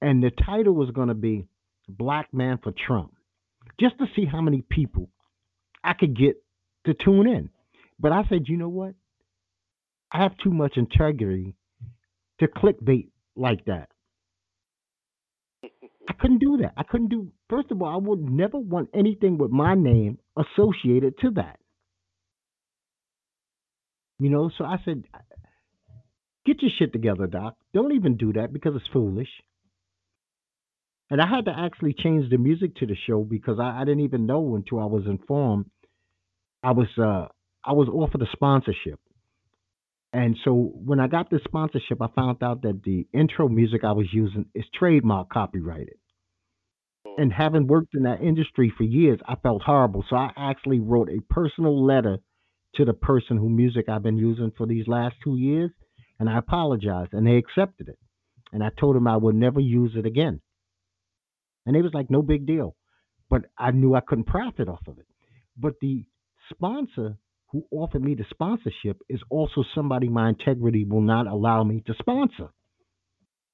And 0.02 0.22
the 0.22 0.32
title 0.46 0.74
was 0.74 0.92
gonna 0.92 1.16
be 1.16 1.48
Black 1.90 2.34
Man 2.34 2.60
for 2.62 2.72
Trump, 2.72 3.14
just 3.80 3.98
to 4.00 4.06
see 4.16 4.26
how 4.26 4.42
many 4.42 4.62
people 4.62 5.10
I 5.84 5.94
could 5.94 6.18
get 6.18 6.36
to 6.86 6.94
tune 6.94 7.28
in. 7.28 7.50
But 8.00 8.12
I 8.12 8.24
said, 8.30 8.48
you 8.48 8.58
know 8.58 8.70
what? 8.70 8.94
I 10.12 10.24
have 10.24 10.38
too 10.44 10.52
much 10.52 10.78
integrity 10.78 11.56
to 12.40 12.48
clickbait 12.48 13.10
like 13.36 13.66
that. 13.66 13.90
I 16.10 16.14
couldn't 16.20 16.40
do 16.40 16.58
that. 16.62 16.74
I 16.78 16.84
couldn't 16.84 17.10
do. 17.10 17.32
First 17.50 17.72
of 17.72 17.82
all, 17.82 17.94
I 17.94 17.98
would 17.98 18.22
never 18.22 18.58
want 18.58 18.90
anything 18.94 19.38
with 19.38 19.52
my 19.52 19.76
name 19.76 20.20
associated 20.38 21.18
to 21.20 21.32
that. 21.32 21.60
You 24.20 24.30
know, 24.30 24.50
so 24.58 24.66
I 24.66 24.78
said, 24.86 25.04
get 26.46 26.62
your 26.62 26.72
shit 26.80 26.94
together, 26.94 27.28
Doc. 27.28 27.56
Don't 27.74 27.94
even 27.94 28.18
do 28.18 28.34
that 28.34 28.54
because 28.54 28.74
it's 28.76 28.88
foolish. 28.94 29.30
And 31.10 31.22
I 31.22 31.28
had 31.28 31.46
to 31.46 31.54
actually 31.58 31.94
change 31.94 32.30
the 32.30 32.38
music 32.38 32.76
to 32.78 32.86
the 32.86 32.96
show 33.08 33.24
because 33.24 33.60
I, 33.60 33.82
I 33.82 33.86
didn't 33.86 34.02
even 34.04 34.26
know 34.26 34.56
until 34.56 34.80
I 34.80 34.86
was 34.86 35.06
informed. 35.06 35.68
I 36.64 36.72
was 36.72 36.88
uh 36.98 37.28
I 37.64 37.74
was 37.74 37.90
offered 37.90 38.22
a 38.22 38.28
sponsorship. 38.34 39.00
And 40.14 40.38
so 40.44 40.72
when 40.74 41.00
I 41.00 41.08
got 41.08 41.30
the 41.30 41.40
sponsorship, 41.44 42.02
I 42.02 42.08
found 42.16 42.42
out 42.42 42.62
that 42.62 42.82
the 42.84 43.08
intro 43.14 43.50
music 43.50 43.84
I 43.84 43.92
was 43.92 44.08
using 44.12 44.46
is 44.56 44.64
trademark 44.74 45.30
copyrighted. 45.30 45.98
And 47.18 47.32
oh. 47.32 47.36
having 47.38 47.68
worked 47.68 47.94
in 47.94 48.04
that 48.04 48.22
industry 48.22 48.74
for 48.76 48.84
years, 48.84 49.20
I 49.28 49.36
felt 49.36 49.64
horrible. 49.64 50.06
So 50.10 50.16
I 50.16 50.32
actually 50.38 50.80
wrote 50.80 51.10
a 51.10 51.22
personal 51.34 51.86
letter 51.86 52.20
to 52.76 52.86
the 52.86 52.94
person 52.94 53.38
whose 53.38 53.52
music 53.52 53.90
I've 53.90 54.04
been 54.04 54.18
using 54.18 54.52
for 54.58 54.66
these 54.66 54.88
last 54.88 55.16
two 55.24 55.36
years, 55.38 55.72
and 56.20 56.30
I 56.30 56.38
apologized, 56.38 57.14
and 57.14 57.26
they 57.26 57.38
accepted 57.38 57.90
it. 57.90 57.98
And 58.54 58.64
I 58.64 58.70
told 58.80 58.96
them 58.96 59.08
I 59.08 59.18
would 59.18 59.36
never 59.36 59.60
use 59.60 59.94
it 59.96 60.06
again. 60.06 60.42
And 61.66 61.76
they 61.76 61.82
was 61.82 61.94
like, 61.94 62.10
no 62.10 62.22
big 62.22 62.46
deal. 62.46 62.76
But 63.30 63.42
I 63.58 63.72
knew 63.72 63.94
I 63.94 64.00
couldn't 64.00 64.26
profit 64.26 64.70
off 64.70 64.88
of 64.88 65.00
it. 65.00 65.06
But 65.58 65.74
the 65.82 66.06
sponsor 66.50 67.18
who 67.50 67.66
offered 67.72 68.04
me 68.04 68.16
the 68.16 68.26
sponsorship 68.30 69.02
is 69.10 69.22
also 69.30 69.64
somebody 69.74 70.10
my 70.10 70.30
integrity 70.30 70.84
will 70.84 71.02
not 71.02 71.28
allow 71.28 71.64
me 71.64 71.82
to 71.88 71.94
sponsor. 72.00 72.50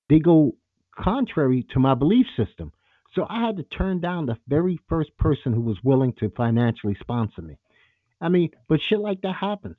They 0.10 0.20
go 0.20 0.56
contrary 0.98 1.66
to 1.72 1.80
my 1.80 1.94
belief 1.94 2.28
system. 2.36 2.72
So 3.14 3.26
I 3.30 3.46
had 3.46 3.58
to 3.58 3.64
turn 3.64 4.00
down 4.00 4.26
the 4.26 4.38
very 4.48 4.80
first 4.90 5.16
person 5.18 5.54
who 5.54 5.62
was 5.62 5.78
willing 5.84 6.14
to 6.14 6.32
financially 6.32 6.98
sponsor 7.00 7.42
me. 7.42 7.58
I 8.20 8.30
mean, 8.30 8.50
but 8.68 8.82
shit 8.82 9.00
like 9.00 9.22
that 9.22 9.36
happens. 9.36 9.78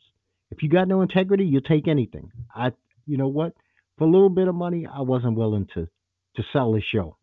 If 0.51 0.63
you 0.63 0.69
got 0.69 0.87
no 0.87 1.03
integrity, 1.03 1.45
you'll 1.45 1.63
take 1.63 1.89
anything. 1.89 2.31
I, 2.55 2.73
you 3.07 3.17
know 3.17 3.29
what? 3.29 3.55
For 3.99 4.05
a 4.05 4.11
little 4.11 4.29
bit 4.29 4.49
of 4.49 4.55
money, 4.55 4.87
I 4.87 5.01
wasn't 5.01 5.37
willing 5.37 5.67
to 5.75 5.89
to 6.37 6.43
sell 6.53 6.73
the 6.73 6.81
show. 6.81 7.17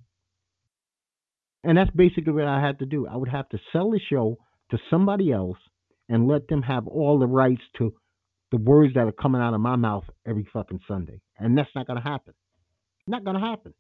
And 1.64 1.78
that's 1.78 1.92
basically 1.92 2.34
what 2.34 2.48
I 2.48 2.62
had 2.62 2.80
to 2.80 2.86
do. 2.86 3.08
I 3.08 3.16
would 3.16 3.30
have 3.30 3.48
to 3.50 3.60
sell 3.72 3.92
the 3.92 4.00
show 4.00 4.38
to 4.72 4.78
somebody 4.90 5.32
else 5.32 5.58
and 6.12 6.28
let 6.28 6.50
them 6.50 6.62
have 6.62 6.88
all 6.88 7.18
the 7.18 7.26
rights 7.26 7.62
to 7.78 7.94
the 8.52 8.58
words 8.58 8.94
that 8.96 9.08
are 9.08 9.14
coming 9.14 9.42
out 9.42 9.54
of 9.54 9.62
my 9.62 9.78
mouth 9.78 10.04
every 10.28 10.46
fucking 10.52 10.82
Sunday. 10.86 11.22
And 11.40 11.58
that's 11.58 11.70
not 11.74 11.88
going 11.88 12.02
to 12.02 12.08
happen. 12.08 12.34
Not 13.08 13.24
going 13.24 13.40
to 13.40 13.42
happen. 13.42 13.74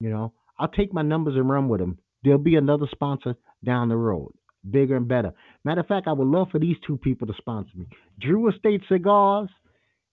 You 0.00 0.08
know, 0.08 0.32
I'll 0.58 0.68
take 0.68 0.92
my 0.92 1.02
numbers 1.02 1.36
and 1.36 1.50
run 1.50 1.68
with 1.68 1.80
them. 1.80 1.98
There'll 2.24 2.38
be 2.38 2.56
another 2.56 2.86
sponsor 2.90 3.34
down 3.62 3.90
the 3.90 3.96
road, 3.96 4.32
bigger 4.68 4.96
and 4.96 5.06
better. 5.06 5.32
Matter 5.64 5.82
of 5.82 5.86
fact, 5.86 6.08
I 6.08 6.12
would 6.12 6.26
love 6.26 6.48
for 6.50 6.58
these 6.58 6.76
two 6.86 6.96
people 6.96 7.26
to 7.26 7.34
sponsor 7.36 7.72
me 7.76 7.86
Drew 8.18 8.48
Estate 8.48 8.82
Cigars 8.88 9.50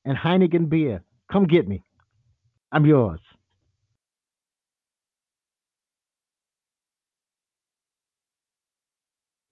and 0.03 0.17
Heineken 0.17 0.67
Beer. 0.69 1.01
Come 1.31 1.45
get 1.45 1.65
me. 1.65 1.81
I'm 2.73 2.85
yours. 2.85 3.21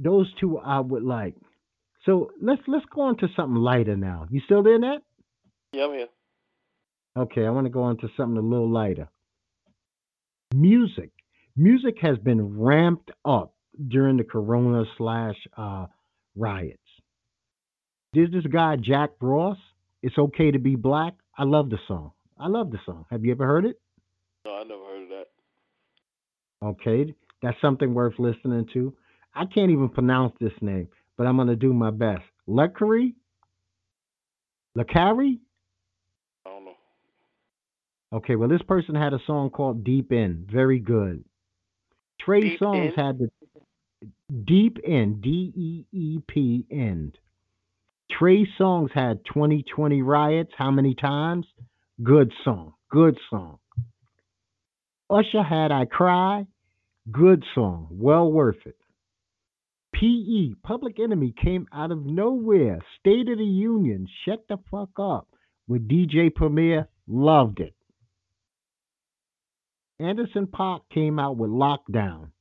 Those 0.03 0.31
two 0.39 0.57
I 0.57 0.79
would 0.79 1.03
like. 1.03 1.35
So 2.05 2.31
let's 2.41 2.61
let's 2.67 2.85
go 2.93 3.01
on 3.01 3.17
to 3.17 3.27
something 3.35 3.55
lighter 3.55 3.95
now. 3.95 4.25
You 4.31 4.41
still 4.45 4.63
there, 4.63 4.79
Nat? 4.79 4.99
Yeah, 5.73 5.85
I'm 5.85 5.93
here. 5.93 6.07
Okay, 7.15 7.45
I 7.45 7.49
want 7.49 7.65
to 7.65 7.69
go 7.71 7.83
on 7.83 7.97
to 7.97 8.09
something 8.17 8.37
a 8.37 8.41
little 8.41 8.69
lighter. 8.69 9.09
Music. 10.53 11.11
Music 11.55 11.97
has 12.01 12.17
been 12.17 12.57
ramped 12.59 13.11
up 13.25 13.53
during 13.87 14.17
the 14.17 14.23
Corona 14.23 14.85
slash 14.97 15.35
uh, 15.57 15.85
riots. 16.35 16.77
There's 18.13 18.31
this 18.31 18.45
guy 18.45 18.77
Jack 18.77 19.11
Ross. 19.21 19.57
It's 20.01 20.17
okay 20.17 20.51
to 20.51 20.59
be 20.59 20.75
black. 20.75 21.13
I 21.37 21.43
love 21.43 21.69
the 21.69 21.77
song. 21.87 22.11
I 22.39 22.47
love 22.47 22.71
the 22.71 22.79
song. 22.85 23.05
Have 23.11 23.23
you 23.23 23.31
ever 23.31 23.45
heard 23.45 23.65
it? 23.65 23.79
No, 24.45 24.55
I 24.55 24.63
never 24.63 24.83
heard 24.83 25.03
of 25.03 25.09
that. 25.09 25.27
Okay, 26.63 27.13
that's 27.41 27.59
something 27.61 27.93
worth 27.93 28.15
listening 28.17 28.67
to. 28.73 28.93
I 29.33 29.45
can't 29.45 29.71
even 29.71 29.89
pronounce 29.89 30.33
this 30.39 30.53
name, 30.61 30.89
but 31.17 31.27
I'm 31.27 31.37
gonna 31.37 31.55
do 31.55 31.73
my 31.73 31.91
best. 31.91 32.23
Lecary? 32.47 33.13
Lecary? 34.77 35.39
I 36.45 36.49
don't 36.49 36.65
know. 36.65 36.75
Okay, 38.13 38.35
well 38.35 38.49
this 38.49 38.61
person 38.63 38.95
had 38.95 39.13
a 39.13 39.19
song 39.25 39.49
called 39.49 39.83
Deep 39.83 40.11
In. 40.11 40.47
Very 40.51 40.79
good. 40.79 41.23
Trey 42.19 42.41
Deep 42.41 42.59
Songs 42.59 42.93
In? 42.97 43.03
had 43.03 43.19
the 43.19 43.29
Deep 44.45 44.79
In, 44.79 45.21
D 45.21 45.53
E 45.55 45.85
E 45.91 46.19
P 46.27 46.65
End. 46.71 47.17
Trey 48.11 48.47
Songz 48.59 48.91
had 48.91 49.23
2020 49.25 50.01
riots. 50.01 50.51
How 50.57 50.71
many 50.71 50.95
times? 50.95 51.45
Good 52.03 52.33
song. 52.43 52.73
Good 52.89 53.17
song. 53.29 53.59
Usher 55.09 55.43
had 55.43 55.71
I 55.71 55.85
Cry. 55.85 56.45
Good 57.11 57.43
song. 57.55 57.87
Well 57.91 58.31
worth 58.31 58.65
it. 58.65 58.80
PE, 60.01 60.55
Public 60.63 60.99
Enemy, 60.99 61.31
came 61.39 61.67
out 61.71 61.91
of 61.91 62.03
nowhere. 62.03 62.79
State 62.99 63.29
of 63.29 63.37
the 63.37 63.45
Union, 63.45 64.07
shut 64.25 64.43
the 64.49 64.57
fuck 64.71 64.89
up. 64.97 65.27
With 65.67 65.87
DJ 65.87 66.33
Premier, 66.33 66.87
loved 67.07 67.59
it. 67.59 67.75
Anderson 69.99 70.47
.Paak 70.47 70.81
came 70.91 71.19
out 71.19 71.37
with 71.37 71.51
Lockdown. 71.51 72.31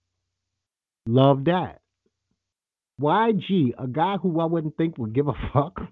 Loved 1.07 1.45
that. 1.45 1.83
YG, 2.99 3.73
a 3.79 3.87
guy 3.87 4.17
who 4.17 4.41
I 4.41 4.47
wouldn't 4.47 4.79
think 4.79 4.97
would 4.97 5.13
give 5.13 5.29
a 5.29 5.51
fuck, 5.53 5.83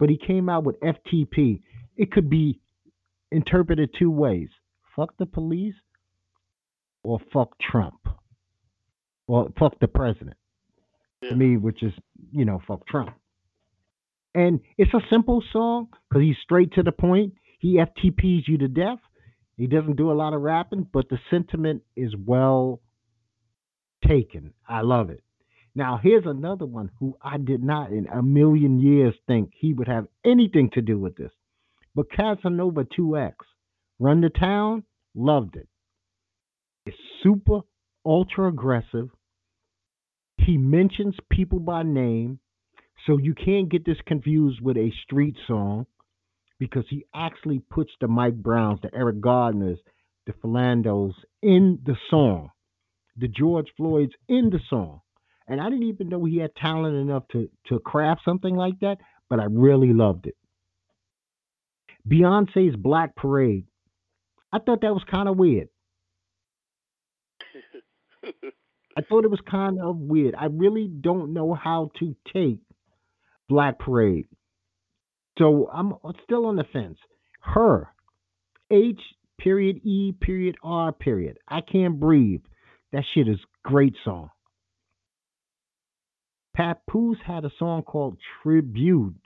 but 0.00 0.08
he 0.08 0.18
came 0.18 0.48
out 0.48 0.64
with 0.64 0.80
FTP. 0.80 1.60
It 1.96 2.10
could 2.10 2.28
be 2.28 2.58
interpreted 3.30 3.90
two 3.96 4.10
ways 4.10 4.48
fuck 4.96 5.16
the 5.18 5.26
police 5.26 5.74
or 7.04 7.20
fuck 7.32 7.56
Trump. 7.60 8.08
Or 9.28 9.50
fuck 9.56 9.78
the 9.80 9.88
president. 9.88 10.36
To 11.22 11.34
me, 11.34 11.56
which 11.56 11.82
is, 11.82 11.92
you 12.30 12.44
know, 12.44 12.60
fuck 12.68 12.86
Trump. 12.86 13.10
And 14.34 14.60
it's 14.76 14.92
a 14.92 15.00
simple 15.10 15.42
song 15.52 15.88
because 16.08 16.22
he's 16.22 16.36
straight 16.42 16.74
to 16.74 16.82
the 16.82 16.92
point. 16.92 17.34
He 17.58 17.78
FTPs 17.78 18.46
you 18.46 18.58
to 18.58 18.68
death. 18.68 18.98
He 19.56 19.66
doesn't 19.66 19.96
do 19.96 20.12
a 20.12 20.14
lot 20.14 20.34
of 20.34 20.42
rapping, 20.42 20.86
but 20.92 21.08
the 21.08 21.18
sentiment 21.30 21.82
is 21.96 22.14
well 22.14 22.82
taken. 24.06 24.52
I 24.68 24.82
love 24.82 25.08
it. 25.08 25.22
Now, 25.74 25.98
here's 26.02 26.26
another 26.26 26.66
one 26.66 26.90
who 27.00 27.16
I 27.22 27.38
did 27.38 27.62
not 27.62 27.92
in 27.92 28.06
a 28.06 28.22
million 28.22 28.78
years 28.80 29.14
think 29.26 29.52
he 29.58 29.72
would 29.72 29.88
have 29.88 30.06
anything 30.24 30.70
to 30.74 30.82
do 30.82 30.98
with 30.98 31.16
this. 31.16 31.32
But 31.94 32.10
Casanova 32.10 32.84
2X, 32.84 33.34
Run 33.98 34.20
the 34.20 34.30
Town, 34.30 34.84
loved 35.14 35.56
it. 35.56 35.68
It's 36.84 36.96
super 37.22 37.60
ultra 38.04 38.48
aggressive. 38.48 39.08
He 40.38 40.58
mentions 40.58 41.14
people 41.30 41.58
by 41.58 41.82
name, 41.82 42.38
so 43.06 43.18
you 43.18 43.34
can't 43.34 43.68
get 43.68 43.84
this 43.84 43.98
confused 44.06 44.60
with 44.60 44.76
a 44.76 44.92
street 45.04 45.36
song 45.46 45.86
because 46.58 46.84
he 46.88 47.04
actually 47.14 47.58
puts 47.58 47.90
the 48.00 48.08
Mike 48.08 48.36
Browns, 48.36 48.80
the 48.82 48.94
Eric 48.94 49.20
Gardners, 49.20 49.78
the 50.26 50.32
Philandos 50.32 51.12
in 51.42 51.78
the 51.84 51.96
song, 52.10 52.50
the 53.16 53.28
George 53.28 53.68
Floyds 53.76 54.12
in 54.28 54.50
the 54.50 54.60
song. 54.68 55.00
And 55.48 55.60
I 55.60 55.64
didn't 55.70 55.84
even 55.84 56.08
know 56.08 56.24
he 56.24 56.38
had 56.38 56.54
talent 56.56 56.96
enough 56.96 57.24
to, 57.32 57.48
to 57.68 57.78
craft 57.78 58.22
something 58.24 58.56
like 58.56 58.80
that, 58.80 58.98
but 59.28 59.38
I 59.38 59.44
really 59.44 59.92
loved 59.92 60.26
it. 60.26 60.36
Beyonce's 62.08 62.76
Black 62.76 63.14
Parade. 63.16 63.66
I 64.52 64.58
thought 64.58 64.80
that 64.82 64.94
was 64.94 65.04
kind 65.10 65.28
of 65.28 65.36
weird. 65.36 65.68
I 68.96 69.02
thought 69.02 69.24
it 69.24 69.30
was 69.30 69.40
kind 69.50 69.80
of 69.80 69.96
weird. 69.98 70.34
I 70.34 70.46
really 70.46 70.88
don't 70.88 71.34
know 71.34 71.54
how 71.54 71.90
to 71.98 72.16
take 72.32 72.60
Black 73.48 73.78
Parade. 73.78 74.26
So 75.38 75.68
I'm 75.72 75.92
still 76.24 76.46
on 76.46 76.56
the 76.56 76.64
fence. 76.72 76.98
Her, 77.40 77.88
H 78.70 79.00
period 79.38 79.76
E 79.84 80.12
period 80.20 80.56
R 80.62 80.92
period. 80.92 81.38
I 81.46 81.60
can't 81.60 82.00
breathe. 82.00 82.42
That 82.92 83.04
shit 83.14 83.28
is 83.28 83.38
great 83.62 83.94
song. 84.04 84.30
Papoose 86.56 87.18
had 87.26 87.44
a 87.44 87.50
song 87.58 87.82
called 87.82 88.16
Tribute. 88.42 89.20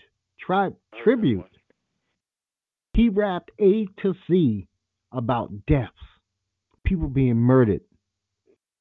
Tri- 0.45 0.59
I 0.59 0.65
heard 0.65 0.73
that 0.73 1.05
tribute. 1.05 1.45
He 2.95 3.09
rapped 3.09 3.53
A 3.61 3.87
to 4.03 4.15
Z 4.29 4.67
about 5.13 5.67
deaths, 5.67 5.93
people 6.85 7.09
being 7.09 7.37
murdered. 7.37 7.83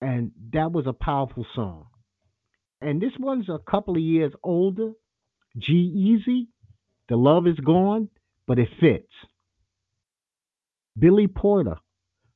And 0.01 0.31
that 0.53 0.71
was 0.71 0.87
a 0.87 0.93
powerful 0.93 1.45
song. 1.55 1.87
And 2.81 3.01
this 3.01 3.11
one's 3.19 3.49
a 3.49 3.59
couple 3.59 3.95
of 3.95 4.01
years 4.01 4.31
older. 4.43 4.91
G-Eazy, 5.57 6.47
The 7.09 7.17
Love 7.17 7.47
Is 7.47 7.57
Gone, 7.57 8.09
but 8.47 8.59
it 8.59 8.69
fits. 8.79 9.11
Billy 10.97 11.27
Porter 11.27 11.77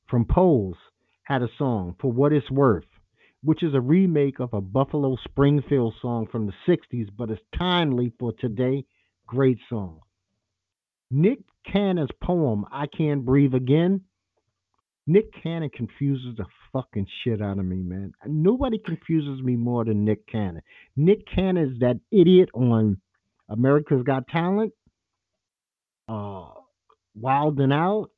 from 0.08 0.26
Pose 0.26 0.76
had 1.22 1.42
a 1.42 1.48
song, 1.56 1.96
For 2.00 2.12
What 2.12 2.32
It's 2.32 2.50
Worth, 2.50 2.84
which 3.42 3.62
is 3.62 3.74
a 3.74 3.80
remake 3.80 4.40
of 4.40 4.52
a 4.52 4.60
Buffalo 4.60 5.16
Springfield 5.24 5.94
song 6.02 6.26
from 6.30 6.46
the 6.46 6.52
60s, 6.68 7.08
but 7.16 7.30
it's 7.30 7.42
timely 7.58 8.12
for 8.18 8.32
today. 8.32 8.84
Great 9.26 9.58
song. 9.70 10.00
Nick 11.10 11.38
Cannon's 11.70 12.10
poem, 12.22 12.64
I 12.70 12.86
Can't 12.86 13.24
Breathe 13.24 13.54
Again. 13.54 14.02
Nick 15.06 15.32
Cannon 15.42 15.70
confuses 15.70 16.36
the 16.36 16.46
fucking 16.74 17.06
shit 17.22 17.40
out 17.40 17.58
of 17.58 17.64
me, 17.64 17.76
man. 17.76 18.12
Nobody 18.26 18.78
confuses 18.78 19.40
me 19.42 19.56
more 19.56 19.84
than 19.84 20.04
Nick 20.04 20.26
Cannon. 20.26 20.60
Nick 20.96 21.20
Cannon 21.34 21.70
is 21.70 21.78
that 21.78 22.00
idiot 22.10 22.50
on 22.52 23.00
America's 23.48 24.02
Got 24.02 24.26
Talent, 24.28 24.72
uh, 26.08 26.50
Wild 27.14 27.60
'N 27.60 27.72
Out, 27.72 28.10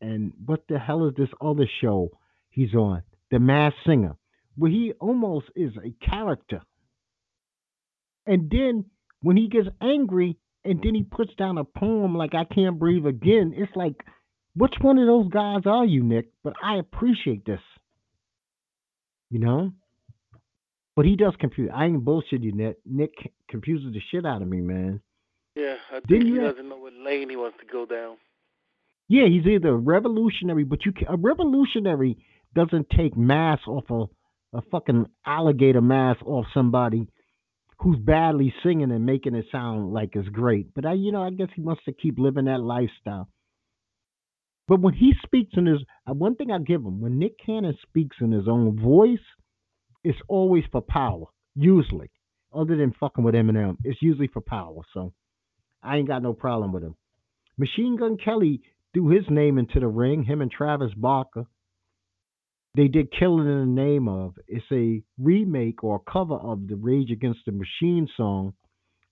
and 0.00 0.32
what 0.46 0.66
the 0.68 0.78
hell 0.78 1.06
is 1.06 1.14
this 1.14 1.28
other 1.40 1.68
show 1.80 2.10
he's 2.48 2.74
on? 2.74 3.02
The 3.30 3.38
Mass 3.38 3.74
Singer, 3.86 4.16
where 4.56 4.70
he 4.70 4.92
almost 4.98 5.46
is 5.54 5.72
a 5.76 5.92
character. 6.04 6.62
And 8.26 8.50
then 8.50 8.86
when 9.22 9.36
he 9.36 9.48
gets 9.48 9.68
angry 9.80 10.38
and 10.64 10.82
then 10.82 10.94
he 10.94 11.02
puts 11.02 11.34
down 11.34 11.58
a 11.58 11.64
poem 11.64 12.16
like 12.16 12.34
I 12.34 12.44
Can't 12.44 12.78
Breathe 12.78 13.06
Again, 13.06 13.52
it's 13.56 13.74
like, 13.76 14.04
which 14.54 14.74
one 14.80 14.98
of 14.98 15.06
those 15.06 15.28
guys 15.28 15.62
are 15.66 15.84
you, 15.84 16.02
Nick? 16.02 16.30
But 16.42 16.54
I 16.62 16.76
appreciate 16.76 17.44
this. 17.44 17.60
You 19.30 19.38
know? 19.38 19.72
But 20.96 21.06
he 21.06 21.16
does 21.16 21.34
confuse. 21.40 21.70
I 21.74 21.86
ain't 21.86 22.04
bullshit 22.04 22.42
you, 22.42 22.52
Nick. 22.52 22.76
Nick 22.84 23.12
confuses 23.48 23.92
the 23.92 24.00
shit 24.10 24.26
out 24.26 24.42
of 24.42 24.48
me, 24.48 24.60
man. 24.60 25.00
Yeah, 25.54 25.76
I 25.90 25.94
think 25.94 26.06
Didn't 26.08 26.26
he 26.26 26.32
you 26.34 26.40
doesn't 26.40 26.68
know 26.68 26.76
what 26.76 26.92
lane 26.92 27.30
he 27.30 27.36
wants 27.36 27.58
to 27.60 27.66
go 27.66 27.86
down. 27.86 28.16
Yeah, 29.08 29.26
he's 29.26 29.46
either 29.46 29.70
a 29.70 29.76
revolutionary, 29.76 30.64
but 30.64 30.84
you 30.84 30.92
can, 30.92 31.08
a 31.08 31.16
revolutionary 31.16 32.18
doesn't 32.54 32.88
take 32.90 33.16
mass 33.16 33.58
off 33.66 33.84
a, 33.90 34.56
a 34.56 34.62
fucking 34.70 35.06
alligator 35.26 35.80
mass 35.80 36.16
off 36.24 36.46
somebody 36.54 37.08
who's 37.78 37.98
badly 37.98 38.54
singing 38.62 38.90
and 38.90 39.06
making 39.06 39.34
it 39.34 39.46
sound 39.50 39.92
like 39.92 40.10
it's 40.14 40.28
great. 40.28 40.74
But 40.74 40.86
I, 40.86 40.92
you 40.92 41.12
know, 41.12 41.22
I 41.22 41.30
guess 41.30 41.48
he 41.54 41.62
wants 41.62 41.82
to 41.86 41.92
keep 41.92 42.18
living 42.18 42.44
that 42.44 42.60
lifestyle. 42.60 43.28
But 44.70 44.82
when 44.82 44.94
he 44.94 45.14
speaks 45.24 45.50
in 45.56 45.66
his, 45.66 45.80
uh, 46.08 46.14
one 46.14 46.36
thing 46.36 46.52
I 46.52 46.58
give 46.60 46.82
him, 46.82 47.00
when 47.00 47.18
Nick 47.18 47.44
Cannon 47.44 47.76
speaks 47.82 48.16
in 48.20 48.30
his 48.30 48.46
own 48.46 48.80
voice, 48.80 49.18
it's 50.04 50.20
always 50.28 50.62
for 50.70 50.80
power. 50.80 51.24
Usually, 51.56 52.08
other 52.54 52.76
than 52.76 52.94
fucking 53.00 53.24
with 53.24 53.34
Eminem, 53.34 53.78
it's 53.82 54.00
usually 54.00 54.28
for 54.28 54.40
power. 54.40 54.82
So 54.94 55.12
I 55.82 55.96
ain't 55.96 56.06
got 56.06 56.22
no 56.22 56.34
problem 56.34 56.72
with 56.72 56.84
him. 56.84 56.94
Machine 57.58 57.96
Gun 57.96 58.16
Kelly 58.16 58.60
threw 58.94 59.08
his 59.08 59.24
name 59.28 59.58
into 59.58 59.80
the 59.80 59.88
ring. 59.88 60.22
Him 60.22 60.40
and 60.40 60.52
Travis 60.52 60.94
Barker. 60.96 61.46
They 62.76 62.86
did 62.86 63.10
"Killing 63.10 63.48
in 63.48 63.74
the 63.74 63.82
Name 63.82 64.06
of." 64.06 64.38
It's 64.46 64.70
a 64.70 65.02
remake 65.18 65.82
or 65.82 65.96
a 65.96 66.10
cover 66.12 66.36
of 66.36 66.68
the 66.68 66.76
Rage 66.76 67.10
Against 67.10 67.40
the 67.44 67.50
Machine 67.50 68.06
song, 68.16 68.54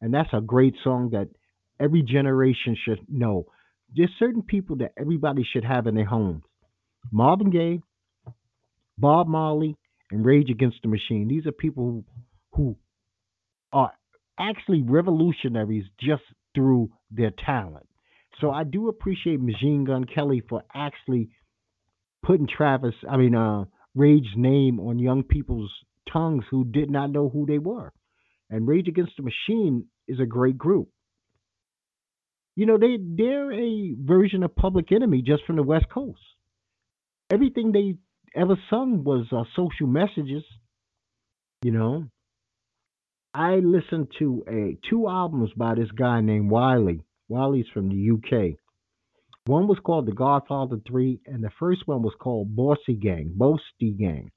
and 0.00 0.14
that's 0.14 0.32
a 0.32 0.40
great 0.40 0.76
song 0.84 1.10
that 1.10 1.30
every 1.80 2.02
generation 2.02 2.76
should 2.76 3.00
know. 3.08 3.46
There's 3.94 4.10
certain 4.18 4.42
people 4.42 4.76
that 4.76 4.92
everybody 4.98 5.46
should 5.50 5.64
have 5.64 5.86
in 5.86 5.94
their 5.94 6.04
homes. 6.04 6.42
Marvin 7.10 7.50
Gaye, 7.50 7.80
Bob 8.98 9.28
Marley, 9.28 9.76
and 10.10 10.24
Rage 10.24 10.50
Against 10.50 10.78
the 10.82 10.88
Machine. 10.88 11.28
These 11.28 11.46
are 11.46 11.52
people 11.52 11.84
who, 11.84 12.04
who 12.52 12.76
are 13.72 13.92
actually 14.38 14.82
revolutionaries 14.82 15.84
just 16.00 16.22
through 16.54 16.90
their 17.10 17.32
talent. 17.44 17.86
So 18.40 18.50
I 18.50 18.64
do 18.64 18.88
appreciate 18.88 19.40
Machine 19.40 19.84
Gun 19.84 20.04
Kelly 20.04 20.42
for 20.48 20.62
actually 20.74 21.30
putting 22.24 22.46
Travis, 22.46 22.94
I 23.08 23.16
mean, 23.16 23.34
uh, 23.34 23.64
Rage's 23.94 24.36
name 24.36 24.78
on 24.80 24.98
young 24.98 25.24
people's 25.24 25.72
tongues 26.12 26.44
who 26.50 26.64
did 26.64 26.90
not 26.90 27.10
know 27.10 27.28
who 27.28 27.46
they 27.46 27.58
were. 27.58 27.92
And 28.50 28.66
Rage 28.66 28.88
Against 28.88 29.12
the 29.16 29.24
Machine 29.24 29.86
is 30.06 30.20
a 30.20 30.26
great 30.26 30.56
group. 30.56 30.88
You 32.58 32.66
know, 32.66 32.76
they 32.76 32.98
they're 33.00 33.52
a 33.52 33.94
version 33.96 34.42
of 34.42 34.56
Public 34.56 34.90
Enemy 34.90 35.22
just 35.22 35.44
from 35.44 35.54
the 35.54 35.62
West 35.62 35.86
Coast. 35.94 36.18
Everything 37.30 37.70
they 37.70 37.94
ever 38.34 38.56
sung 38.68 39.04
was 39.04 39.26
uh, 39.30 39.44
social 39.54 39.86
messages. 39.86 40.42
You 41.62 41.70
know, 41.70 42.06
I 43.32 43.60
listened 43.62 44.08
to 44.18 44.42
a 44.48 44.76
two 44.90 45.08
albums 45.08 45.50
by 45.56 45.76
this 45.76 45.92
guy 45.92 46.20
named 46.20 46.50
Wiley. 46.50 47.04
Wiley's 47.28 47.68
from 47.72 47.90
the 47.90 48.10
UK. 48.14 48.56
One 49.46 49.68
was 49.68 49.78
called 49.78 50.06
The 50.06 50.12
Godfather 50.12 50.80
3, 50.84 51.20
and 51.26 51.44
the 51.44 51.52
first 51.60 51.86
one 51.86 52.02
was 52.02 52.14
called 52.18 52.56
Bossy 52.56 52.94
Gang, 52.94 53.34
Boasty 53.38 53.96
Gang. 53.96 54.32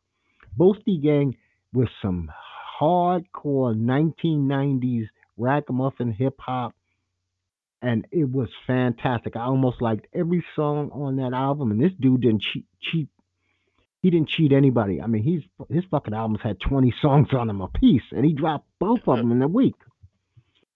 Boasty 0.56 1.02
Gang 1.02 1.38
was 1.74 1.88
some 2.04 2.30
hardcore 2.80 3.76
1990s 3.76 5.08
ragamuffin 5.38 6.12
hip 6.12 6.36
hop, 6.38 6.76
and 7.82 8.08
it 8.12 8.30
was 8.30 8.50
fantastic. 8.68 9.36
I 9.36 9.42
almost 9.42 9.82
liked 9.82 10.08
every 10.14 10.44
song 10.56 10.92
on 10.94 11.18
that 11.18 11.34
album, 11.34 11.72
and 11.72 11.82
this 11.82 11.94
dude 12.00 12.22
didn't 12.22 12.44
cheat, 12.44 12.66
cheat 12.80 13.10
he 14.02 14.10
didn't 14.10 14.30
cheat 14.30 14.52
anybody. 14.52 15.00
I 15.00 15.08
mean, 15.08 15.24
he's 15.24 15.44
his 15.70 15.86
fucking 15.92 16.14
albums 16.14 16.40
had 16.44 16.60
20 16.60 16.94
songs 17.02 17.30
on 17.34 17.48
them 17.48 17.62
a 17.62 17.68
piece, 17.68 18.04
and 18.12 18.26
he 18.26 18.34
dropped 18.34 18.68
both 18.80 19.02
of 19.08 19.18
them 19.18 19.32
in 19.32 19.42
a 19.42 19.48
week. 19.48 19.76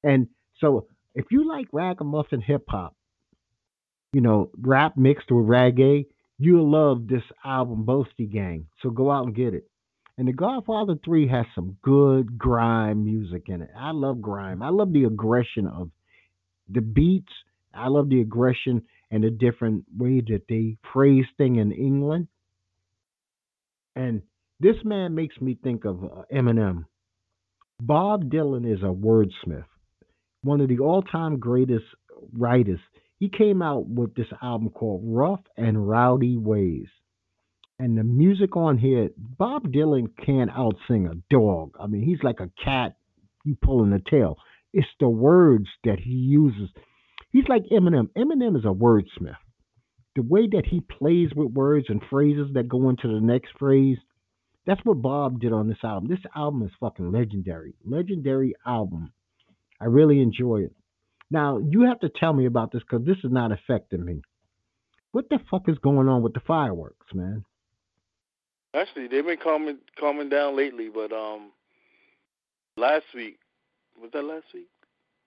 And 0.03 0.27
so, 0.59 0.87
if 1.15 1.25
you 1.31 1.47
like 1.47 1.67
ragamuffin 1.71 2.41
hip 2.41 2.65
hop, 2.67 2.95
you 4.13 4.21
know, 4.21 4.51
rap 4.57 4.95
mixed 4.95 5.31
with 5.31 5.45
reggae, 5.45 6.05
you'll 6.37 6.69
love 6.69 7.07
this 7.07 7.23
album, 7.43 7.85
Boasty 7.85 8.31
Gang. 8.31 8.67
So 8.81 8.89
go 8.89 9.11
out 9.11 9.25
and 9.25 9.35
get 9.35 9.53
it. 9.53 9.67
And 10.17 10.27
The 10.27 10.33
Godfather 10.33 10.95
3 11.03 11.27
has 11.27 11.45
some 11.53 11.77
good 11.81 12.37
grime 12.37 13.03
music 13.03 13.49
in 13.49 13.61
it. 13.61 13.69
I 13.77 13.91
love 13.91 14.21
grime. 14.21 14.61
I 14.61 14.69
love 14.69 14.93
the 14.93 15.03
aggression 15.03 15.67
of 15.67 15.89
the 16.69 16.81
beats. 16.81 17.31
I 17.73 17.87
love 17.87 18.09
the 18.09 18.21
aggression 18.21 18.83
and 19.11 19.23
the 19.23 19.29
different 19.29 19.85
way 19.97 20.21
that 20.27 20.43
they 20.47 20.77
phrase 20.93 21.25
thing 21.37 21.57
in 21.57 21.71
England. 21.71 22.27
And 23.95 24.21
this 24.59 24.75
man 24.83 25.15
makes 25.15 25.39
me 25.39 25.57
think 25.61 25.85
of 25.85 26.03
uh, 26.03 26.23
Eminem. 26.33 26.85
Bob 27.79 28.29
Dylan 28.29 28.71
is 28.71 28.81
a 28.81 28.85
wordsmith, 28.85 29.65
one 30.41 30.61
of 30.61 30.69
the 30.69 30.79
all 30.79 31.01
time 31.01 31.39
greatest 31.39 31.85
writers. 32.33 32.79
He 33.19 33.29
came 33.29 33.61
out 33.61 33.87
with 33.87 34.15
this 34.15 34.27
album 34.41 34.69
called 34.69 35.01
Rough 35.03 35.41
and 35.57 35.87
Rowdy 35.87 36.37
Ways. 36.37 36.87
And 37.77 37.97
the 37.97 38.03
music 38.03 38.55
on 38.55 38.77
here, 38.77 39.09
Bob 39.17 39.71
Dylan 39.71 40.07
can't 40.25 40.49
outsing 40.51 41.11
a 41.11 41.15
dog. 41.29 41.75
I 41.79 41.87
mean, 41.87 42.03
he's 42.03 42.23
like 42.23 42.39
a 42.39 42.49
cat 42.63 42.95
you 43.43 43.55
pulling 43.61 43.91
the 43.91 44.01
tail. 44.09 44.37
It's 44.75 44.87
the 44.99 45.09
words 45.09 45.67
that 45.85 45.99
he 45.99 46.11
uses. 46.11 46.69
He's 47.31 47.47
like 47.49 47.63
Eminem. 47.71 48.09
Eminem 48.15 48.55
is 48.55 48.65
a 48.65 48.67
wordsmith 48.67 49.37
the 50.15 50.21
way 50.21 50.47
that 50.47 50.65
he 50.65 50.79
plays 50.79 51.29
with 51.35 51.51
words 51.51 51.87
and 51.89 52.01
phrases 52.09 52.47
that 52.53 52.69
go 52.69 52.89
into 52.89 53.07
the 53.07 53.19
next 53.19 53.49
phrase, 53.59 53.97
that's 54.65 54.81
what 54.83 55.01
Bob 55.01 55.41
did 55.41 55.53
on 55.53 55.67
this 55.67 55.83
album. 55.83 56.09
This 56.09 56.25
album 56.35 56.63
is 56.63 56.71
fucking 56.79 57.11
legendary. 57.11 57.75
Legendary 57.83 58.55
album. 58.65 59.11
I 59.79 59.85
really 59.85 60.21
enjoy 60.21 60.61
it. 60.61 60.73
Now, 61.29 61.59
you 61.59 61.83
have 61.83 61.99
to 61.99 62.09
tell 62.09 62.33
me 62.33 62.45
about 62.45 62.71
this 62.71 62.81
because 62.81 63.05
this 63.05 63.17
is 63.23 63.31
not 63.31 63.51
affecting 63.51 64.03
me. 64.03 64.21
What 65.11 65.29
the 65.29 65.39
fuck 65.51 65.67
is 65.67 65.77
going 65.79 66.07
on 66.07 66.21
with 66.23 66.33
the 66.33 66.41
fireworks, 66.47 67.07
man? 67.13 67.43
Actually, 68.73 69.07
they've 69.07 69.25
been 69.25 69.37
calming 69.37 69.77
calming 69.99 70.29
down 70.29 70.55
lately, 70.55 70.89
but 70.89 71.13
um, 71.13 71.51
last 72.77 73.05
week 73.13 73.37
was 74.01 74.11
that 74.13 74.23
last 74.23 74.45
week? 74.53 74.67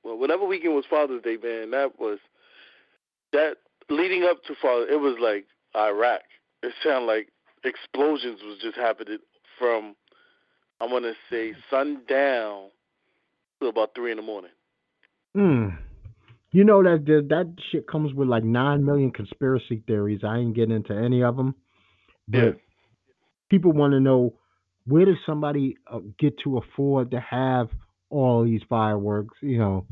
Well, 0.05 0.19
whatever 0.19 0.47
weekend 0.47 0.75
was 0.75 0.85
Father's 0.89 1.23
Day, 1.23 1.37
man, 1.43 1.71
that 1.73 1.99
was 1.99 2.19
that 3.33 3.57
leading 3.91 4.25
up 4.25 4.43
to 4.45 4.55
Father, 4.61 4.87
it 4.89 5.01
was 5.01 5.17
like 5.21 5.47
Iraq. 5.77 6.23
It 6.63 6.73
sounded 6.83 7.07
like 7.07 7.29
explosions 7.65 8.41
was 8.43 8.59
just 8.61 8.77
happening 8.77 9.19
from 9.59 9.97
I 10.81 10.87
want 10.87 11.05
to 11.05 11.15
say 11.31 11.55
sundown 11.71 12.69
to 13.61 13.67
about 13.67 13.95
three 13.95 14.13
in 14.13 14.17
the 14.17 14.23
morning. 14.23 14.51
Hmm. 15.35 15.69
You 16.51 16.65
know 16.65 16.83
that 16.83 17.05
that 17.29 17.55
shit 17.71 17.87
comes 17.87 18.15
with 18.15 18.29
like 18.29 18.45
nine 18.45 18.85
million 18.85 19.11
conspiracy 19.11 19.83
theories. 19.87 20.21
I 20.25 20.39
ain't 20.39 20.55
getting 20.55 20.75
into 20.75 20.95
any 20.95 21.23
of 21.23 21.37
them, 21.37 21.55
but 22.27 22.39
yeah. 22.39 22.51
people 23.51 23.73
want 23.73 23.93
to 23.93 24.01
know 24.01 24.35
where 24.87 25.05
does 25.05 25.17
somebody 25.27 25.77
uh, 25.93 25.99
get 26.19 26.39
to 26.45 26.57
afford 26.57 27.11
to 27.11 27.21
have 27.21 27.69
all 28.11 28.45
these 28.45 28.63
fireworks? 28.69 29.37
You 29.41 29.59
know, 29.59 29.87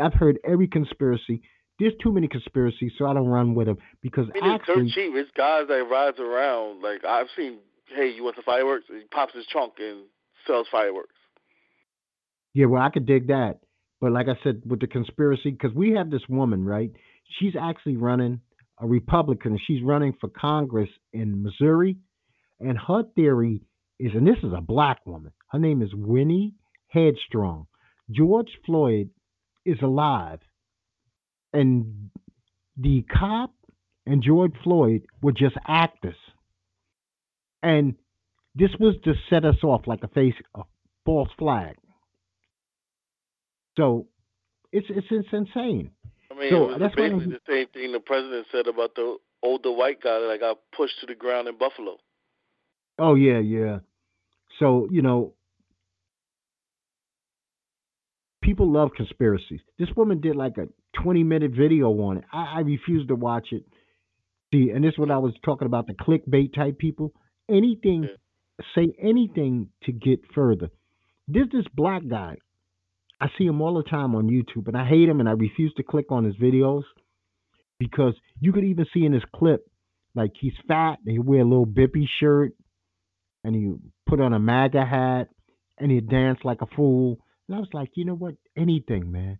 I've 0.00 0.14
heard 0.14 0.38
every 0.44 0.68
conspiracy 0.68 1.42
there's 1.78 1.94
too 2.02 2.12
many 2.12 2.28
conspiracies, 2.28 2.92
so 2.98 3.06
I 3.06 3.14
don't 3.14 3.26
run 3.26 3.54
with 3.54 3.66
them 3.66 3.78
because 4.00 4.26
I 4.34 4.40
mean, 4.40 4.54
actually, 4.54 4.86
it's 4.86 4.94
cheap. 4.94 5.12
It's 5.14 5.30
guys 5.36 5.64
that 5.68 5.84
rides 5.90 6.18
around. 6.20 6.82
Like 6.82 7.04
I've 7.04 7.26
seen, 7.36 7.58
hey, 7.94 8.10
you 8.10 8.24
want 8.24 8.36
the 8.36 8.42
fireworks? 8.42 8.84
He 8.88 9.02
pops 9.10 9.34
his 9.34 9.46
trunk 9.50 9.74
and 9.78 10.04
sells 10.46 10.66
fireworks. 10.70 11.14
Yeah, 12.52 12.66
well, 12.66 12.82
I 12.82 12.90
could 12.90 13.06
dig 13.06 13.28
that, 13.28 13.58
but 14.00 14.12
like 14.12 14.28
I 14.28 14.38
said, 14.44 14.62
with 14.64 14.80
the 14.80 14.86
conspiracy, 14.86 15.50
because 15.50 15.74
we 15.74 15.92
have 15.92 16.10
this 16.10 16.22
woman, 16.28 16.64
right? 16.64 16.92
She's 17.40 17.54
actually 17.60 17.96
running 17.96 18.40
a 18.78 18.86
Republican. 18.86 19.58
She's 19.66 19.82
running 19.82 20.14
for 20.20 20.28
Congress 20.28 20.90
in 21.12 21.42
Missouri, 21.42 21.96
and 22.60 22.78
her 22.78 23.02
theory 23.16 23.62
is, 23.98 24.12
and 24.14 24.26
this 24.26 24.38
is 24.44 24.52
a 24.56 24.60
black 24.60 25.04
woman. 25.04 25.32
Her 25.48 25.58
name 25.58 25.82
is 25.82 25.92
Winnie 25.92 26.54
Heartstrong. 26.94 27.66
George 28.10 28.58
Floyd 28.64 29.10
is 29.64 29.78
alive 29.82 30.40
and 31.52 32.10
the 32.76 33.04
cop 33.10 33.52
and 34.06 34.22
George 34.22 34.52
Floyd 34.62 35.06
were 35.22 35.32
just 35.32 35.56
actors. 35.66 36.16
And 37.62 37.94
this 38.54 38.70
was 38.78 38.94
to 39.04 39.14
set 39.30 39.44
us 39.44 39.56
off 39.62 39.86
like 39.86 40.02
a 40.02 40.08
face 40.08 40.34
a 40.54 40.62
false 41.06 41.30
flag. 41.38 41.76
So 43.76 44.06
it's 44.72 44.86
it's, 44.90 45.06
it's 45.10 45.28
insane. 45.32 45.90
I 46.30 46.34
mean, 46.38 46.50
so 46.50 46.70
it 46.70 46.80
was 46.80 46.92
basically 46.94 47.26
the 47.26 47.40
same 47.48 47.66
thing 47.68 47.92
the 47.92 48.00
president 48.00 48.46
said 48.52 48.66
about 48.66 48.94
the 48.94 49.16
older 49.42 49.72
white 49.72 50.02
guy 50.02 50.18
that 50.20 50.40
got 50.40 50.58
pushed 50.76 51.00
to 51.00 51.06
the 51.06 51.14
ground 51.14 51.48
in 51.48 51.56
Buffalo. 51.56 51.96
Oh 52.98 53.14
yeah, 53.14 53.38
yeah. 53.38 53.78
So 54.58 54.88
you 54.90 55.02
know, 55.02 55.34
people 58.44 58.70
love 58.70 58.90
conspiracies. 58.94 59.60
This 59.78 59.88
woman 59.96 60.20
did 60.20 60.36
like 60.36 60.58
a 60.58 60.68
20 61.02 61.24
minute 61.24 61.52
video 61.52 61.88
on 62.02 62.18
it. 62.18 62.24
I, 62.32 62.56
I 62.56 62.60
refuse 62.60 63.06
to 63.08 63.14
watch 63.14 63.48
it. 63.50 63.64
See, 64.52 64.70
and 64.70 64.84
this 64.84 64.92
is 64.92 64.98
what 64.98 65.10
I 65.10 65.18
was 65.18 65.32
talking 65.44 65.66
about 65.66 65.86
the 65.86 65.94
clickbait 65.94 66.54
type 66.54 66.78
people. 66.78 67.12
Anything, 67.50 68.08
say 68.74 68.94
anything 69.02 69.70
to 69.84 69.92
get 69.92 70.20
further. 70.34 70.68
There's 71.26 71.48
this 71.50 71.64
black 71.74 72.02
guy. 72.06 72.36
I 73.20 73.28
see 73.38 73.46
him 73.46 73.62
all 73.62 73.74
the 73.74 73.82
time 73.82 74.14
on 74.14 74.28
YouTube, 74.28 74.68
and 74.68 74.76
I 74.76 74.84
hate 74.86 75.08
him, 75.08 75.20
and 75.20 75.28
I 75.28 75.32
refuse 75.32 75.72
to 75.74 75.82
click 75.82 76.06
on 76.10 76.24
his 76.24 76.36
videos 76.36 76.82
because 77.78 78.14
you 78.40 78.52
could 78.52 78.64
even 78.64 78.86
see 78.92 79.04
in 79.04 79.12
his 79.12 79.22
clip, 79.34 79.66
like 80.14 80.32
he's 80.38 80.54
fat, 80.68 80.98
and 81.04 81.12
he 81.12 81.18
wear 81.18 81.40
a 81.40 81.44
little 81.44 81.66
bippy 81.66 82.06
shirt, 82.06 82.52
and 83.42 83.54
he 83.54 83.72
put 84.06 84.20
on 84.20 84.34
a 84.34 84.38
MAGA 84.38 84.84
hat, 84.84 85.28
and 85.78 85.90
he 85.90 86.00
dance 86.00 86.40
like 86.44 86.60
a 86.60 86.66
fool. 86.66 87.18
And 87.48 87.56
I 87.56 87.60
was 87.60 87.68
like, 87.72 87.90
you 87.94 88.04
know 88.04 88.14
what? 88.14 88.34
Anything, 88.56 89.12
man. 89.12 89.38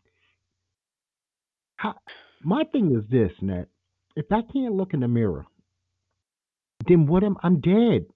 How, 1.77 1.95
my 2.43 2.65
thing 2.73 2.95
is 2.97 3.09
this, 3.11 3.33
Net. 3.41 3.69
if 4.17 4.27
I 4.31 4.43
can't 4.53 4.75
look 4.75 4.95
in 4.95 5.01
the 5.01 5.09
mirror, 5.09 5.47
then 6.87 7.07
what 7.07 7.25
am 7.25 7.37
I'm 7.43 7.61
dead. 7.61 8.07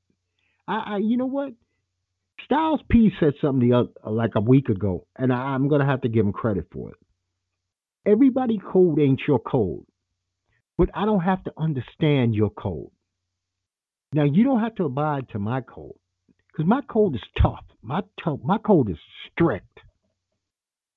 I, 0.66 0.94
I 0.94 0.96
you 0.98 1.16
know 1.16 1.26
what? 1.26 1.52
Styles 2.44 2.80
P 2.90 3.10
said 3.18 3.34
something 3.40 3.68
the 3.68 3.76
other, 3.76 3.90
like 4.04 4.32
a 4.36 4.40
week 4.40 4.68
ago, 4.68 5.06
and 5.16 5.32
I, 5.32 5.36
I'm 5.36 5.68
gonna 5.68 5.86
have 5.86 6.02
to 6.02 6.08
give 6.08 6.24
him 6.24 6.32
credit 6.32 6.66
for 6.72 6.90
it. 6.90 6.96
Everybody 8.06 8.58
code 8.58 9.00
ain't 9.00 9.20
your 9.26 9.38
code, 9.38 9.84
but 10.76 10.90
I 10.94 11.04
don't 11.04 11.20
have 11.20 11.42
to 11.44 11.52
understand 11.58 12.34
your 12.34 12.50
code. 12.50 12.90
Now 14.12 14.24
you 14.24 14.44
don't 14.44 14.60
have 14.60 14.76
to 14.76 14.84
abide 14.84 15.28
to 15.30 15.38
my 15.38 15.60
code 15.60 15.96
because 16.58 16.68
my 16.68 16.80
code 16.82 17.14
is 17.14 17.22
tough. 17.40 17.64
My 17.82 18.02
to- 18.24 18.40
my 18.42 18.58
code 18.58 18.90
is 18.90 18.98
strict, 19.30 19.78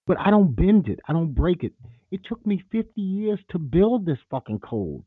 but 0.07 0.19
I 0.19 0.31
don't 0.31 0.55
bend 0.55 0.87
it. 0.87 0.99
I 1.07 1.13
don't 1.13 1.33
break 1.33 1.63
it. 1.63 1.73
It 2.09 2.23
took 2.25 2.43
me 2.45 2.63
50 2.71 2.99
years 2.99 3.39
to 3.49 3.59
build 3.59 4.03
this 4.05 4.17
fucking 4.31 4.59
code, 4.59 5.03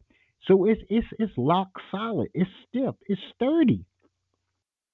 so 0.47 0.65
it's 0.67 0.81
it's 0.89 1.09
it's 1.19 1.33
lock 1.37 1.81
solid. 1.91 2.29
It's 2.35 2.51
stiff. 2.69 2.95
It's 3.09 3.21
sturdy. 3.35 3.85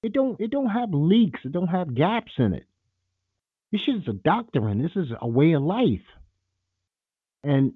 It 0.01 0.13
don't 0.13 0.41
it 0.41 0.49
don't 0.49 0.69
have 0.69 0.93
leaks. 0.93 1.41
It 1.45 1.51
don't 1.51 1.67
have 1.67 1.93
gaps 1.93 2.31
in 2.39 2.53
it. 2.55 2.65
This 3.71 3.81
shit 3.81 3.97
is 3.97 4.07
a 4.07 4.13
doctrine. 4.13 4.81
This 4.81 4.95
is 4.95 5.11
a 5.21 5.27
way 5.27 5.53
of 5.53 5.61
life. 5.61 6.07
And 7.43 7.73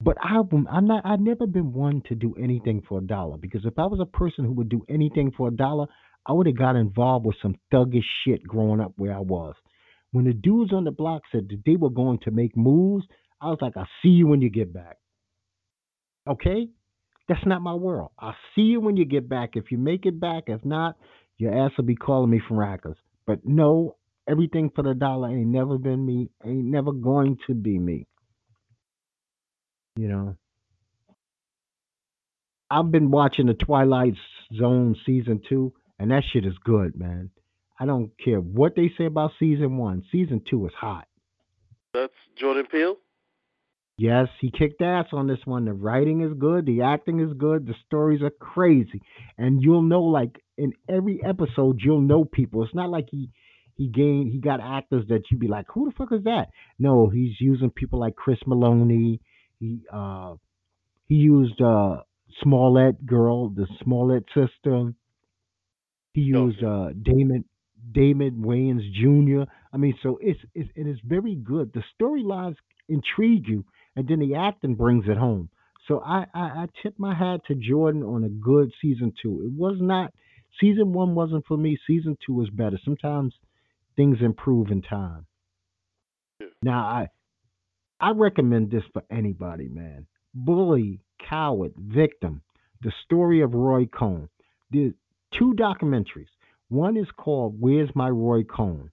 but 0.00 0.18
I, 0.20 0.40
I'm 0.70 0.86
not. 0.86 1.06
I've 1.06 1.20
never 1.20 1.46
been 1.46 1.72
one 1.72 2.02
to 2.08 2.16
do 2.16 2.34
anything 2.34 2.82
for 2.86 2.98
a 2.98 3.02
dollar 3.02 3.38
because 3.38 3.64
if 3.64 3.78
I 3.78 3.86
was 3.86 4.00
a 4.00 4.06
person 4.06 4.44
who 4.44 4.52
would 4.54 4.68
do 4.68 4.84
anything 4.88 5.30
for 5.30 5.48
a 5.48 5.52
dollar, 5.52 5.86
I 6.26 6.32
would 6.32 6.46
have 6.46 6.56
got 6.56 6.76
involved 6.76 7.26
with 7.26 7.36
some 7.42 7.56
thuggish 7.72 8.04
shit 8.24 8.42
growing 8.42 8.80
up 8.80 8.92
where 8.96 9.14
I 9.14 9.20
was. 9.20 9.54
When 10.12 10.24
the 10.24 10.32
dudes 10.32 10.72
on 10.72 10.84
the 10.84 10.90
block 10.90 11.22
said 11.32 11.48
that 11.48 11.62
they 11.66 11.76
were 11.76 11.90
going 11.90 12.18
to 12.20 12.30
make 12.30 12.56
moves, 12.56 13.04
I 13.40 13.50
was 13.50 13.58
like, 13.60 13.76
"I'll 13.76 13.88
see 14.02 14.10
you 14.10 14.26
when 14.26 14.40
you 14.40 14.48
get 14.48 14.72
back." 14.72 14.98
Okay, 16.26 16.68
that's 17.28 17.44
not 17.44 17.62
my 17.62 17.74
world. 17.74 18.12
I'll 18.18 18.36
see 18.54 18.62
you 18.62 18.80
when 18.80 18.96
you 18.96 19.04
get 19.04 19.28
back. 19.28 19.56
If 19.56 19.70
you 19.70 19.78
make 19.78 20.06
it 20.06 20.18
back, 20.18 20.44
if 20.46 20.64
not, 20.64 20.96
your 21.36 21.54
ass 21.54 21.72
will 21.76 21.84
be 21.84 21.96
calling 21.96 22.30
me 22.30 22.40
from 22.46 22.56
Rikers. 22.56 22.96
But 23.26 23.40
no, 23.44 23.96
everything 24.28 24.70
for 24.74 24.82
the 24.82 24.94
dollar 24.94 25.30
ain't 25.30 25.48
never 25.48 25.78
been 25.78 26.04
me. 26.04 26.30
Ain't 26.44 26.66
never 26.66 26.92
going 26.92 27.38
to 27.46 27.54
be 27.54 27.78
me. 27.78 28.06
You 29.96 30.08
know. 30.08 30.36
I've 32.70 32.90
been 32.90 33.10
watching 33.10 33.46
the 33.46 33.54
Twilight 33.54 34.14
Zone 34.56 34.96
season 35.06 35.40
two, 35.48 35.72
and 35.98 36.10
that 36.10 36.22
shit 36.32 36.44
is 36.44 36.54
good, 36.64 36.98
man. 36.98 37.30
I 37.78 37.86
don't 37.86 38.10
care 38.22 38.38
what 38.38 38.76
they 38.76 38.92
say 38.96 39.06
about 39.06 39.32
season 39.38 39.76
one. 39.78 40.04
Season 40.12 40.40
two 40.48 40.66
is 40.66 40.72
hot. 40.78 41.06
That's 41.92 42.12
Jordan 42.36 42.66
Peele. 42.70 42.96
Yes, 43.96 44.26
he 44.40 44.50
kicked 44.50 44.82
ass 44.82 45.06
on 45.12 45.28
this 45.28 45.38
one. 45.44 45.66
The 45.66 45.72
writing 45.72 46.22
is 46.22 46.36
good, 46.36 46.66
the 46.66 46.82
acting 46.82 47.20
is 47.20 47.32
good, 47.38 47.66
the 47.66 47.74
stories 47.86 48.22
are 48.22 48.30
crazy, 48.30 49.00
and 49.38 49.62
you'll 49.62 49.82
know 49.82 50.02
like 50.02 50.42
in 50.58 50.72
every 50.88 51.20
episode 51.24 51.80
you'll 51.80 52.00
know 52.00 52.24
people. 52.24 52.64
It's 52.64 52.74
not 52.74 52.90
like 52.90 53.06
he 53.10 53.30
he 53.76 53.88
gained 53.88 54.32
he 54.32 54.40
got 54.40 54.60
actors 54.60 55.04
that 55.08 55.22
you'd 55.30 55.40
be 55.40 55.46
like, 55.46 55.66
who 55.72 55.86
the 55.86 55.94
fuck 55.96 56.12
is 56.12 56.24
that? 56.24 56.48
No, 56.78 57.08
he's 57.08 57.40
using 57.40 57.70
people 57.70 58.00
like 58.00 58.16
Chris 58.16 58.38
Maloney. 58.46 59.20
He 59.60 59.82
uh 59.92 60.34
he 61.06 61.14
used 61.14 61.60
uh 61.60 61.98
Smollett 62.42 63.06
girl, 63.06 63.50
the 63.50 63.68
Smollett 63.82 64.24
sister. 64.34 64.92
He 66.14 66.22
used 66.22 66.62
uh 66.62 66.90
Damon 67.02 67.44
Damon 67.92 68.42
Wayans 68.44 68.90
Jr. 68.92 69.50
I 69.72 69.76
mean, 69.76 69.94
so 70.02 70.18
it's 70.22 70.40
it's 70.54 70.70
it 70.74 70.86
is 70.86 70.98
very 71.04 71.34
good. 71.34 71.72
The 71.72 71.82
storylines 72.00 72.56
intrigue 72.88 73.46
you, 73.48 73.64
and 73.96 74.08
then 74.08 74.20
the 74.20 74.36
acting 74.36 74.76
brings 74.76 75.04
it 75.08 75.16
home. 75.16 75.50
So 75.88 76.00
I, 76.00 76.26
I 76.32 76.40
I 76.40 76.66
tip 76.82 76.94
my 76.98 77.14
hat 77.14 77.40
to 77.48 77.54
Jordan 77.54 78.02
on 78.02 78.24
a 78.24 78.28
good 78.28 78.72
season 78.80 79.12
two. 79.20 79.42
It 79.44 79.52
was 79.52 79.76
not 79.80 80.14
season 80.60 80.92
one 80.92 81.14
wasn't 81.14 81.46
for 81.46 81.56
me. 81.56 81.76
Season 81.86 82.16
two 82.24 82.34
was 82.34 82.48
better. 82.50 82.78
Sometimes 82.84 83.34
things 83.96 84.18
improve 84.20 84.70
in 84.70 84.82
time. 84.82 85.26
Yeah. 86.40 86.46
Now 86.62 86.78
I 86.84 87.08
I 88.00 88.10
recommend 88.12 88.70
this 88.70 88.84
for 88.92 89.02
anybody, 89.10 89.68
man. 89.68 90.06
Bully, 90.32 91.00
coward, 91.28 91.74
victim. 91.76 92.42
The 92.82 92.92
story 93.04 93.40
of 93.40 93.54
Roy 93.54 93.86
Cohn. 93.86 94.28
The 94.70 94.94
two 95.38 95.54
documentaries. 95.54 96.28
One 96.68 96.96
is 96.96 97.06
called 97.16 97.56
Where's 97.60 97.90
My 97.94 98.08
Roy 98.08 98.42
Cohn? 98.44 98.90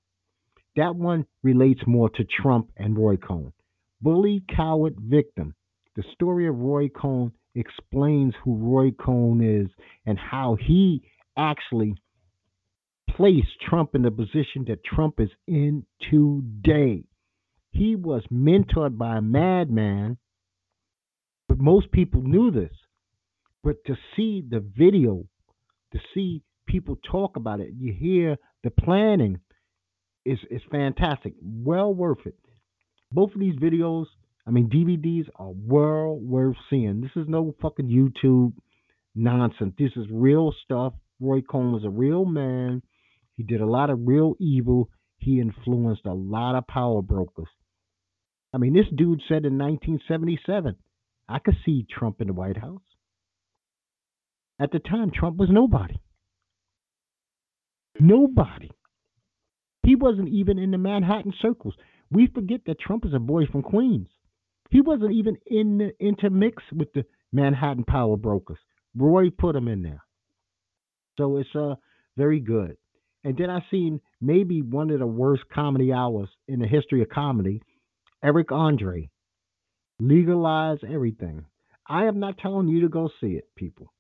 That 0.76 0.96
one 0.96 1.26
relates 1.44 1.82
more 1.86 2.10
to 2.12 2.24
Trump 2.24 2.72
and 2.78 2.98
Roy 2.98 3.18
Cohn. 3.18 3.54
Bully, 4.02 4.44
coward, 4.56 4.96
victim. 5.00 5.56
The 5.96 6.04
story 6.14 6.48
of 6.48 6.58
Roy 6.58 6.90
Cohn 6.90 7.32
explains 7.56 8.34
who 8.44 8.56
Roy 8.56 8.92
Cohn 8.92 9.42
is 9.42 9.70
and 10.06 10.18
how 10.18 10.58
he 10.60 11.04
actually 11.38 11.96
placed 13.10 13.60
Trump 13.68 13.94
in 13.94 14.02
the 14.04 14.12
position 14.12 14.66
that 14.68 14.84
Trump 14.84 15.20
is 15.20 15.30
in 15.48 15.86
today. 16.10 17.04
He 17.72 17.96
was 17.96 18.24
mentored 18.32 18.98
by 18.98 19.18
a 19.18 19.22
madman, 19.22 20.18
but 21.48 21.60
most 21.60 21.92
people 21.92 22.22
knew 22.22 22.52
this. 22.52 22.72
But 23.64 23.84
to 23.86 23.96
see 24.16 24.44
the 24.48 24.60
video, 24.60 25.26
to 25.94 26.00
see 26.14 26.44
people 26.68 26.98
talk 27.10 27.36
about 27.36 27.60
it, 27.60 27.72
you 27.78 27.94
hear 27.94 28.38
the 28.64 28.72
planning 28.72 29.40
is 30.26 30.40
is 30.50 30.62
fantastic. 30.72 31.34
Well 31.42 31.94
worth 31.94 32.26
it. 32.26 32.36
Both 33.12 33.34
of 33.34 33.40
these 33.40 33.56
videos, 33.56 34.06
I 34.48 34.52
mean 34.52 34.70
DVDs, 34.70 35.28
are 35.36 35.52
well 35.54 36.18
worth 36.18 36.58
seeing. 36.70 37.02
This 37.02 37.12
is 37.16 37.28
no 37.28 37.56
fucking 37.62 37.88
YouTube 37.88 38.54
nonsense. 39.16 39.74
This 39.78 39.92
is 39.96 40.06
real 40.12 40.54
stuff. 40.64 40.94
Roy 41.20 41.42
Cohn 41.42 41.72
was 41.72 41.84
a 41.84 41.90
real 41.90 42.26
man. 42.26 42.82
He 43.36 43.44
did 43.44 43.62
a 43.62 43.66
lot 43.66 43.90
of 43.90 44.00
real 44.04 44.36
evil. 44.40 44.90
He 45.18 45.40
influenced 45.40 46.06
a 46.06 46.14
lot 46.14 46.56
of 46.56 46.68
power 46.68 47.02
brokers. 47.02 47.48
I 48.54 48.58
mean, 48.58 48.74
this 48.74 48.88
dude 48.96 49.22
said 49.28 49.46
in 49.46 49.58
1977, 49.58 50.76
I 51.30 51.40
could 51.40 51.56
see 51.66 51.86
Trump 51.90 52.22
in 52.22 52.28
the 52.28 52.34
White 52.34 52.58
House. 52.58 52.82
At 54.62 54.72
the 54.72 54.80
time, 54.80 55.10
Trump 55.10 55.38
was 55.38 55.50
nobody. 55.50 56.00
Nobody. 58.00 58.70
He 59.82 59.96
wasn't 59.96 60.30
even 60.30 60.60
in 60.60 60.70
the 60.70 60.78
Manhattan 60.78 61.34
circles. 61.42 61.74
We 62.12 62.28
forget 62.28 62.62
that 62.68 62.80
Trump 62.80 63.04
is 63.08 63.14
a 63.16 63.20
boy 63.20 63.48
from 63.48 63.64
Queens. 63.64 64.10
He 64.70 64.82
wasn't 64.82 65.14
even 65.14 65.38
in 65.48 65.80
the 65.80 65.92
intermix 66.00 66.62
with 66.72 66.94
the 66.94 67.06
Manhattan 67.32 67.86
power 67.86 68.18
brokers. 68.18 68.60
Roy 68.96 69.32
put 69.32 69.56
him 69.56 69.68
in 69.68 69.82
there. 69.82 70.04
So 71.18 71.38
it's 71.38 71.56
uh 71.56 71.76
very 72.16 72.40
good. 72.40 72.78
And 73.24 73.36
then 73.36 73.50
I 73.50 73.66
seen 73.72 74.00
maybe 74.20 74.62
one 74.62 74.92
of 74.92 75.00
the 75.00 75.08
worst 75.08 75.44
comedy 75.52 75.92
hours 75.92 76.30
in 76.48 76.60
the 76.60 76.68
history 76.68 77.02
of 77.02 77.10
comedy, 77.10 77.64
Eric 78.24 78.52
Andre. 78.52 79.10
Legalize 80.00 80.80
everything. 80.88 81.46
I 81.88 82.06
am 82.06 82.20
not 82.20 82.38
telling 82.38 82.68
you 82.68 82.82
to 82.82 82.90
go 82.90 83.10
see 83.20 83.34
it, 83.34 83.46
people. 83.56 83.92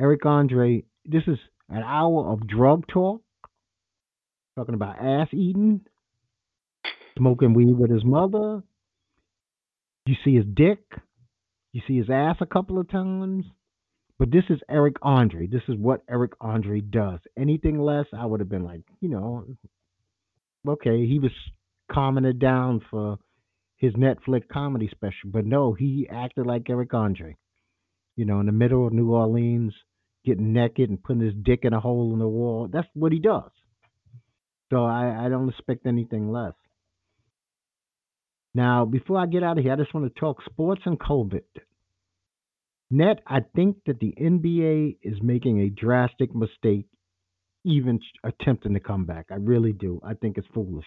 Eric 0.00 0.24
Andre, 0.26 0.84
this 1.04 1.22
is 1.26 1.38
an 1.68 1.82
hour 1.82 2.32
of 2.32 2.46
drug 2.46 2.86
talk, 2.88 3.22
talking 4.56 4.74
about 4.74 4.98
ass 4.98 5.28
eating, 5.32 5.82
smoking 7.16 7.54
weed 7.54 7.76
with 7.76 7.90
his 7.90 8.04
mother. 8.04 8.62
You 10.06 10.14
see 10.24 10.34
his 10.34 10.46
dick. 10.52 10.80
You 11.72 11.82
see 11.86 11.96
his 11.96 12.10
ass 12.10 12.36
a 12.40 12.46
couple 12.46 12.78
of 12.78 12.90
times. 12.90 13.44
But 14.18 14.30
this 14.30 14.44
is 14.50 14.60
Eric 14.68 14.96
Andre. 15.02 15.46
This 15.46 15.62
is 15.68 15.76
what 15.76 16.02
Eric 16.08 16.32
Andre 16.40 16.80
does. 16.80 17.20
Anything 17.36 17.80
less, 17.80 18.06
I 18.16 18.26
would 18.26 18.40
have 18.40 18.48
been 18.48 18.64
like, 18.64 18.82
you 19.00 19.08
know, 19.08 19.46
okay, 20.66 21.06
he 21.06 21.18
was 21.18 21.32
calming 21.90 22.24
it 22.24 22.38
down 22.38 22.82
for 22.90 23.18
his 23.76 23.94
Netflix 23.94 24.42
comedy 24.52 24.88
special. 24.90 25.30
But 25.32 25.44
no, 25.44 25.72
he 25.72 26.08
acted 26.10 26.46
like 26.46 26.68
Eric 26.68 26.94
Andre. 26.94 27.36
You 28.16 28.24
know, 28.24 28.40
in 28.40 28.46
the 28.46 28.52
middle 28.52 28.86
of 28.86 28.92
New 28.92 29.12
Orleans, 29.12 29.74
getting 30.24 30.52
naked 30.52 30.90
and 30.90 31.02
putting 31.02 31.22
his 31.22 31.34
dick 31.42 31.60
in 31.62 31.72
a 31.72 31.80
hole 31.80 32.12
in 32.12 32.18
the 32.18 32.28
wall. 32.28 32.68
That's 32.72 32.88
what 32.94 33.12
he 33.12 33.18
does. 33.18 33.50
So 34.72 34.84
I, 34.84 35.26
I 35.26 35.28
don't 35.28 35.48
expect 35.48 35.86
anything 35.86 36.30
less. 36.30 36.54
Now, 38.54 38.84
before 38.84 39.18
I 39.18 39.26
get 39.26 39.42
out 39.42 39.58
of 39.58 39.64
here, 39.64 39.72
I 39.72 39.76
just 39.76 39.94
want 39.94 40.12
to 40.12 40.20
talk 40.20 40.38
sports 40.44 40.82
and 40.84 40.98
COVID. 40.98 41.42
Net, 42.90 43.20
I 43.26 43.40
think 43.56 43.78
that 43.86 44.00
the 44.00 44.14
NBA 44.20 44.98
is 45.02 45.18
making 45.22 45.60
a 45.60 45.70
drastic 45.70 46.34
mistake 46.34 46.86
even 47.64 48.00
attempting 48.22 48.74
to 48.74 48.80
come 48.80 49.06
back. 49.06 49.26
I 49.30 49.36
really 49.36 49.72
do. 49.72 50.00
I 50.04 50.14
think 50.14 50.36
it's 50.36 50.46
foolish. 50.52 50.86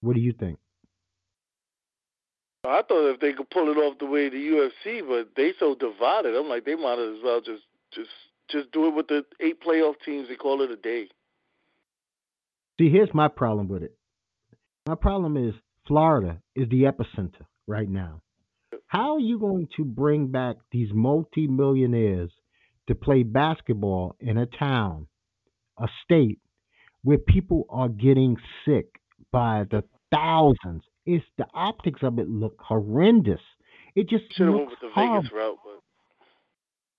What 0.00 0.14
do 0.14 0.20
you 0.20 0.34
think? 0.38 0.58
I 2.68 2.82
thought 2.82 3.12
if 3.12 3.20
they 3.20 3.32
could 3.32 3.50
pull 3.50 3.70
it 3.70 3.76
off 3.76 3.98
the 3.98 4.06
way 4.06 4.28
the 4.28 4.36
UFC, 4.36 5.06
but 5.06 5.30
they 5.36 5.52
so 5.58 5.74
divided. 5.74 6.34
I'm 6.34 6.48
like, 6.48 6.64
they 6.64 6.74
might 6.74 6.98
as 6.98 7.22
well 7.22 7.40
just 7.40 7.62
just 7.92 8.10
just 8.48 8.70
do 8.72 8.86
it 8.86 8.94
with 8.94 9.08
the 9.08 9.24
eight 9.40 9.60
playoff 9.62 9.94
teams 10.04 10.28
and 10.28 10.38
call 10.38 10.62
it 10.62 10.70
a 10.70 10.76
day. 10.76 11.08
See, 12.78 12.90
here's 12.90 13.12
my 13.14 13.28
problem 13.28 13.68
with 13.68 13.82
it. 13.82 13.96
My 14.86 14.94
problem 14.94 15.36
is 15.36 15.54
Florida 15.86 16.40
is 16.54 16.68
the 16.68 16.82
epicenter 16.82 17.46
right 17.66 17.88
now. 17.88 18.20
How 18.86 19.14
are 19.14 19.20
you 19.20 19.38
going 19.38 19.68
to 19.76 19.84
bring 19.84 20.28
back 20.28 20.56
these 20.70 20.88
multimillionaires 20.92 22.30
to 22.86 22.94
play 22.94 23.22
basketball 23.22 24.16
in 24.20 24.38
a 24.38 24.46
town, 24.46 25.08
a 25.78 25.88
state 26.04 26.38
where 27.02 27.18
people 27.18 27.66
are 27.68 27.88
getting 27.88 28.36
sick 28.64 29.00
by 29.32 29.64
the 29.70 29.82
thousands? 30.12 30.84
It's 31.06 31.24
the 31.38 31.46
optics 31.54 32.02
of 32.02 32.18
it 32.18 32.28
look 32.28 32.56
horrendous. 32.60 33.40
It 33.94 34.08
just 34.08 34.24
Should 34.34 34.46
have 34.46 34.54
went 34.54 34.70
with 34.70 34.80
the 34.80 34.90
horrible. 34.92 35.22
Vegas 35.22 35.32
route, 35.32 35.58
but 35.64 35.80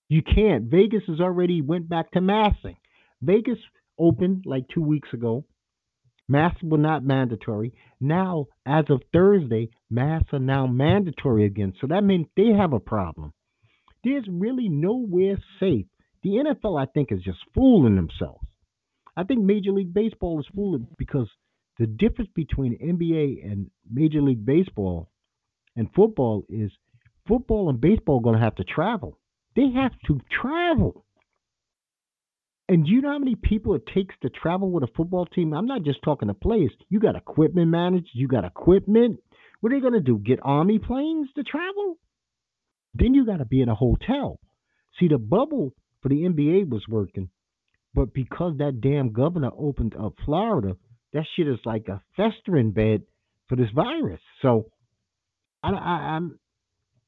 You 0.09 0.21
can't. 0.23 0.65
Vegas 0.65 1.03
has 1.07 1.19
already 1.19 1.61
went 1.61 1.89
back 1.89 2.11
to 2.11 2.21
massing. 2.21 2.77
Vegas 3.21 3.59
opened 3.99 4.43
like 4.45 4.67
two 4.69 4.81
weeks 4.81 5.09
ago. 5.13 5.43
Masks 6.29 6.61
were 6.63 6.77
not 6.77 7.03
mandatory. 7.03 7.73
Now, 8.01 8.47
as 8.65 8.85
of 8.89 9.01
Thursday, 9.13 9.69
masks 9.89 10.33
are 10.33 10.39
now 10.39 10.67
mandatory 10.67 11.45
again. 11.45 11.73
So 11.79 11.87
that 11.87 12.03
means 12.03 12.27
they 12.35 12.49
have 12.57 12.73
a 12.73 12.79
problem. 12.79 13.33
There's 14.03 14.25
really 14.29 14.69
nowhere 14.69 15.37
safe. 15.59 15.85
The 16.23 16.29
NFL, 16.29 16.81
I 16.81 16.85
think, 16.93 17.11
is 17.11 17.21
just 17.21 17.39
fooling 17.55 17.95
themselves. 17.95 18.45
I 19.15 19.23
think 19.23 19.41
Major 19.43 19.71
League 19.71 19.93
Baseball 19.93 20.39
is 20.39 20.45
fooling 20.53 20.87
because 20.97 21.29
the 21.79 21.87
difference 21.87 22.29
between 22.33 22.77
NBA 22.79 23.49
and 23.49 23.69
Major 23.89 24.21
League 24.21 24.45
Baseball 24.45 25.09
and 25.75 25.87
football 25.95 26.43
is 26.49 26.71
football 27.27 27.69
and 27.69 27.79
baseball 27.79 28.19
are 28.19 28.23
going 28.23 28.37
to 28.37 28.43
have 28.43 28.55
to 28.55 28.63
travel. 28.63 29.19
They 29.55 29.69
have 29.75 29.91
to 30.07 30.19
travel. 30.41 31.05
And 32.69 32.85
do 32.85 32.91
you 32.91 33.01
know 33.01 33.11
how 33.11 33.19
many 33.19 33.35
people 33.35 33.75
it 33.75 33.83
takes 33.93 34.15
to 34.21 34.29
travel 34.29 34.71
with 34.71 34.83
a 34.83 34.93
football 34.95 35.25
team? 35.25 35.53
I'm 35.53 35.67
not 35.67 35.83
just 35.83 36.01
talking 36.03 36.27
to 36.27 36.33
players. 36.33 36.71
You 36.89 36.99
got 36.99 37.15
equipment 37.15 37.69
managed, 37.69 38.09
you 38.13 38.27
got 38.27 38.43
equipment. 38.43 39.19
What 39.61 39.71
are 39.71 39.75
they 39.75 39.81
going 39.81 39.93
to 39.93 40.01
do? 40.01 40.19
Get 40.19 40.39
army 40.43 40.79
planes 40.79 41.29
to 41.35 41.43
travel? 41.43 41.97
Then 42.93 43.13
you 43.13 43.25
got 43.25 43.37
to 43.37 43.45
be 43.45 43.61
in 43.61 43.69
a 43.69 43.75
hotel. 43.75 44.39
See, 44.99 45.07
the 45.07 45.17
bubble 45.17 45.73
for 46.01 46.09
the 46.09 46.23
NBA 46.23 46.69
was 46.69 46.83
working, 46.89 47.29
but 47.93 48.13
because 48.13 48.57
that 48.57 48.81
damn 48.81 49.13
governor 49.13 49.51
opened 49.57 49.95
up 49.95 50.13
Florida, 50.25 50.75
that 51.17 51.25
shit 51.35 51.47
is 51.47 51.57
like 51.65 51.87
a 51.87 51.99
festering 52.15 52.71
bed 52.71 53.01
for 53.49 53.55
this 53.55 53.69
virus. 53.73 54.21
So, 54.43 54.67
I, 55.63 55.71
I, 55.71 55.73
I'm 56.15 56.37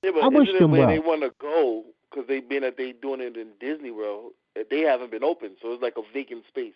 yeah, 0.03 0.11
but 0.15 0.23
I 0.23 0.27
wish 0.29 0.49
them 0.57 0.71
well. 0.71 0.87
they 0.87 0.97
want 0.97 1.21
to 1.21 1.31
go 1.39 1.83
because 2.09 2.27
they've 2.27 2.47
been 2.47 2.63
at 2.63 2.75
they 2.75 2.93
doing 2.93 3.21
it 3.21 3.37
in 3.37 3.49
Disney 3.59 3.91
World. 3.91 4.31
They 4.71 4.81
haven't 4.81 5.11
been 5.11 5.23
open, 5.23 5.57
so 5.61 5.73
it's 5.73 5.83
like 5.83 5.93
a 5.97 6.01
vacant 6.11 6.43
space. 6.47 6.73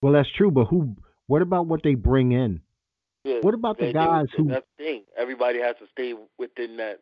well, 0.00 0.14
that's 0.14 0.30
true. 0.34 0.50
But 0.50 0.64
who? 0.64 0.96
What 1.26 1.42
about 1.42 1.66
what 1.66 1.82
they 1.82 1.94
bring 1.94 2.32
in? 2.32 2.60
Yeah, 3.24 3.40
What 3.42 3.54
about 3.54 3.78
the 3.78 3.92
guys 3.92 4.26
who? 4.34 4.48
That's 4.48 4.64
the 4.78 4.84
thing. 4.84 5.02
Everybody 5.18 5.60
has 5.60 5.76
to 5.80 5.86
stay 5.92 6.14
within 6.38 6.78
that. 6.78 7.00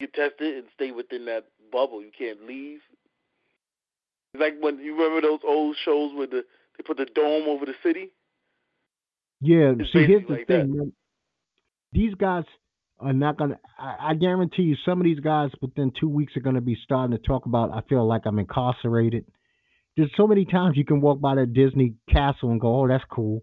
You 0.00 0.06
test 0.06 0.34
it 0.40 0.56
and 0.56 0.64
stay 0.72 0.92
within 0.92 1.26
that 1.26 1.44
bubble. 1.70 2.00
You 2.00 2.10
can't 2.16 2.46
leave. 2.46 2.80
It's 4.32 4.40
like 4.40 4.54
when 4.60 4.78
you 4.78 4.94
remember 4.96 5.20
those 5.20 5.40
old 5.46 5.76
shows 5.84 6.12
where 6.14 6.26
the 6.26 6.44
they 6.76 6.82
put 6.82 6.96
the 6.96 7.06
dome 7.06 7.48
over 7.48 7.66
the 7.66 7.74
city. 7.82 8.12
Yeah, 9.40 9.74
It's 9.78 9.92
see, 9.92 10.04
here's 10.04 10.26
the 10.26 10.34
like 10.34 10.46
thing, 10.46 10.76
man. 10.76 10.92
These 11.92 12.14
guys 12.14 12.44
are 12.98 13.12
not 13.12 13.36
gonna. 13.36 13.58
I, 13.78 14.10
I 14.10 14.14
guarantee 14.14 14.62
you, 14.62 14.76
some 14.84 15.00
of 15.00 15.04
these 15.04 15.20
guys 15.20 15.50
within 15.60 15.92
two 15.98 16.08
weeks 16.08 16.36
are 16.36 16.40
gonna 16.40 16.60
be 16.60 16.78
starting 16.82 17.16
to 17.16 17.22
talk 17.22 17.46
about. 17.46 17.70
I 17.72 17.82
feel 17.88 18.06
like 18.06 18.22
I'm 18.24 18.38
incarcerated. 18.38 19.26
There's 19.96 20.10
so 20.16 20.26
many 20.26 20.44
times 20.44 20.76
you 20.76 20.84
can 20.84 21.00
walk 21.00 21.20
by 21.20 21.36
that 21.36 21.52
Disney 21.52 21.94
castle 22.10 22.50
and 22.50 22.60
go, 22.60 22.80
"Oh, 22.80 22.88
that's 22.88 23.04
cool." 23.10 23.42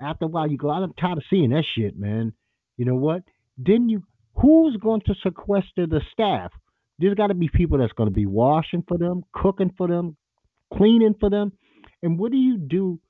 After 0.00 0.26
a 0.26 0.28
while, 0.28 0.50
you 0.50 0.58
go, 0.58 0.70
"I'm 0.70 0.92
tired 0.94 1.18
of 1.18 1.24
seeing 1.30 1.50
that 1.50 1.64
shit, 1.74 1.98
man." 1.98 2.32
You 2.76 2.84
know 2.84 2.96
what? 2.96 3.22
Then 3.56 3.88
you, 3.88 4.02
who's 4.34 4.76
going 4.76 5.00
to 5.02 5.14
sequester 5.22 5.86
the 5.86 6.02
staff? 6.12 6.52
There's 6.98 7.14
got 7.14 7.28
to 7.28 7.34
be 7.34 7.48
people 7.48 7.78
that's 7.78 7.92
going 7.92 8.08
to 8.08 8.14
be 8.14 8.26
washing 8.26 8.84
for 8.86 8.98
them, 8.98 9.22
cooking 9.32 9.72
for 9.76 9.88
them, 9.88 10.16
cleaning 10.74 11.14
for 11.18 11.30
them. 11.30 11.52
And 12.02 12.18
what 12.18 12.32
do 12.32 12.38
you 12.38 12.58
do 12.58 13.00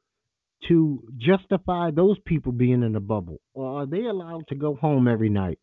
to 0.69 1.03
justify 1.19 1.91
those 1.91 2.19
people 2.25 2.53
being 2.53 2.83
in 2.83 2.93
the 2.93 3.01
bubble? 3.01 3.41
Or 3.55 3.83
are 3.83 3.87
they 3.87 4.05
allowed 4.05 4.49
to 4.49 4.55
go 4.55 4.75
home 4.75 5.09
every 5.09 5.29
night? 5.29 5.59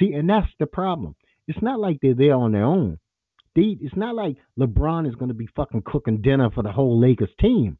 See, 0.00 0.12
and 0.12 0.28
that's 0.28 0.48
the 0.58 0.66
problem. 0.66 1.16
It's 1.46 1.62
not 1.62 1.80
like 1.80 1.98
they're 2.00 2.14
there 2.14 2.34
on 2.34 2.52
their 2.52 2.64
own. 2.64 2.98
They, 3.56 3.76
it's 3.80 3.96
not 3.96 4.14
like 4.14 4.36
LeBron 4.58 5.08
is 5.08 5.14
going 5.14 5.30
to 5.30 5.34
be 5.34 5.48
fucking 5.56 5.82
cooking 5.84 6.20
dinner 6.22 6.50
for 6.50 6.62
the 6.62 6.72
whole 6.72 7.00
Lakers 7.00 7.30
team. 7.40 7.78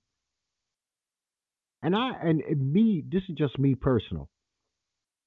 And 1.83 1.95
I 1.95 2.11
and 2.23 2.43
me, 2.73 3.05
this 3.09 3.23
is 3.29 3.37
just 3.37 3.59
me 3.59 3.77
personal. 3.77 4.29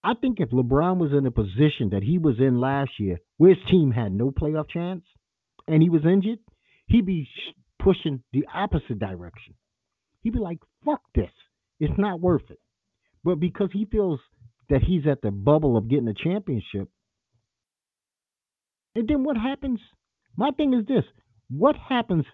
I 0.04 0.14
think 0.16 0.40
if 0.40 0.50
LeBron 0.50 0.98
was 0.98 1.14
in 1.14 1.26
a 1.26 1.32
position 1.32 1.90
that 1.92 2.04
he 2.04 2.18
was 2.18 2.40
in 2.40 2.60
last 2.60 2.92
year, 3.00 3.20
where 3.38 3.54
his 3.54 3.64
team 3.70 3.92
had 3.92 4.12
no 4.12 4.32
playoff 4.32 4.70
chance, 4.70 5.04
and 5.68 5.82
he 5.82 5.90
was 5.90 6.02
injured, 6.04 6.40
he'd 6.88 7.06
be 7.06 7.30
pushing 7.84 8.24
the 8.34 8.46
opposite 8.54 9.00
direction. 9.00 9.56
He'd 10.22 10.34
be 10.34 10.40
like, 10.40 10.60
"Fuck 10.86 11.02
this! 11.16 11.32
It's 11.80 11.98
not 11.98 12.20
worth 12.20 12.50
it." 12.50 12.60
But 13.24 13.40
because 13.40 13.70
he 13.72 13.86
feels 13.86 14.20
that 14.70 14.84
he's 14.84 15.08
at 15.08 15.22
the 15.22 15.32
bubble 15.32 15.78
of 15.78 15.90
getting 15.90 16.08
a 16.08 16.14
championship, 16.14 16.90
and 18.96 19.08
then 19.08 19.24
what 19.24 19.38
happens? 19.38 19.80
My 20.36 20.52
thing 20.52 20.74
is 20.74 20.86
this: 20.86 21.04
what 21.50 21.76
happens? 21.76 22.26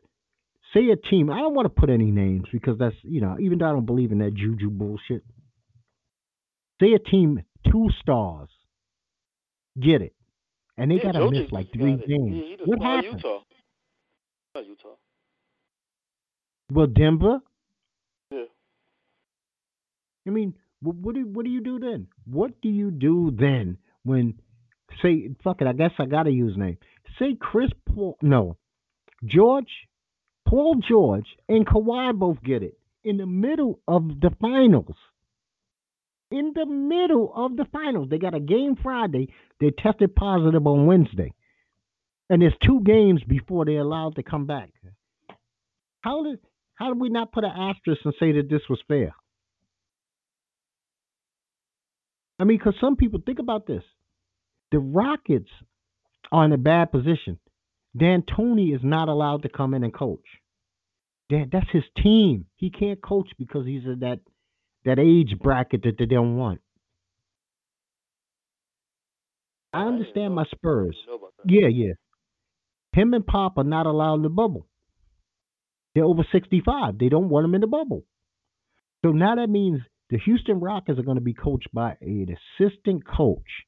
Say 0.73 0.89
a 0.89 0.95
team. 0.95 1.29
I 1.29 1.39
don't 1.39 1.53
want 1.53 1.65
to 1.65 1.81
put 1.81 1.89
any 1.89 2.11
names 2.11 2.45
because 2.51 2.77
that's 2.77 2.95
you 3.03 3.21
know, 3.21 3.37
even 3.39 3.59
though 3.59 3.69
I 3.69 3.73
don't 3.73 3.85
believe 3.85 4.11
in 4.11 4.19
that 4.19 4.33
juju 4.33 4.69
bullshit. 4.69 5.23
Say 6.79 6.93
a 6.93 6.99
team 6.99 7.41
two 7.71 7.89
stars 8.01 8.49
get 9.79 10.01
it, 10.01 10.13
and 10.77 10.91
they 10.91 10.95
yeah, 10.95 11.03
gotta 11.03 11.19
Jokic 11.19 11.31
miss 11.31 11.51
like 11.51 11.71
three 11.71 11.95
games. 11.95 12.43
Yeah, 12.49 12.65
what 12.65 12.81
happens? 12.81 13.23
Utah. 13.23 13.39
Utah. 14.55 14.95
Well, 16.71 16.87
Denver. 16.87 17.39
Yeah. 18.31 18.43
I 20.27 20.29
mean, 20.31 20.53
what, 20.81 20.95
what 20.95 21.15
do 21.15 21.21
what 21.27 21.45
do 21.45 21.51
you 21.51 21.61
do 21.61 21.79
then? 21.79 22.07
What 22.25 22.61
do 22.61 22.69
you 22.69 22.91
do 22.91 23.31
then 23.37 23.77
when 24.03 24.35
say 25.01 25.29
fuck 25.43 25.61
it? 25.61 25.67
I 25.67 25.73
guess 25.73 25.91
I 25.99 26.05
gotta 26.05 26.31
use 26.31 26.57
name. 26.57 26.77
Say 27.19 27.37
Chris 27.39 27.71
Paul, 27.87 28.17
no, 28.21 28.57
George, 29.25 29.71
Paul 30.47 30.75
George, 30.87 31.25
and 31.49 31.65
Kawhi 31.65 32.13
both 32.17 32.43
get 32.43 32.63
it 32.63 32.77
in 33.03 33.17
the 33.17 33.25
middle 33.25 33.79
of 33.87 34.19
the 34.19 34.31
finals. 34.39 34.95
In 36.29 36.51
the 36.53 36.65
middle 36.65 37.31
of 37.33 37.55
the 37.55 37.65
finals, 37.71 38.09
they 38.09 38.17
got 38.17 38.35
a 38.35 38.41
game 38.41 38.75
Friday. 38.83 39.29
They 39.61 39.71
tested 39.71 40.13
positive 40.13 40.67
on 40.67 40.85
Wednesday, 40.85 41.33
and 42.29 42.41
there's 42.41 42.53
two 42.61 42.81
games 42.83 43.23
before 43.25 43.63
they're 43.63 43.79
allowed 43.79 44.15
to 44.15 44.23
come 44.23 44.45
back. 44.45 44.69
How 46.01 46.23
did 46.23 46.39
how 46.77 46.89
did 46.89 47.01
we 47.01 47.09
not 47.09 47.31
put 47.31 47.43
an 47.43 47.51
asterisk 47.51 48.01
and 48.05 48.13
say 48.19 48.33
that 48.33 48.49
this 48.49 48.61
was 48.69 48.79
fair? 48.87 49.13
I 52.39 52.43
mean, 52.43 52.57
because 52.57 52.75
some 52.79 52.95
people 52.95 53.19
think 53.25 53.39
about 53.39 53.65
this. 53.65 53.83
The 54.71 54.79
Rockets 54.79 55.49
are 56.31 56.45
in 56.45 56.51
a 56.51 56.57
bad 56.57 56.91
position. 56.91 57.39
Dan 57.97 58.23
Tony 58.35 58.69
is 58.69 58.81
not 58.83 59.09
allowed 59.09 59.41
to 59.41 59.49
come 59.49 59.73
in 59.73 59.83
and 59.83 59.93
coach. 59.93 60.25
Dan, 61.29 61.49
that's 61.51 61.69
his 61.71 61.83
team. 62.01 62.45
He 62.57 62.69
can't 62.69 63.01
coach 63.01 63.29
because 63.39 63.65
he's 63.65 63.83
in 63.85 63.99
that 64.01 64.19
that 64.85 64.99
age 64.99 65.37
bracket 65.39 65.83
that 65.83 65.97
they 65.97 66.05
don't 66.05 66.37
want. 66.37 66.61
I 69.73 69.81
understand 69.81 70.35
my 70.35 70.45
Spurs. 70.45 70.95
I 70.95 71.05
didn't 71.05 71.07
know 71.07 71.15
about 71.15 71.33
that. 71.43 71.51
Yeah, 71.51 71.67
yeah. 71.67 71.93
Him 72.93 73.13
and 73.13 73.25
Pop 73.25 73.57
are 73.57 73.63
not 73.63 73.85
allowed 73.85 74.15
in 74.15 74.21
the 74.21 74.29
bubble. 74.29 74.67
They're 75.97 76.05
over 76.05 76.27
65. 76.31 76.99
They 76.99 77.09
don't 77.09 77.29
want 77.29 77.45
them 77.45 77.55
in 77.55 77.61
the 77.61 77.65
bubble. 77.65 78.03
So 79.03 79.13
now 79.13 79.33
that 79.33 79.49
means 79.49 79.79
the 80.11 80.19
Houston 80.19 80.59
Rockets 80.59 80.99
are 80.99 81.03
going 81.03 81.17
to 81.17 81.21
be 81.21 81.33
coached 81.33 81.73
by 81.73 81.97
an 81.99 82.37
assistant 82.59 83.01
coach. 83.07 83.65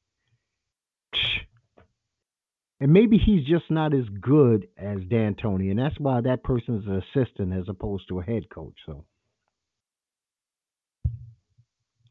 And 2.78 2.92
maybe 2.92 3.18
he's 3.18 3.44
just 3.44 3.68
not 3.68 3.92
as 3.92 4.04
good 4.20 4.68
as 4.78 4.98
D'Antoni, 5.08 5.70
and 5.70 5.78
that's 5.80 5.98
why 5.98 6.20
that 6.20 6.44
person 6.44 6.78
is 6.78 6.86
an 6.86 7.02
assistant 7.02 7.52
as 7.52 7.64
opposed 7.68 8.06
to 8.10 8.20
a 8.20 8.22
head 8.22 8.44
coach. 8.48 8.76
So, 8.86 9.04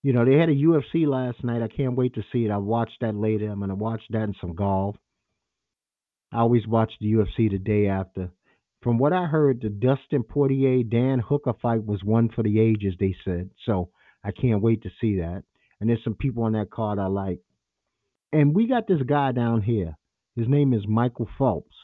you 0.03 0.11
know, 0.11 0.26
they 0.26 0.36
had 0.36 0.49
a 0.49 0.53
UFC 0.53 1.07
last 1.07 1.45
night. 1.45 1.61
I 1.61 1.70
can't 1.70 1.95
wait 1.95 2.15
to 2.15 2.26
see 2.34 2.43
it. 2.43 2.51
I 2.51 2.57
watched 2.57 2.97
that 2.99 3.15
later. 3.15 3.49
I'm 3.49 3.59
going 3.59 3.70
to 3.70 3.76
watch 3.76 4.01
that 4.09 4.24
and 4.24 4.36
some 4.41 4.53
golf. 4.53 4.97
I 6.34 6.39
always 6.39 6.67
watch 6.67 6.91
the 6.99 7.13
UFC 7.13 7.49
the 7.49 7.57
day 7.57 7.88
after. 7.88 8.32
From 8.82 8.98
what 8.98 9.14
I 9.14 9.26
heard, 9.26 9.62
the 9.62 9.70
Dustin 9.70 10.24
Poirier 10.24 10.84
Dan 10.84 11.20
Hooker 11.20 11.54
fight 11.62 11.86
was 11.86 12.04
one 12.04 12.30
for 12.30 12.44
the 12.44 12.60
ages. 12.60 12.96
They 13.00 13.16
said 13.26 13.50
so. 13.66 13.90
I 14.24 14.32
can't 14.32 14.62
wait 14.62 14.84
to 14.84 14.90
see 15.02 15.18
that. 15.18 15.44
And 15.80 15.90
there's 15.90 16.04
some 16.04 16.16
people 16.16 16.44
on 16.44 16.54
that 16.54 16.72
card 16.72 17.00
I 17.00 17.08
like. 17.08 17.40
And 18.32 18.56
we 18.56 18.68
got 18.68 18.88
this 18.88 19.02
guy 19.02 19.32
down 19.32 19.62
here. 19.62 19.96
His 20.36 20.48
name 20.48 20.74
is 20.74 20.88
Michael 20.88 21.30
Phelps. 21.38 21.76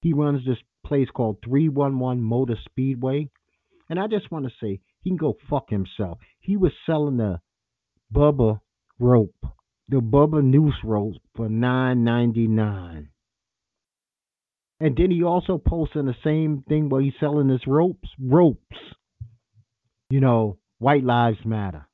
He 0.00 0.12
runs 0.12 0.44
this 0.46 0.58
place 0.86 1.08
called 1.12 1.38
311 1.44 2.22
Motor 2.22 2.56
Speedway. 2.64 3.28
And 3.88 3.98
I 3.98 4.06
just 4.06 4.30
want 4.30 4.44
to 4.46 4.52
say, 4.60 4.80
he 5.02 5.10
can 5.10 5.16
go 5.16 5.36
fuck 5.48 5.70
himself. 5.70 6.18
He 6.40 6.56
was 6.56 6.72
selling 6.86 7.16
the 7.16 7.40
Bubba 8.12 8.60
rope 8.98 9.34
the 9.88 10.00
Bubba 10.00 10.44
Noose 10.44 10.84
rope 10.84 11.14
for 11.34 11.48
nine 11.48 12.04
ninety 12.04 12.46
nine. 12.46 13.08
And 14.80 14.96
then 14.96 15.10
he 15.10 15.22
also 15.22 15.58
posting 15.58 16.06
the 16.06 16.14
same 16.22 16.64
thing 16.68 16.88
where 16.88 17.02
he's 17.02 17.14
selling 17.18 17.48
his 17.48 17.66
ropes. 17.66 18.08
Ropes. 18.20 18.76
You 20.10 20.20
know, 20.20 20.58
white 20.78 21.04
lives 21.04 21.38
matter. 21.44 21.86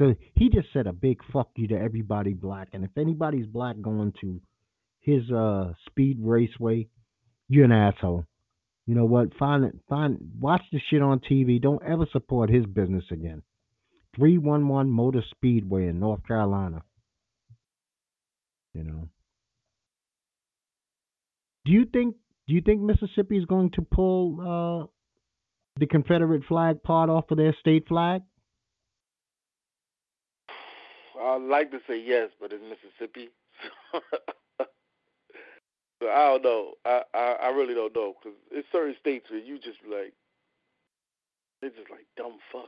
So 0.00 0.14
he 0.34 0.48
just 0.48 0.68
said 0.72 0.86
a 0.86 0.92
big 0.92 1.18
fuck 1.32 1.50
you 1.56 1.68
to 1.68 1.78
everybody 1.78 2.32
black. 2.32 2.68
And 2.72 2.84
if 2.84 2.90
anybody's 2.96 3.46
black 3.46 3.76
going 3.80 4.14
to 4.22 4.40
his 5.00 5.30
uh 5.30 5.74
speed 5.86 6.18
raceway, 6.20 6.88
you're 7.48 7.66
an 7.66 7.72
asshole. 7.72 8.26
You 8.86 8.94
know 8.94 9.04
what? 9.04 9.34
Find 9.38 9.64
it 9.64 9.74
find 9.88 10.18
watch 10.40 10.62
the 10.72 10.80
shit 10.90 11.02
on 11.02 11.20
TV. 11.20 11.60
Don't 11.60 11.82
ever 11.84 12.06
support 12.10 12.50
his 12.50 12.66
business 12.66 13.04
again. 13.10 13.42
311 14.16 14.90
Motor 14.90 15.22
Speedway 15.30 15.86
in 15.86 16.00
North 16.00 16.26
Carolina. 16.26 16.82
You 18.74 18.84
know. 18.84 19.08
Do 21.64 21.72
you 21.72 21.84
think 21.84 22.16
do 22.48 22.54
you 22.54 22.60
think 22.60 22.80
Mississippi 22.80 23.38
is 23.38 23.44
going 23.44 23.70
to 23.72 23.82
pull 23.82 24.40
uh, 24.40 24.86
the 25.78 25.86
Confederate 25.86 26.44
flag 26.44 26.82
part 26.82 27.08
off 27.08 27.30
of 27.30 27.38
their 27.38 27.54
state 27.60 27.86
flag? 27.88 28.22
I'd 31.22 31.42
like 31.42 31.70
to 31.70 31.78
say 31.86 32.02
yes, 32.04 32.30
but 32.40 32.52
it's 32.52 32.62
Mississippi. 32.62 33.30
so 36.02 36.08
I 36.08 36.28
don't 36.28 36.42
know. 36.42 36.72
I, 36.84 37.02
I 37.14 37.36
I 37.42 37.48
really 37.50 37.74
don't 37.74 37.94
know 37.94 38.14
because 38.20 38.36
it's 38.50 38.66
certain 38.72 38.96
states 39.00 39.30
where 39.30 39.38
you 39.38 39.58
just 39.58 39.78
like 39.88 40.14
they're 41.60 41.70
just 41.70 41.90
like 41.90 42.06
dumb 42.16 42.38
fucks. 42.52 42.66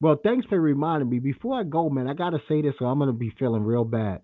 Well, 0.00 0.18
thanks 0.22 0.46
for 0.46 0.60
reminding 0.60 1.08
me. 1.08 1.18
Before 1.18 1.58
I 1.58 1.62
go, 1.62 1.88
man, 1.88 2.08
I 2.08 2.14
gotta 2.14 2.40
say 2.46 2.60
this, 2.60 2.74
or 2.80 2.88
I'm 2.88 2.98
gonna 2.98 3.14
be 3.14 3.32
feeling 3.38 3.62
real 3.62 3.84
bad. 3.84 4.20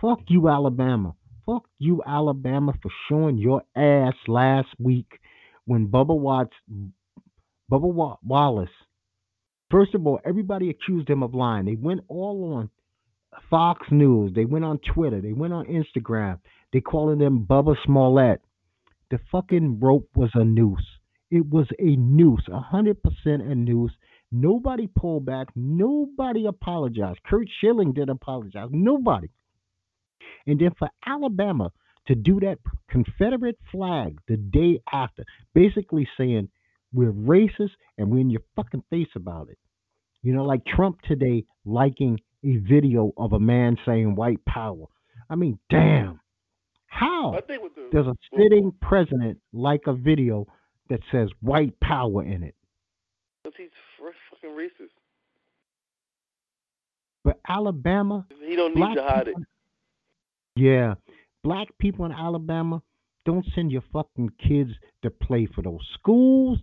Fuck 0.00 0.20
you, 0.28 0.48
Alabama. 0.48 1.14
Fuck 1.50 1.66
you, 1.80 2.00
Alabama, 2.06 2.72
for 2.80 2.90
showing 3.08 3.36
your 3.36 3.62
ass 3.74 4.14
last 4.28 4.68
week 4.78 5.18
when 5.64 5.88
Bubba 5.88 6.16
Watts, 6.16 6.54
Bubba 7.70 8.16
Wallace. 8.22 8.68
First 9.68 9.96
of 9.96 10.06
all, 10.06 10.20
everybody 10.24 10.70
accused 10.70 11.08
him 11.10 11.24
of 11.24 11.34
lying. 11.34 11.64
They 11.64 11.74
went 11.74 12.02
all 12.06 12.54
on 12.54 12.70
Fox 13.48 13.84
News. 13.90 14.32
They 14.32 14.44
went 14.44 14.64
on 14.64 14.78
Twitter. 14.94 15.20
They 15.20 15.32
went 15.32 15.52
on 15.52 15.66
Instagram. 15.66 16.38
They 16.72 16.80
calling 16.80 17.18
them 17.18 17.46
Bubba 17.50 17.74
Smollett. 17.84 18.40
The 19.10 19.18
fucking 19.32 19.80
rope 19.80 20.08
was 20.14 20.30
a 20.34 20.44
noose. 20.44 20.86
It 21.32 21.48
was 21.48 21.66
a 21.80 21.96
noose, 21.96 22.46
a 22.52 22.60
hundred 22.60 23.02
percent 23.02 23.42
a 23.42 23.56
noose. 23.56 23.92
Nobody 24.30 24.86
pulled 24.86 25.26
back. 25.26 25.48
Nobody 25.56 26.46
apologized. 26.46 27.18
Curt 27.24 27.48
Schilling 27.60 27.92
didn't 27.92 28.10
apologize. 28.10 28.68
Nobody. 28.70 29.30
And 30.46 30.58
then 30.58 30.70
for 30.78 30.88
Alabama 31.06 31.70
to 32.06 32.14
do 32.14 32.40
that 32.40 32.58
Confederate 32.88 33.58
flag 33.70 34.18
the 34.28 34.36
day 34.36 34.80
after, 34.92 35.24
basically 35.54 36.08
saying 36.16 36.48
we're 36.92 37.12
racist 37.12 37.70
and 37.98 38.10
we're 38.10 38.20
in 38.20 38.30
your 38.30 38.42
fucking 38.56 38.82
face 38.90 39.08
about 39.14 39.48
it. 39.48 39.58
You 40.22 40.34
know, 40.34 40.44
like 40.44 40.64
Trump 40.66 41.00
today 41.02 41.44
liking 41.64 42.18
a 42.44 42.56
video 42.56 43.12
of 43.16 43.32
a 43.32 43.40
man 43.40 43.76
saying 43.86 44.14
white 44.14 44.44
power. 44.46 44.86
I 45.28 45.36
mean, 45.36 45.58
damn. 45.70 46.20
How 46.86 47.38
does 47.92 48.06
a 48.06 48.14
sitting 48.36 48.72
president 48.82 49.38
like 49.52 49.82
a 49.86 49.92
video 49.92 50.46
that 50.88 51.00
says 51.12 51.28
white 51.40 51.78
power 51.80 52.24
in 52.24 52.42
it? 52.42 52.54
Because 53.44 53.56
he's 53.56 53.70
fucking 54.30 54.56
racist. 54.56 54.90
But 57.24 57.38
Alabama, 57.48 58.26
he 58.44 58.56
don't 58.56 58.74
need 58.74 58.94
to 58.96 59.02
hide 59.02 59.28
it. 59.28 59.34
Yeah. 60.56 60.94
Black 61.42 61.68
people 61.78 62.04
in 62.04 62.12
Alabama, 62.12 62.82
don't 63.24 63.46
send 63.54 63.72
your 63.72 63.84
fucking 63.92 64.30
kids 64.46 64.70
to 65.02 65.10
play 65.10 65.46
for 65.54 65.62
those 65.62 65.86
schools. 65.98 66.58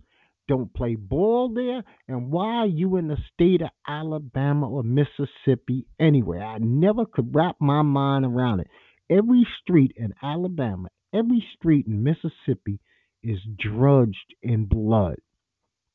Don't 0.48 0.72
play 0.72 0.94
ball 0.94 1.52
there. 1.52 1.84
And 2.08 2.30
why 2.30 2.56
are 2.56 2.66
you 2.66 2.96
in 2.96 3.08
the 3.08 3.18
state 3.34 3.60
of 3.60 3.68
Alabama 3.86 4.68
or 4.68 4.82
Mississippi 4.82 5.86
anyway? 6.00 6.38
I 6.38 6.58
never 6.58 7.04
could 7.04 7.34
wrap 7.34 7.56
my 7.60 7.82
mind 7.82 8.24
around 8.24 8.60
it. 8.60 8.68
Every 9.10 9.46
street 9.60 9.92
in 9.96 10.14
Alabama, 10.22 10.88
every 11.14 11.44
street 11.54 11.86
in 11.86 12.02
Mississippi 12.02 12.80
is 13.22 13.38
drudged 13.58 14.34
in 14.42 14.66
blood. 14.66 15.16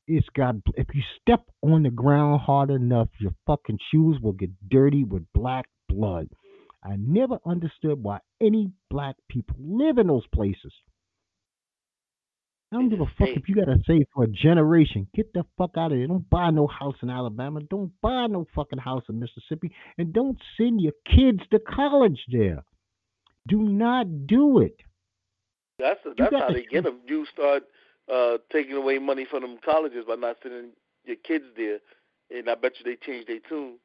It's 0.07 0.27
got 0.35 0.55
if 0.75 0.87
you 0.93 1.01
step 1.21 1.41
on 1.61 1.83
the 1.83 1.89
ground 1.89 2.41
hard 2.41 2.69
enough, 2.69 3.09
your 3.19 3.31
fucking 3.47 3.79
shoes 3.91 4.17
will 4.21 4.33
get 4.33 4.51
dirty 4.69 5.03
with 5.03 5.25
black 5.33 5.65
blood. 5.87 6.27
I 6.83 6.95
never 6.97 7.39
understood 7.45 8.03
why 8.03 8.19
any 8.41 8.71
black 8.89 9.15
people 9.29 9.55
live 9.59 9.97
in 9.97 10.07
those 10.07 10.27
places. 10.33 10.73
I 12.71 12.77
don't 12.77 12.89
give 12.89 13.01
a 13.01 13.05
fuck 13.17 13.29
if 13.29 13.47
you 13.47 13.55
gotta 13.55 13.77
save 13.85 14.07
for 14.13 14.23
a 14.23 14.27
generation. 14.27 15.07
Get 15.13 15.31
the 15.33 15.45
fuck 15.57 15.71
out 15.77 15.91
of 15.91 15.97
there. 15.97 16.07
Don't 16.07 16.29
buy 16.29 16.49
no 16.49 16.67
house 16.67 16.95
in 17.03 17.09
Alabama. 17.09 17.61
Don't 17.61 17.91
buy 18.01 18.25
no 18.27 18.47
fucking 18.55 18.79
house 18.79 19.03
in 19.09 19.19
Mississippi. 19.19 19.71
And 19.97 20.11
don't 20.11 20.37
send 20.57 20.81
your 20.81 20.93
kids 21.05 21.39
to 21.51 21.59
college 21.59 22.19
there. 22.31 22.63
Do 23.47 23.61
not 23.61 24.25
do 24.25 24.59
it. 24.59 24.75
That's 25.77 25.99
that's 26.17 26.35
how 26.35 26.51
they 26.51 26.63
get 26.63 26.83
them. 26.83 26.99
You 27.05 27.25
start 27.27 27.63
uh, 28.11 28.37
taking 28.51 28.75
away 28.75 28.97
money 28.97 29.25
from 29.25 29.41
them 29.41 29.57
colleges 29.63 30.05
by 30.07 30.15
not 30.15 30.37
sending 30.41 30.71
your 31.05 31.17
kids 31.17 31.45
there, 31.55 31.79
and 32.31 32.49
I 32.49 32.55
bet 32.55 32.73
you 32.79 32.85
they 32.85 32.97
change 33.05 33.27
their 33.27 33.39
tune. 33.47 33.77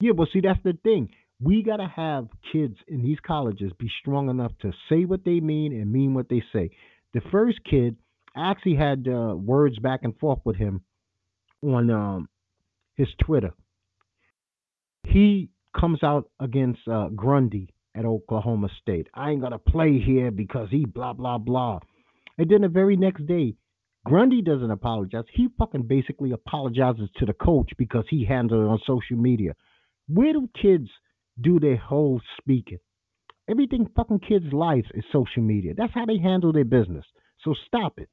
Yeah, 0.00 0.12
but 0.12 0.28
see, 0.32 0.40
that's 0.40 0.62
the 0.64 0.76
thing 0.82 1.10
we 1.44 1.62
got 1.62 1.76
to 1.76 1.92
have 1.94 2.28
kids 2.52 2.76
in 2.88 3.02
these 3.02 3.18
colleges 3.24 3.70
be 3.78 3.90
strong 4.00 4.30
enough 4.30 4.52
to 4.62 4.72
say 4.88 5.04
what 5.04 5.24
they 5.24 5.40
mean 5.40 5.72
and 5.72 5.92
mean 5.92 6.14
what 6.14 6.28
they 6.28 6.42
say. 6.52 6.70
The 7.12 7.20
first 7.30 7.58
kid 7.68 7.96
I 8.34 8.50
actually 8.50 8.76
had 8.76 9.06
uh, 9.06 9.34
words 9.36 9.78
back 9.78 10.00
and 10.02 10.16
forth 10.18 10.40
with 10.44 10.56
him 10.56 10.82
on 11.62 11.90
um, 11.90 12.28
his 12.96 13.08
Twitter. 13.24 13.52
He 15.04 15.50
comes 15.78 16.02
out 16.02 16.30
against 16.40 16.80
uh, 16.88 17.08
Gundy 17.14 17.68
at 17.94 18.04
Oklahoma 18.04 18.68
State. 18.80 19.08
I 19.14 19.30
ain't 19.30 19.42
gonna 19.42 19.58
play 19.58 20.00
here 20.00 20.30
because 20.30 20.68
he 20.70 20.86
blah 20.86 21.12
blah 21.12 21.38
blah. 21.38 21.80
And 22.38 22.50
then 22.50 22.62
the 22.62 22.68
very 22.68 22.96
next 22.96 23.26
day, 23.26 23.54
Gundy 24.08 24.44
doesn't 24.44 24.70
apologize. 24.70 25.24
He 25.32 25.48
fucking 25.58 25.82
basically 25.82 26.32
apologizes 26.32 27.08
to 27.18 27.26
the 27.26 27.34
coach 27.34 27.70
because 27.78 28.04
he 28.08 28.24
handled 28.24 28.64
it 28.64 28.68
on 28.68 28.80
social 28.86 29.16
media. 29.16 29.54
Where 30.08 30.32
do 30.32 30.48
kids 30.60 30.88
do 31.40 31.58
their 31.60 31.76
whole 31.76 32.20
speaking. 32.38 32.78
Everything 33.48 33.86
fucking 33.94 34.20
kids' 34.20 34.52
lives 34.52 34.86
is 34.94 35.04
social 35.12 35.42
media. 35.42 35.74
That's 35.76 35.92
how 35.92 36.06
they 36.06 36.18
handle 36.18 36.52
their 36.52 36.64
business. 36.64 37.04
So 37.44 37.54
stop 37.66 37.98
it. 37.98 38.08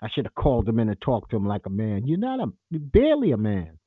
I 0.00 0.08
should 0.14 0.26
have 0.26 0.34
called 0.34 0.66
them 0.66 0.78
in 0.78 0.88
and 0.88 1.00
talked 1.00 1.30
to 1.30 1.36
them 1.36 1.46
like 1.46 1.66
a 1.66 1.70
man. 1.70 2.06
You're 2.06 2.18
not 2.18 2.40
a 2.40 2.52
you're 2.70 2.80
barely 2.80 3.32
a 3.32 3.36
man. 3.36 3.78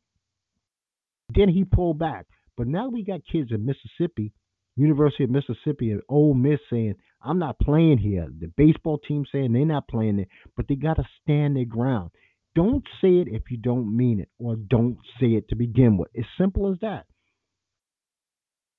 Then 1.34 1.48
he 1.48 1.64
pulled 1.64 2.00
back. 2.00 2.26
But 2.58 2.68
now 2.68 2.90
we 2.90 3.04
got 3.04 3.22
kids 3.32 3.52
in 3.52 3.66
Mississippi, 3.66 4.34
University 4.76 5.24
of 5.24 5.30
Mississippi 5.30 5.92
and 5.92 6.02
Ole 6.10 6.34
Miss 6.34 6.60
saying, 6.70 6.96
I'm 7.24 7.40
not 7.40 7.60
playing 7.60 8.00
here. 8.00 8.28
The 8.40 8.52
baseball 8.58 8.98
team 8.98 9.26
saying 9.32 9.54
they're 9.54 9.66
not 9.66 9.88
playing 9.88 10.18
there, 10.18 10.28
but 10.58 10.68
they 10.68 10.76
gotta 10.76 11.08
stand 11.22 11.56
their 11.56 11.66
ground. 11.66 12.12
Don't 12.54 12.84
say 13.00 13.20
it 13.20 13.30
if 13.30 13.44
you 13.50 13.58
don't 13.58 13.96
mean 13.96 14.20
it, 14.20 14.30
or 14.38 14.58
don't 14.58 14.98
say 15.20 15.28
it 15.28 15.48
to 15.50 15.56
begin 15.56 15.98
with. 15.98 16.10
As 16.18 16.26
simple 16.38 16.72
as 16.72 16.80
that. 16.82 17.06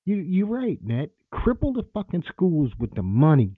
You 0.05 0.15
you're 0.17 0.47
right, 0.47 0.79
Nat. 0.83 1.07
Cripple 1.33 1.73
the 1.73 1.83
fucking 1.93 2.23
schools 2.27 2.71
with 2.79 2.93
the 2.95 3.03
money. 3.03 3.55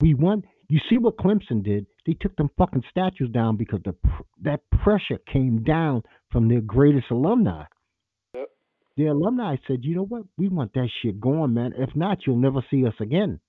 We 0.00 0.14
want. 0.14 0.44
You 0.68 0.80
see 0.90 0.98
what 0.98 1.16
Clemson 1.16 1.62
did? 1.62 1.86
They 2.06 2.12
took 2.12 2.36
them 2.36 2.50
fucking 2.58 2.84
statues 2.90 3.30
down 3.30 3.56
because 3.56 3.80
the 3.84 3.94
that 4.42 4.60
pressure 4.82 5.18
came 5.32 5.62
down 5.62 6.02
from 6.30 6.48
their 6.48 6.60
greatest 6.60 7.10
alumni. 7.10 7.64
Yep. 8.34 8.48
The 8.96 9.06
alumni 9.06 9.56
said, 9.66 9.84
"You 9.84 9.94
know 9.94 10.04
what? 10.04 10.24
We 10.36 10.48
want 10.48 10.72
that 10.74 10.90
shit 11.00 11.20
going, 11.20 11.54
man. 11.54 11.72
If 11.76 11.96
not, 11.96 12.26
you'll 12.26 12.36
never 12.36 12.64
see 12.70 12.86
us 12.86 12.94
again." 13.00 13.40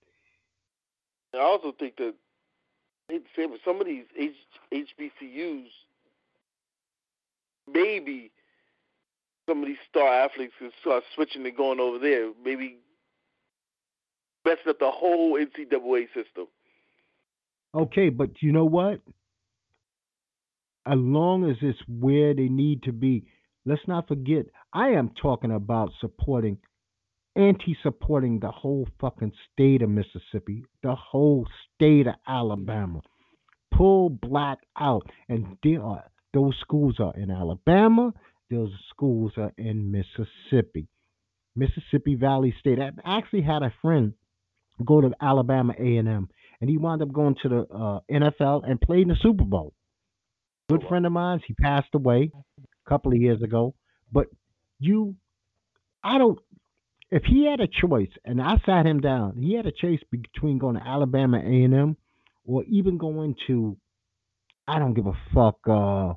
I 1.33 1.39
also 1.39 1.71
think 1.73 1.97
that 1.97 2.15
some 3.65 3.81
of 3.81 3.87
these 3.87 4.05
H, 4.17 4.35
HBCUs 4.71 5.69
maybe 7.71 8.31
some 9.49 9.63
of 9.63 9.67
these 9.67 9.77
star 9.89 10.07
athletes 10.07 10.53
can 10.59 10.71
start 10.79 11.03
switching 11.15 11.45
and 11.45 11.57
going 11.57 11.79
over 11.79 11.97
there, 11.97 12.31
maybe 12.45 12.77
messing 14.45 14.69
up 14.69 14.79
the 14.79 14.91
whole 14.91 15.33
NCAA 15.33 16.05
system. 16.07 16.45
Okay, 17.73 18.09
but 18.09 18.29
you 18.41 18.51
know 18.51 18.65
what? 18.65 19.01
As 20.85 20.97
long 20.97 21.49
as 21.49 21.57
it's 21.61 21.79
where 21.87 22.33
they 22.33 22.47
need 22.47 22.83
to 22.83 22.91
be, 22.91 23.25
let's 23.65 23.81
not 23.87 24.07
forget, 24.07 24.45
I 24.71 24.89
am 24.89 25.11
talking 25.19 25.51
about 25.51 25.91
supporting, 25.99 26.57
anti 27.35 27.75
supporting 27.81 28.39
the 28.39 28.51
whole 28.51 28.87
fucking 29.01 29.31
state 29.51 29.81
of 29.81 29.89
Mississippi, 29.89 30.63
the 30.83 30.95
whole 30.95 31.47
state 31.75 32.07
of 32.07 32.15
Alabama. 32.27 33.01
Pull 33.75 34.09
black 34.09 34.59
out. 34.79 35.07
And 35.27 35.57
there 35.63 35.81
are, 35.83 36.03
those 36.33 36.55
schools 36.59 36.95
are 36.99 37.15
in 37.15 37.29
Alabama, 37.29 38.13
those 38.49 38.71
schools 38.89 39.33
are 39.37 39.53
in 39.57 39.91
Mississippi. 39.91 40.87
Mississippi 41.55 42.15
Valley 42.15 42.53
State. 42.59 42.79
I 42.79 42.91
actually 43.05 43.41
had 43.41 43.63
a 43.63 43.73
friend 43.81 44.13
go 44.85 45.01
to 45.01 45.11
Alabama 45.21 45.73
A&M, 45.77 46.29
and 46.61 46.69
he 46.69 46.77
wound 46.77 47.01
up 47.01 47.11
going 47.11 47.35
to 47.43 47.49
the 47.49 47.61
uh, 47.73 47.99
NFL 48.11 48.69
and 48.69 48.79
played 48.79 49.03
in 49.03 49.09
the 49.09 49.17
Super 49.21 49.43
Bowl. 49.43 49.73
Good 50.69 50.83
friend 50.87 51.05
of 51.05 51.11
mine. 51.11 51.41
He 51.47 51.53
passed 51.53 51.89
away 51.93 52.31
a 52.59 52.89
couple 52.89 53.11
of 53.11 53.17
years 53.17 53.41
ago. 53.41 53.73
But 54.11 54.27
you, 54.79 55.15
I 56.03 56.17
don't. 56.17 56.39
If 57.11 57.23
he 57.23 57.45
had 57.45 57.59
a 57.59 57.67
choice, 57.67 58.11
and 58.23 58.39
I 58.39 58.57
sat 58.65 58.85
him 58.85 59.01
down, 59.01 59.41
he 59.41 59.55
had 59.55 59.65
a 59.65 59.71
choice 59.71 59.99
between 60.11 60.59
going 60.59 60.75
to 60.75 60.87
Alabama 60.87 61.39
A&M 61.39 61.97
or 62.45 62.63
even 62.65 62.97
going 62.97 63.35
to, 63.47 63.77
I 64.67 64.77
don't 64.77 64.93
give 64.93 65.07
a 65.07 65.17
fuck, 65.33 65.57
uh, 65.67 66.13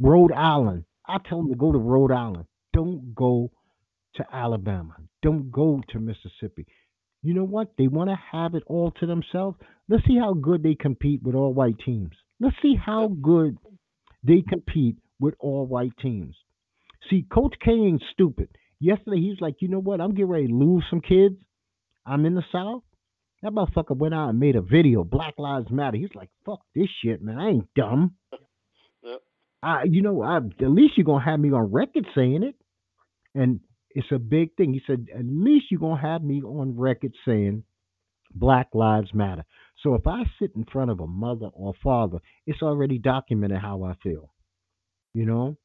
Rhode 0.00 0.32
Island. 0.32 0.84
I 1.06 1.18
tell 1.28 1.38
them 1.38 1.50
to 1.50 1.56
go 1.56 1.72
to 1.72 1.78
Rhode 1.78 2.12
Island. 2.12 2.46
Don't 2.72 3.14
go 3.14 3.50
to 4.14 4.24
Alabama. 4.32 4.96
Don't 5.22 5.50
go 5.50 5.82
to 5.90 5.98
Mississippi. 5.98 6.66
You 7.22 7.34
know 7.34 7.44
what? 7.44 7.72
They 7.76 7.88
want 7.88 8.10
to 8.10 8.18
have 8.32 8.54
it 8.54 8.62
all 8.66 8.92
to 9.00 9.06
themselves. 9.06 9.58
Let's 9.88 10.04
see 10.06 10.18
how 10.18 10.34
good 10.34 10.62
they 10.62 10.74
compete 10.74 11.22
with 11.22 11.34
all 11.34 11.52
white 11.52 11.78
teams. 11.84 12.12
Let's 12.40 12.56
see 12.62 12.76
how 12.76 13.08
good 13.20 13.56
they 14.22 14.42
compete 14.48 14.96
with 15.18 15.34
all 15.40 15.66
white 15.66 15.96
teams. 16.00 16.36
See, 17.10 17.24
Coach 17.32 17.54
K 17.64 17.72
ain't 17.72 18.02
stupid. 18.12 18.48
Yesterday 18.80 19.20
he 19.20 19.30
was 19.30 19.40
like, 19.40 19.56
you 19.60 19.68
know 19.68 19.80
what? 19.80 20.00
I'm 20.00 20.10
getting 20.10 20.26
ready 20.26 20.46
to 20.46 20.54
lose 20.54 20.84
some 20.88 21.00
kids. 21.00 21.34
I'm 22.06 22.24
in 22.24 22.34
the 22.34 22.44
South. 22.52 22.82
That 23.42 23.52
motherfucker 23.52 23.96
went 23.96 24.14
out 24.14 24.30
and 24.30 24.38
made 24.38 24.56
a 24.56 24.62
video, 24.62 25.04
Black 25.04 25.34
Lives 25.38 25.70
Matter. 25.70 25.96
He's 25.96 26.14
like, 26.14 26.30
fuck 26.44 26.60
this 26.74 26.88
shit, 27.02 27.22
man. 27.22 27.38
I 27.38 27.48
ain't 27.50 27.74
dumb. 27.74 28.14
I, 29.62 29.84
you 29.84 30.02
know, 30.02 30.22
I 30.22 30.36
at 30.36 30.70
least 30.70 30.94
you're 30.96 31.04
gonna 31.04 31.24
have 31.24 31.40
me 31.40 31.50
on 31.50 31.72
record 31.72 32.06
saying 32.14 32.42
it, 32.42 32.54
and 33.34 33.60
it's 33.90 34.12
a 34.12 34.18
big 34.18 34.54
thing. 34.56 34.72
He 34.72 34.82
said, 34.86 35.06
at 35.14 35.24
least 35.24 35.66
you're 35.70 35.80
gonna 35.80 36.00
have 36.00 36.22
me 36.22 36.42
on 36.42 36.76
record 36.76 37.12
saying 37.26 37.64
Black 38.34 38.68
Lives 38.72 39.12
Matter. 39.12 39.44
So 39.82 39.94
if 39.94 40.06
I 40.06 40.22
sit 40.38 40.52
in 40.54 40.64
front 40.70 40.90
of 40.90 41.00
a 41.00 41.06
mother 41.06 41.48
or 41.52 41.74
father, 41.82 42.18
it's 42.46 42.62
already 42.62 42.98
documented 42.98 43.58
how 43.58 43.82
I 43.84 43.94
feel. 44.02 44.32
You 45.14 45.26
know, 45.26 45.56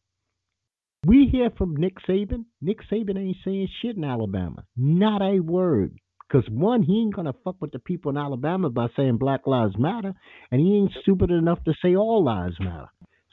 we 1.05 1.27
hear 1.31 1.49
from 1.57 1.75
Nick 1.75 1.95
Saban. 2.07 2.45
Nick 2.61 2.79
Saban 2.91 3.19
ain't 3.19 3.37
saying 3.43 3.67
shit 3.81 3.97
in 3.97 4.03
Alabama, 4.03 4.65
not 4.75 5.21
a 5.21 5.39
word. 5.39 5.97
Because 6.27 6.49
one, 6.49 6.81
he 6.81 7.01
ain't 7.01 7.15
gonna 7.15 7.33
fuck 7.43 7.57
with 7.59 7.71
the 7.71 7.79
people 7.79 8.09
in 8.09 8.17
Alabama 8.17 8.69
by 8.69 8.87
saying 8.95 9.17
Black 9.17 9.45
Lives 9.45 9.75
Matter, 9.77 10.13
and 10.49 10.61
he 10.61 10.77
ain't 10.77 10.93
stupid 11.01 11.29
enough 11.29 11.63
to 11.65 11.73
say 11.81 11.95
all 11.95 12.23
lives 12.23 12.55
matter. 12.59 12.87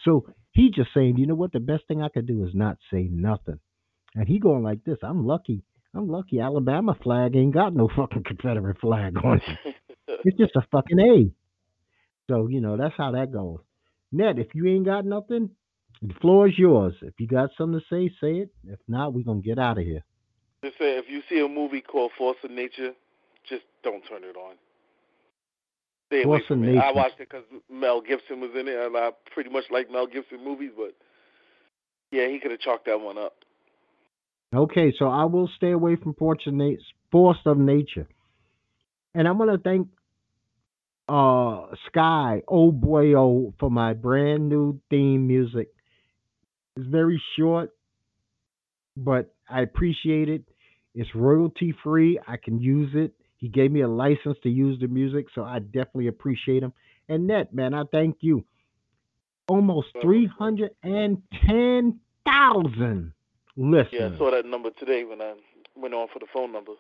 So 0.05 0.27
he 0.53 0.71
just 0.71 0.91
saying, 0.95 1.17
you 1.17 1.27
know 1.27 1.35
what? 1.35 1.53
The 1.53 1.61
best 1.61 1.87
thing 1.87 2.03
I 2.03 2.09
could 2.09 2.27
do 2.27 2.45
is 2.45 2.55
not 2.55 2.79
say 2.93 3.09
nothing. 3.11 3.61
And 4.15 4.27
he 4.27 4.39
going 4.39 4.63
like 4.63 4.85
this. 4.85 4.99
I'm 5.03 5.27
lucky. 5.27 5.63
I'm 5.95 6.09
lucky. 6.09 6.41
Alabama 6.41 6.97
flag 7.03 7.37
ain't 7.37 7.55
got 7.55 7.75
no 7.75 7.89
fucking 7.95 8.25
Confederate 8.25 8.81
flag 8.81 9.17
on 9.25 9.41
it. 9.47 9.75
It's 10.25 10.37
just 10.37 10.57
a 10.57 10.63
fucking 10.73 10.99
A. 10.99 11.31
So 12.29 12.49
you 12.49 12.61
know 12.61 12.77
that's 12.77 12.95
how 12.97 13.13
that 13.13 13.33
goes. 13.33 13.59
Ned, 14.13 14.39
if 14.39 14.55
you 14.55 14.67
ain't 14.67 14.85
got 14.85 15.05
nothing, 15.05 15.51
the 16.03 16.15
floor 16.15 16.49
is 16.49 16.59
yours. 16.59 16.95
If 17.03 17.15
you 17.19 17.27
got 17.27 17.51
something 17.57 17.81
to 17.81 17.87
say, 17.89 18.13
say 18.21 18.41
it. 18.41 18.51
If 18.67 18.79
not, 18.89 19.15
we're 19.15 19.25
gonna 19.25 19.41
get 19.41 19.59
out 19.59 19.79
of 19.79 19.85
here. 19.85 20.05
Just 20.65 20.79
say 20.79 20.99
if 20.99 21.09
you 21.09 21.23
see 21.29 21.41
a 21.41 21.49
movie 21.49 21.81
called 21.81 22.13
Force 22.19 22.37
of 22.45 22.51
Nature, 22.51 22.93
just 23.49 23.63
don't 23.83 24.03
turn 24.09 24.25
it 24.25 24.37
on. 24.37 24.55
Stay 26.11 26.25
away 26.25 26.43
from 26.49 26.65
it. 26.65 26.77
I 26.77 26.91
watched 26.91 27.21
it 27.21 27.29
because 27.31 27.45
Mel 27.71 28.01
Gibson 28.01 28.41
was 28.41 28.51
in 28.59 28.67
it, 28.67 28.75
and 28.75 28.97
I 28.97 29.11
pretty 29.33 29.49
much 29.49 29.65
like 29.71 29.91
Mel 29.93 30.09
Gibson 30.09 30.45
movies, 30.45 30.73
but 30.77 30.93
yeah, 32.11 32.27
he 32.27 32.41
could 32.41 32.51
have 32.51 32.59
chalked 32.59 32.87
that 32.87 33.01
one 33.01 33.17
up. 33.17 33.37
Okay, 34.53 34.93
so 34.99 35.07
I 35.07 35.25
will 35.27 35.49
stay 35.57 35.71
away 35.71 35.95
from 35.95 36.15
Force 36.15 36.41
of, 36.47 36.55
Force 37.13 37.39
of 37.47 37.59
Nature. 37.59 38.09
And 39.15 39.29
I'm 39.29 39.39
gonna 39.39 39.59
thank 39.59 39.87
uh 41.09 41.67
Sky, 41.87 42.43
oh 42.49 42.73
boy 42.73 43.15
oh, 43.15 43.55
for 43.61 43.71
my 43.71 43.93
brand 43.93 44.49
new 44.49 44.81
theme 44.91 45.29
music. 45.29 45.69
It's 46.77 46.87
very 46.87 47.23
short, 47.39 47.71
but 48.97 49.33
I 49.49 49.61
appreciate 49.61 50.29
it. 50.29 50.43
It's 50.93 51.15
royalty 51.15 51.73
free. 51.85 52.19
I 52.27 52.37
can 52.37 52.59
use 52.59 52.91
it. 52.95 53.13
He 53.41 53.49
gave 53.49 53.73
me 53.73 53.81
a 53.81 53.89
license 53.89 54.37
to 54.43 54.51
use 54.51 54.79
the 54.81 54.87
music, 54.87 55.27
so 55.35 55.43
I 55.43 55.59
definitely 55.61 56.09
appreciate 56.09 56.63
him. 56.63 56.73
And 57.09 57.27
net, 57.27 57.55
man, 57.55 57.73
I 57.75 57.85
thank 57.91 58.19
you. 58.21 58.45
Almost 59.49 59.89
Oh. 59.97 60.01
three 60.03 60.27
hundred 60.27 60.73
and 60.83 61.23
ten 61.49 61.99
thousand 62.25 63.13
listeners. 63.57 63.93
Yeah, 63.93 64.11
I 64.15 64.19
saw 64.19 64.31
that 64.31 64.45
number 64.47 64.71
today 64.71 65.05
when 65.05 65.21
I 65.23 65.35
went 65.75 65.95
on 65.95 66.09
for 66.13 66.19
the 66.19 66.27
phone 66.33 66.53
number. 66.53 66.73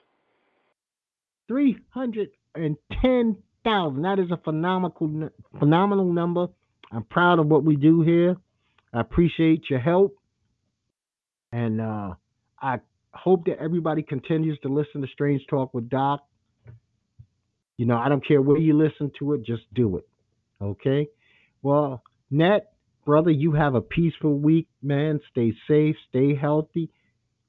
310,000. 1.48 4.02
That 4.02 4.18
is 4.18 4.30
a 4.30 4.36
phenomenal 4.36 5.30
phenomenal 5.58 6.12
number. 6.12 6.48
I'm 6.92 7.04
proud 7.04 7.38
of 7.38 7.46
what 7.46 7.64
we 7.64 7.76
do 7.76 8.02
here. 8.02 8.36
I 8.92 9.00
appreciate 9.00 9.70
your 9.70 9.78
help. 9.80 10.16
And 11.52 11.80
uh, 11.80 12.14
I 12.60 12.80
hope 13.12 13.46
that 13.46 13.58
everybody 13.58 14.02
continues 14.02 14.58
to 14.60 14.68
listen 14.68 15.00
to 15.02 15.08
Strange 15.08 15.46
Talk 15.48 15.74
with 15.74 15.88
Doc. 15.88 16.24
You 17.80 17.86
know, 17.86 17.96
I 17.96 18.10
don't 18.10 18.22
care 18.22 18.42
where 18.42 18.58
you 18.58 18.76
listen 18.76 19.10
to 19.20 19.32
it, 19.32 19.42
just 19.42 19.62
do 19.72 19.96
it. 19.96 20.06
Okay? 20.60 21.08
Well, 21.62 22.02
Net, 22.30 22.74
brother, 23.06 23.30
you 23.30 23.52
have 23.52 23.74
a 23.74 23.80
peaceful 23.80 24.38
week, 24.38 24.68
man. 24.82 25.18
Stay 25.30 25.54
safe, 25.66 25.96
stay 26.10 26.34
healthy, 26.34 26.90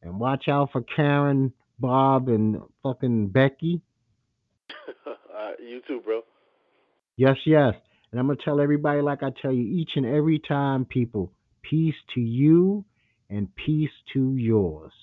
and 0.02 0.22
watch 0.22 0.48
out 0.48 0.70
for 0.72 0.84
Karen, 0.84 1.52
Bob, 1.80 2.30
and 2.30 2.62
fucking 2.82 3.28
Becky. 3.28 3.82
uh, 5.06 5.52
you 5.62 5.82
too, 5.86 6.00
bro. 6.00 6.22
Yes, 7.18 7.36
yes. 7.46 7.74
And 8.12 8.18
I'm 8.18 8.26
going 8.26 8.38
to 8.38 8.46
tell 8.46 8.62
everybody, 8.62 9.02
like 9.02 9.24
I 9.24 9.32
tell 9.42 9.52
you 9.52 9.64
each 9.64 9.92
and 9.98 10.06
every 10.06 10.40
time, 10.40 10.86
people, 10.86 11.34
peace 11.62 11.96
to 12.16 12.22
you 12.22 12.86
and 13.30 13.54
peace 13.54 13.92
to 14.14 14.38
yours. 14.38 14.94